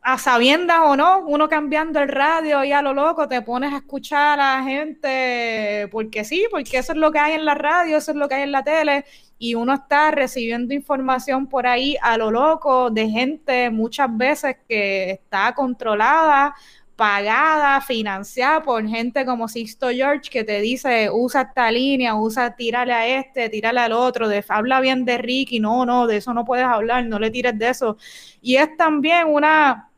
a 0.06 0.18
sabiendas 0.18 0.80
o 0.84 0.96
no, 0.96 1.20
uno 1.20 1.48
cambiando 1.48 1.98
el 1.98 2.08
radio 2.08 2.62
y 2.62 2.72
a 2.72 2.82
lo 2.82 2.92
loco 2.92 3.26
te 3.26 3.40
pones 3.40 3.72
a 3.72 3.78
escuchar 3.78 4.38
a 4.38 4.58
la 4.58 4.62
gente, 4.62 5.88
porque 5.90 6.24
sí, 6.24 6.44
porque 6.50 6.76
eso 6.76 6.92
es 6.92 6.98
lo 6.98 7.10
que 7.10 7.18
hay 7.18 7.32
en 7.32 7.46
la 7.46 7.54
radio, 7.54 7.96
eso 7.96 8.10
es 8.10 8.16
lo 8.18 8.28
que 8.28 8.34
hay 8.34 8.42
en 8.42 8.52
la 8.52 8.62
tele, 8.62 9.06
y 9.38 9.54
uno 9.54 9.72
está 9.72 10.10
recibiendo 10.10 10.74
información 10.74 11.46
por 11.46 11.66
ahí 11.66 11.96
a 12.02 12.18
lo 12.18 12.30
loco 12.30 12.90
de 12.90 13.08
gente 13.08 13.70
muchas 13.70 14.14
veces 14.14 14.56
que 14.68 15.12
está 15.12 15.54
controlada, 15.54 16.54
pagada, 16.96 17.80
financiada 17.80 18.62
por 18.62 18.86
gente 18.86 19.24
como 19.24 19.48
Sixto 19.48 19.88
George 19.88 20.30
que 20.30 20.44
te 20.44 20.60
dice 20.60 21.08
usa 21.10 21.42
esta 21.42 21.70
línea, 21.70 22.14
usa, 22.14 22.54
tírale 22.54 22.92
a 22.92 23.06
este, 23.06 23.48
tírale 23.48 23.80
al 23.80 23.92
otro, 23.92 24.28
de, 24.28 24.44
habla 24.48 24.80
bien 24.80 25.06
de 25.06 25.16
Ricky, 25.16 25.60
no, 25.60 25.86
no, 25.86 26.06
de 26.06 26.18
eso 26.18 26.34
no 26.34 26.44
puedes 26.44 26.66
hablar, 26.66 27.06
no 27.06 27.18
le 27.18 27.30
tires 27.30 27.58
de 27.58 27.70
eso. 27.70 27.96
Y 28.42 28.56
es 28.56 28.76
también 28.76 29.28
una, 29.28 29.90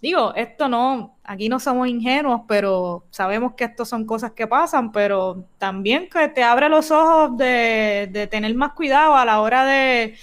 digo, 0.00 0.32
esto 0.34 0.68
no, 0.68 1.16
aquí 1.24 1.48
no 1.48 1.58
somos 1.58 1.88
ingenuos, 1.88 2.42
pero 2.46 3.04
sabemos 3.10 3.54
que 3.54 3.64
esto 3.64 3.84
son 3.84 4.04
cosas 4.04 4.32
que 4.32 4.46
pasan, 4.46 4.92
pero 4.92 5.44
también 5.58 6.08
que 6.08 6.28
te 6.28 6.42
abre 6.42 6.68
los 6.68 6.90
ojos 6.90 7.36
de, 7.36 8.08
de 8.12 8.26
tener 8.26 8.54
más 8.54 8.72
cuidado 8.72 9.16
a 9.16 9.24
la 9.24 9.40
hora 9.40 9.64
de, 9.64 10.14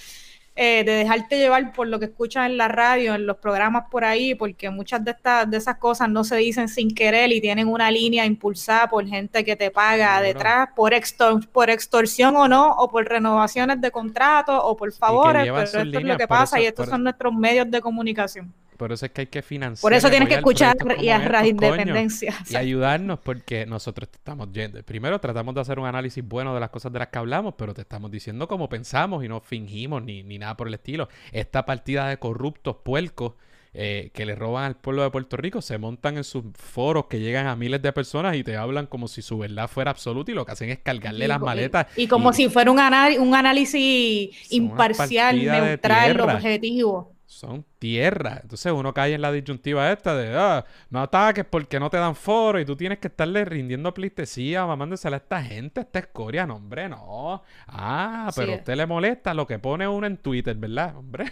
eh, 0.58 0.82
de 0.84 0.92
dejarte 0.92 1.36
llevar 1.36 1.72
por 1.74 1.86
lo 1.88 1.98
que 1.98 2.06
escuchas 2.06 2.46
en 2.46 2.56
la 2.56 2.68
radio, 2.68 3.14
en 3.14 3.26
los 3.26 3.36
programas 3.36 3.84
por 3.90 4.06
ahí, 4.06 4.34
porque 4.34 4.70
muchas 4.70 5.04
de 5.04 5.10
estas 5.10 5.50
de 5.50 5.58
esas 5.58 5.76
cosas 5.76 6.08
no 6.08 6.24
se 6.24 6.36
dicen 6.36 6.68
sin 6.70 6.94
querer 6.94 7.30
y 7.30 7.42
tienen 7.42 7.68
una 7.68 7.90
línea 7.90 8.24
impulsada 8.24 8.88
por 8.88 9.06
gente 9.06 9.44
que 9.44 9.56
te 9.56 9.70
paga 9.70 10.14
Seguro. 10.14 10.26
detrás 10.28 10.68
por 10.74 10.94
extor 10.94 11.46
por 11.48 11.68
extorsión 11.68 12.34
o 12.36 12.48
no, 12.48 12.70
o 12.72 12.88
por 12.88 13.04
renovaciones 13.06 13.78
de 13.82 13.90
contratos 13.90 14.58
o 14.64 14.74
por 14.74 14.90
favores, 14.92 15.42
pero 15.44 15.60
esto 15.60 15.98
es 15.98 16.04
lo 16.04 16.16
que 16.16 16.26
pasa 16.26 16.56
eso- 16.56 16.64
y 16.64 16.66
estos 16.68 16.86
por- 16.86 16.92
son 16.94 17.02
nuestros 17.02 17.34
medios 17.34 17.70
de 17.70 17.82
comunicación. 17.82 18.50
Por 18.76 18.92
eso 18.92 19.06
es 19.06 19.12
que 19.12 19.22
hay 19.22 19.26
que 19.26 19.42
financiar. 19.42 19.82
Por 19.82 19.92
eso 19.92 20.08
tienes 20.10 20.28
que 20.28 20.34
escuchar 20.36 20.76
y 21.00 21.08
a 21.10 21.18
como 21.18 21.28
Radio 21.28 21.50
Independencia. 21.50 22.34
Y 22.48 22.56
ayudarnos 22.56 23.18
porque 23.20 23.66
nosotros 23.66 24.08
te 24.08 24.16
estamos 24.16 24.52
yendo. 24.52 24.82
Primero 24.82 25.18
tratamos 25.20 25.54
de 25.54 25.60
hacer 25.60 25.78
un 25.78 25.86
análisis 25.86 26.26
bueno 26.26 26.54
de 26.54 26.60
las 26.60 26.70
cosas 26.70 26.92
de 26.92 26.98
las 26.98 27.08
que 27.08 27.18
hablamos, 27.18 27.54
pero 27.56 27.74
te 27.74 27.82
estamos 27.82 28.10
diciendo 28.10 28.48
cómo 28.48 28.68
pensamos 28.68 29.24
y 29.24 29.28
no 29.28 29.40
fingimos 29.40 30.02
ni, 30.02 30.22
ni 30.22 30.38
nada 30.38 30.56
por 30.56 30.68
el 30.68 30.74
estilo. 30.74 31.08
Esta 31.32 31.64
partida 31.64 32.08
de 32.08 32.18
corruptos 32.18 32.76
puercos 32.82 33.34
eh, 33.78 34.10
que 34.14 34.24
le 34.24 34.34
roban 34.34 34.64
al 34.64 34.76
pueblo 34.76 35.02
de 35.02 35.10
Puerto 35.10 35.36
Rico 35.36 35.60
se 35.60 35.76
montan 35.76 36.16
en 36.16 36.24
sus 36.24 36.44
foros 36.54 37.08
que 37.10 37.20
llegan 37.20 37.46
a 37.46 37.56
miles 37.56 37.82
de 37.82 37.92
personas 37.92 38.34
y 38.34 38.42
te 38.42 38.56
hablan 38.56 38.86
como 38.86 39.06
si 39.06 39.20
su 39.20 39.36
verdad 39.36 39.68
fuera 39.68 39.90
absoluta 39.90 40.30
y 40.30 40.34
lo 40.34 40.46
que 40.46 40.52
hacen 40.52 40.70
es 40.70 40.78
cargarle 40.78 41.26
Y 41.26 41.28
las 41.28 41.38
maletas. 41.38 41.86
Y 41.94 42.08
como 42.08 42.30
y- 42.30 42.34
si 42.34 42.48
fuera 42.48 42.70
un, 42.70 42.78
un 42.78 43.34
análisis 43.34 44.50
imparcial, 44.50 45.36
neutral, 45.44 46.20
objetivo. 46.22 47.15
Son 47.26 47.64
tierra. 47.78 48.38
Entonces 48.40 48.72
uno 48.72 48.94
cae 48.94 49.14
en 49.14 49.20
la 49.20 49.32
disyuntiva 49.32 49.90
esta 49.90 50.16
de, 50.16 50.36
ah, 50.36 50.64
no 50.90 51.00
ataques 51.02 51.44
porque 51.44 51.80
no 51.80 51.90
te 51.90 51.96
dan 51.96 52.14
foro 52.14 52.60
y 52.60 52.64
tú 52.64 52.76
tienes 52.76 52.98
que 52.98 53.08
estarle 53.08 53.44
rindiendo 53.44 53.92
pleitesía, 53.92 54.64
mamándosela 54.64 55.16
a 55.16 55.18
esta 55.18 55.42
gente, 55.42 55.80
a 55.80 55.82
esta 55.82 55.98
escoria. 55.98 56.46
No, 56.46 56.56
hombre, 56.56 56.88
no. 56.88 57.42
Ah, 57.66 58.30
pero 58.34 58.52
a 58.52 58.54
es. 58.54 58.60
usted 58.60 58.76
le 58.76 58.86
molesta 58.86 59.34
lo 59.34 59.46
que 59.46 59.58
pone 59.58 59.88
uno 59.88 60.06
en 60.06 60.16
Twitter, 60.18 60.56
¿verdad? 60.56 60.96
Hombre. 60.96 61.26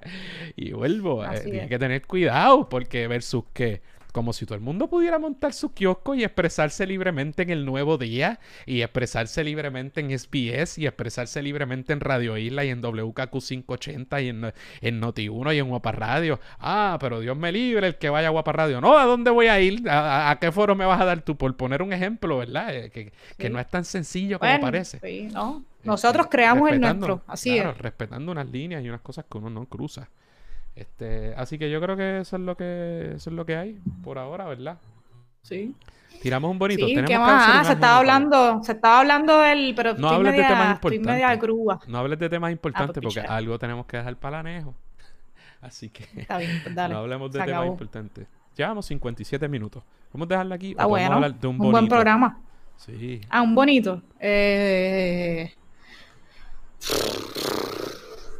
y 0.56 0.72
vuelvo, 0.72 1.24
eh, 1.24 1.40
tiene 1.40 1.68
que 1.68 1.78
tener 1.78 2.06
cuidado 2.06 2.68
porque 2.68 3.08
versus 3.08 3.44
que... 3.52 3.82
Como 4.18 4.32
si 4.32 4.46
todo 4.46 4.56
el 4.56 4.60
mundo 4.62 4.88
pudiera 4.88 5.16
montar 5.20 5.52
su 5.52 5.72
kiosco 5.72 6.12
y 6.16 6.24
expresarse 6.24 6.84
libremente 6.88 7.44
en 7.44 7.50
el 7.50 7.64
nuevo 7.64 7.98
día, 7.98 8.40
y 8.66 8.82
expresarse 8.82 9.44
libremente 9.44 10.00
en 10.00 10.10
SBS, 10.18 10.76
y 10.78 10.86
expresarse 10.88 11.40
libremente 11.40 11.92
en 11.92 12.00
Radio 12.00 12.36
Isla 12.36 12.64
y 12.64 12.70
en 12.70 12.80
WKQ 12.82 13.30
580 13.40 14.20
y 14.22 14.28
en, 14.30 14.52
en 14.80 15.00
Noti1 15.00 15.54
y 15.54 15.58
en 15.60 15.68
Guapa 15.68 15.92
Radio. 15.92 16.40
Ah, 16.58 16.96
pero 17.00 17.20
Dios 17.20 17.36
me 17.36 17.52
libre 17.52 17.86
el 17.86 17.94
que 17.96 18.10
vaya 18.10 18.26
a 18.26 18.30
Guapa 18.32 18.50
Radio. 18.50 18.80
No, 18.80 18.98
¿a 18.98 19.04
dónde 19.04 19.30
voy 19.30 19.46
a 19.46 19.60
ir? 19.60 19.88
¿A, 19.88 20.00
a- 20.26 20.30
a 20.32 20.38
qué 20.40 20.50
foro 20.50 20.74
me 20.74 20.84
vas 20.84 21.00
a 21.00 21.04
dar 21.04 21.22
tú? 21.22 21.36
Por 21.36 21.56
poner 21.56 21.80
un 21.80 21.92
ejemplo, 21.92 22.38
¿verdad? 22.38 22.74
Eh, 22.74 22.90
que, 22.90 23.12
que 23.36 23.46
Sí. 23.46 23.52
no 23.52 23.60
es 23.60 23.68
tan 23.70 23.84
sencillo 23.84 24.40
como 24.40 24.60
parece. 24.60 24.98
sí, 24.98 25.28
¿no? 25.32 25.64
Este, 25.76 25.86
Nosotros 25.86 26.26
creamos 26.28 26.72
el 26.72 26.80
nuestro, 26.80 27.22
así 27.28 27.54
claro, 27.54 27.70
es. 27.70 27.78
respetando 27.78 28.32
unas 28.32 28.48
líneas 28.50 28.82
y 28.84 28.88
unas 28.88 29.00
cosas 29.00 29.26
que 29.30 29.38
uno 29.38 29.48
no 29.48 29.64
cruza. 29.66 30.08
Este, 30.78 31.34
así 31.36 31.58
que 31.58 31.70
yo 31.70 31.80
creo 31.80 31.96
que 31.96 32.20
eso 32.20 32.36
es 32.36 32.42
lo 32.42 32.56
que 32.56 33.12
eso 33.16 33.30
es 33.30 33.34
lo 33.36 33.44
que 33.44 33.56
hay 33.56 33.80
por 34.04 34.16
ahora, 34.18 34.46
¿verdad? 34.46 34.78
Sí, 35.42 35.74
Tiramos 36.22 36.50
un 36.50 36.58
bonito. 36.58 36.86
sí 36.86 36.94
Tenemos 36.94 37.08
¿qué 37.08 37.14
que 37.14 37.18
más? 37.18 37.42
hacer 37.48 37.60
Ah, 37.60 37.64
se 37.64 37.72
estaba 37.72 37.98
hablando, 37.98 38.62
se 38.62 38.72
estaba 38.72 39.00
hablando 39.00 39.38
del, 39.40 39.72
pero 39.74 39.94
No 39.94 40.08
hables 40.08 40.32
de 40.32 40.38
media, 40.38 40.48
temas 40.48 40.74
estoy 40.74 40.98
media 41.00 41.14
importantes. 41.34 41.40
grúa. 41.42 41.80
No 41.88 41.98
hables 41.98 42.18
de 42.18 42.28
temas 42.28 42.52
importantes 42.52 43.02
pues, 43.02 43.14
porque 43.14 43.28
algo 43.28 43.58
tenemos 43.58 43.86
que 43.86 43.96
dejar 43.96 44.16
para 44.16 44.38
anejo. 44.40 44.74
Así 45.60 45.90
que 45.90 46.04
Está 46.20 46.38
bien, 46.38 46.60
pues 46.62 46.74
dale. 46.74 46.94
no 46.94 47.00
hablemos 47.00 47.30
de 47.32 47.38
temas 47.40 47.48
acabó. 47.54 47.66
importantes. 47.72 48.26
Llevamos 48.56 48.86
57 48.86 49.48
minutos. 49.48 49.82
Vamos 50.12 50.26
a 50.26 50.28
dejarla 50.30 50.54
aquí. 50.54 50.70
Está 50.70 50.86
o 50.86 50.90
podemos 50.90 51.08
bueno, 51.10 51.14
hablar 51.26 51.40
de 51.40 51.46
un 51.46 51.52
un, 51.54 51.58
bonito. 51.58 51.72
buen 51.72 51.88
programa. 51.88 52.38
Sí. 52.76 53.20
Ah, 53.30 53.42
un 53.42 53.54
bonito. 53.54 54.02
Eh... 54.20 55.52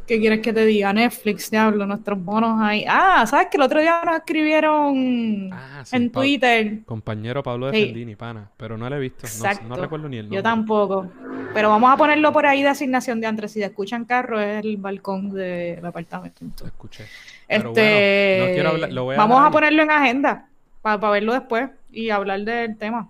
¿Qué 0.09 0.19
quieres 0.19 0.39
que 0.39 0.51
te 0.51 0.65
diga? 0.65 0.91
Netflix, 0.91 1.51
diablo, 1.51 1.85
nuestros 1.85 2.19
bonos 2.25 2.59
ahí. 2.59 2.83
Ah, 2.89 3.27
¿sabes 3.27 3.45
que 3.51 3.57
el 3.57 3.61
otro 3.63 3.79
día 3.79 4.01
nos 4.03 4.15
escribieron 4.17 5.51
Ah, 5.53 5.83
sí, 5.85 5.95
en 5.95 6.11
Twitter? 6.11 6.79
Compañero 6.85 7.43
Pablo 7.43 7.67
de 7.67 7.73
Sí. 7.77 7.85
Fendini, 7.85 8.15
pana. 8.15 8.49
Pero 8.57 8.75
no 8.75 8.89
lo 8.89 8.95
he 8.95 8.99
visto. 8.99 9.21
No, 9.21 9.27
Exacto. 9.27 9.67
no 9.69 9.75
recuerdo 9.75 10.09
ni 10.09 10.17
el 10.17 10.23
nombre. 10.23 10.37
Yo 10.37 10.41
tampoco. 10.41 11.11
Pero 11.53 11.69
vamos 11.69 11.91
a 11.93 11.95
ponerlo 11.97 12.33
por 12.33 12.47
ahí 12.47 12.63
de 12.63 12.69
asignación 12.69 13.21
de 13.21 13.27
antes. 13.27 13.51
Si 13.51 13.59
te 13.59 13.65
escuchan 13.67 14.05
carro, 14.05 14.39
es 14.39 14.65
el 14.65 14.77
balcón 14.77 15.29
del 15.29 15.85
apartamento. 15.85 16.43
Lo 16.59 16.65
escuché. 16.65 17.05
Este, 17.47 17.63
bueno, 17.67 18.47
no 18.47 18.53
quiero 18.55 18.69
hablar- 18.69 18.91
lo 18.91 19.03
voy 19.03 19.13
a 19.15 19.17
vamos 19.19 19.37
hablar 19.37 19.49
a 19.49 19.51
ponerlo 19.51 19.83
en 19.83 19.91
agenda 19.91 20.47
para 20.81 21.09
verlo 21.11 21.33
después 21.33 21.69
y 21.91 22.09
hablar 22.09 22.41
del 22.41 22.77
tema. 22.79 23.09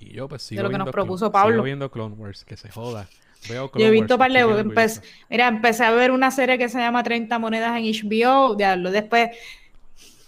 Y 0.00 0.14
yo 0.14 0.26
pues 0.26 0.40
sigo 0.42 0.62
lo 0.62 0.70
que 0.70 0.78
nos 0.78 0.88
propuso 0.90 1.26
Clone- 1.30 1.32
Pablo. 1.32 1.52
Sigo 1.56 1.64
viendo 1.64 1.90
Clone 1.90 2.14
Wars, 2.14 2.46
que 2.46 2.56
se 2.56 2.70
joda. 2.70 3.06
Veo 3.48 3.70
Yo 3.74 3.86
he 3.86 3.90
visto 3.90 4.16
par 4.18 4.32
de- 4.32 4.38
estoy 4.40 4.54
bien 4.54 4.66
empe- 4.68 4.70
orgulloso. 4.84 5.02
mira, 5.28 5.48
empecé 5.48 5.84
a 5.84 5.90
ver 5.90 6.10
una 6.10 6.30
serie 6.30 6.56
que 6.58 6.68
se 6.68 6.78
llama 6.78 7.02
30 7.02 7.38
monedas 7.38 7.76
en 7.76 7.84
HBO, 7.84 8.54
diablo, 8.54 8.90
después 8.90 9.30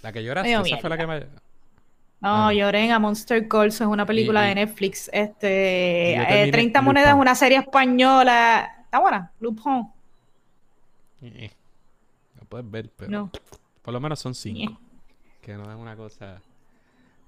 La 0.02 0.12
que 0.12 0.22
lloraste, 0.22 0.52
esa 0.52 0.76
fue 0.78 0.90
la 0.90 0.96
que 0.98 1.06
me... 1.06 1.20
No, 2.18 2.48
Ah. 2.48 2.52
lloré 2.52 2.84
en 2.84 2.92
A 2.92 2.98
Monster 2.98 3.46
Calls, 3.46 3.74
es 3.80 3.86
una 3.86 4.04
película 4.06 4.44
Y- 4.44 4.48
de 4.48 4.54
Netflix. 4.56 5.10
Este, 5.12 6.14
eh, 6.14 6.16
terminé 6.26 6.52
30 6.52 6.78
Lupin. 6.80 6.84
monedas 6.86 7.08
es 7.14 7.20
una 7.20 7.34
serie 7.34 7.58
española. 7.58 8.70
Está 8.84 8.98
buena, 9.00 9.30
Lupin. 9.40 9.88
Eh, 11.22 11.50
No 12.34 12.42
puedes 12.48 12.70
ver, 12.70 12.90
pero 12.96 13.10
No. 13.10 13.30
por 13.82 13.92
lo 13.92 14.00
menos 14.00 14.18
son 14.20 14.34
cinco. 14.34 14.72
Eh. 14.72 14.76
Que 15.42 15.54
no 15.54 15.70
es 15.70 15.76
una 15.76 15.94
cosa... 15.96 16.40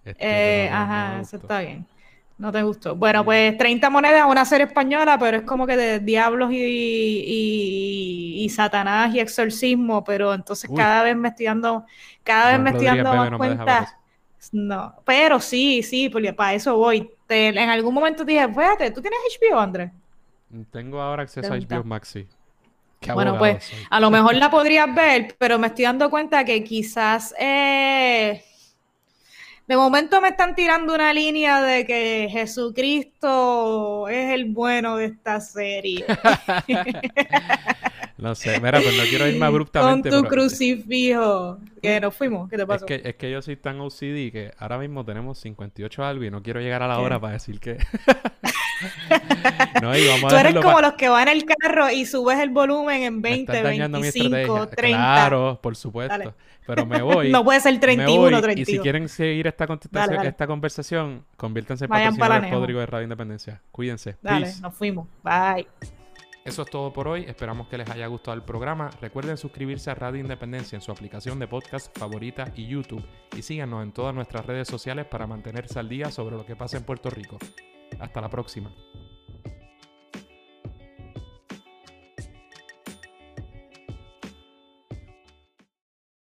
este, 0.05 0.64
Eh, 0.64 0.68
ajá, 0.70 1.20
eso 1.20 1.36
está 1.36 1.61
bien. 1.61 1.86
No 2.39 2.53
te 2.53 2.62
gustó. 2.62 2.95
Bueno, 2.95 3.24
pues 3.24 3.59
30 3.59 3.91
monedas, 3.91 4.24
una 4.28 4.45
serie 4.45 4.66
española, 4.66 5.18
pero 5.18 5.39
es 5.39 5.43
como 5.43 5.66
que 5.66 5.76
de 5.76 5.99
diablos 5.99 6.53
y, 6.53 8.45
y, 8.45 8.49
Satanás 8.49 9.12
y 9.14 9.20
exorcismo, 9.20 10.05
pero 10.05 10.32
entonces 10.32 10.70
cada 10.74 11.03
vez 11.03 11.16
me 11.16 11.28
estoy 11.28 11.47
dando, 11.47 11.84
cada 12.22 12.53
vez 12.53 12.61
me 12.61 12.70
estoy 12.70 12.86
dando 12.86 13.14
más 13.14 13.32
cuenta. 13.32 13.99
No, 14.53 14.95
pero 15.05 15.41
sí, 15.41 15.82
sí, 15.82 16.09
porque 16.09 16.32
para 16.32 16.55
eso 16.55 16.76
voy. 16.76 17.11
en 17.28 17.59
algún 17.68 17.93
momento 17.93 18.24
dije, 18.24 18.47
fíjate, 18.49 18.93
¿tú 18.93 19.03
tienes 19.03 19.18
HBO, 19.41 19.59
Andrés? 19.59 19.91
Tengo 20.70 21.01
ahora 21.01 21.24
acceso 21.24 21.53
a 21.53 21.57
HBO 21.57 21.84
Maxi. 21.84 22.26
bueno, 23.12 23.36
pues 23.36 23.70
a 23.91 24.01
lo 24.01 24.11
mejor 24.11 24.36
la 24.36 24.49
podrías 24.51 24.95
ver, 24.95 25.34
pero 25.39 25.59
me 25.59 25.66
estoy 25.66 25.84
dando 25.84 26.09
cuenta 26.09 26.45
que 26.45 26.62
quizás 26.62 27.34
eh, 27.39 28.45
de 29.68 29.76
momento 29.76 30.22
me 30.22 30.28
están 30.28 30.54
tirando 30.54 30.94
una 30.94 31.12
línea 31.12 31.60
de 31.60 31.84
que 31.84 32.28
Jesucristo 32.30 34.08
es 34.08 34.32
el 34.32 34.46
bueno 34.46 34.96
de 34.96 35.04
esta 35.04 35.40
serie. 35.40 36.06
no 38.18 38.34
sé, 38.34 38.60
mira, 38.60 38.80
pues 38.80 38.96
no 38.96 39.04
quiero 39.04 39.28
irme 39.28 39.46
abruptamente. 39.46 40.10
Con 40.10 40.22
tu 40.22 40.28
crucifijo. 40.28 41.58
Que 41.80 42.00
nos 42.00 42.14
fuimos, 42.14 42.50
¿qué 42.50 42.56
te 42.56 42.66
pasó? 42.66 42.86
Es 42.86 43.00
que, 43.00 43.08
es 43.08 43.14
que 43.14 43.30
yo 43.30 43.40
soy 43.40 43.56
tan 43.56 43.80
OCD 43.80 44.32
que 44.32 44.52
ahora 44.58 44.78
mismo 44.78 45.04
tenemos 45.04 45.38
58 45.38 46.04
algo 46.04 46.24
y 46.24 46.30
no 46.30 46.42
quiero 46.42 46.60
llegar 46.60 46.82
a 46.82 46.88
la 46.88 46.98
hora 46.98 47.20
para 47.20 47.34
decir 47.34 47.60
que... 47.60 47.78
no, 49.82 49.96
y 49.96 50.06
vamos 50.08 50.32
Tú 50.32 50.36
eres 50.36 50.54
como 50.56 50.80
los 50.80 50.94
que 50.94 51.08
van 51.08 51.28
en 51.28 51.36
el 51.36 51.44
carro 51.44 51.90
y 51.90 52.06
subes 52.06 52.38
el 52.40 52.50
volumen 52.50 53.02
en 53.02 53.22
20, 53.22 53.62
25, 53.62 54.68
30. 54.68 54.98
Claro, 54.98 55.60
por 55.62 55.76
supuesto. 55.76 56.34
Pero 56.66 56.84
me 56.84 57.00
voy. 57.00 57.30
no 57.30 57.44
puede 57.44 57.60
ser 57.60 57.78
31, 57.78 58.42
32. 58.42 58.68
Y 58.68 58.72
si 58.72 58.78
quieren 58.80 59.08
seguir 59.08 59.46
esta, 59.46 59.66
contestación, 59.66 60.26
esta 60.26 60.46
conversación, 60.46 61.24
conviértanse 61.36 61.84
en 61.84 61.88
patrocinadores 61.88 62.50
Podrigo 62.50 62.80
de 62.80 62.86
Radio 62.86 63.04
Independencia. 63.04 63.62
Cuídense. 63.70 64.16
Dale, 64.20 64.52
nos 64.60 64.74
fuimos. 64.74 65.06
Bye. 65.22 65.66
Eso 66.49 66.62
es 66.62 66.70
todo 66.70 66.90
por 66.94 67.07
hoy. 67.09 67.24
Esperamos 67.28 67.68
que 67.68 67.76
les 67.76 67.90
haya 67.90 68.07
gustado 68.07 68.34
el 68.34 68.42
programa. 68.42 68.88
Recuerden 69.03 69.36
suscribirse 69.36 69.90
a 69.90 69.94
Radio 69.94 70.20
Independencia 70.20 70.76
en 70.76 70.80
su 70.80 70.90
aplicación 70.90 71.38
de 71.38 71.46
podcast 71.46 71.96
favorita 71.99 72.51
y 72.57 72.66
YouTube. 72.66 73.05
Y 73.36 73.42
síganos 73.42 73.82
en 73.82 73.92
todas 73.92 74.14
nuestras 74.14 74.46
redes 74.46 74.66
sociales 74.66 75.05
para 75.05 75.26
mantenerse 75.26 75.78
al 75.78 75.90
día 75.90 76.11
sobre 76.11 76.36
lo 76.36 76.46
que 76.46 76.57
pasa 76.57 76.78
en 76.78 76.84
Puerto 76.84 77.11
Rico. 77.11 77.36
Hasta 78.01 78.22
la 78.22 78.30
próxima. 78.30 78.72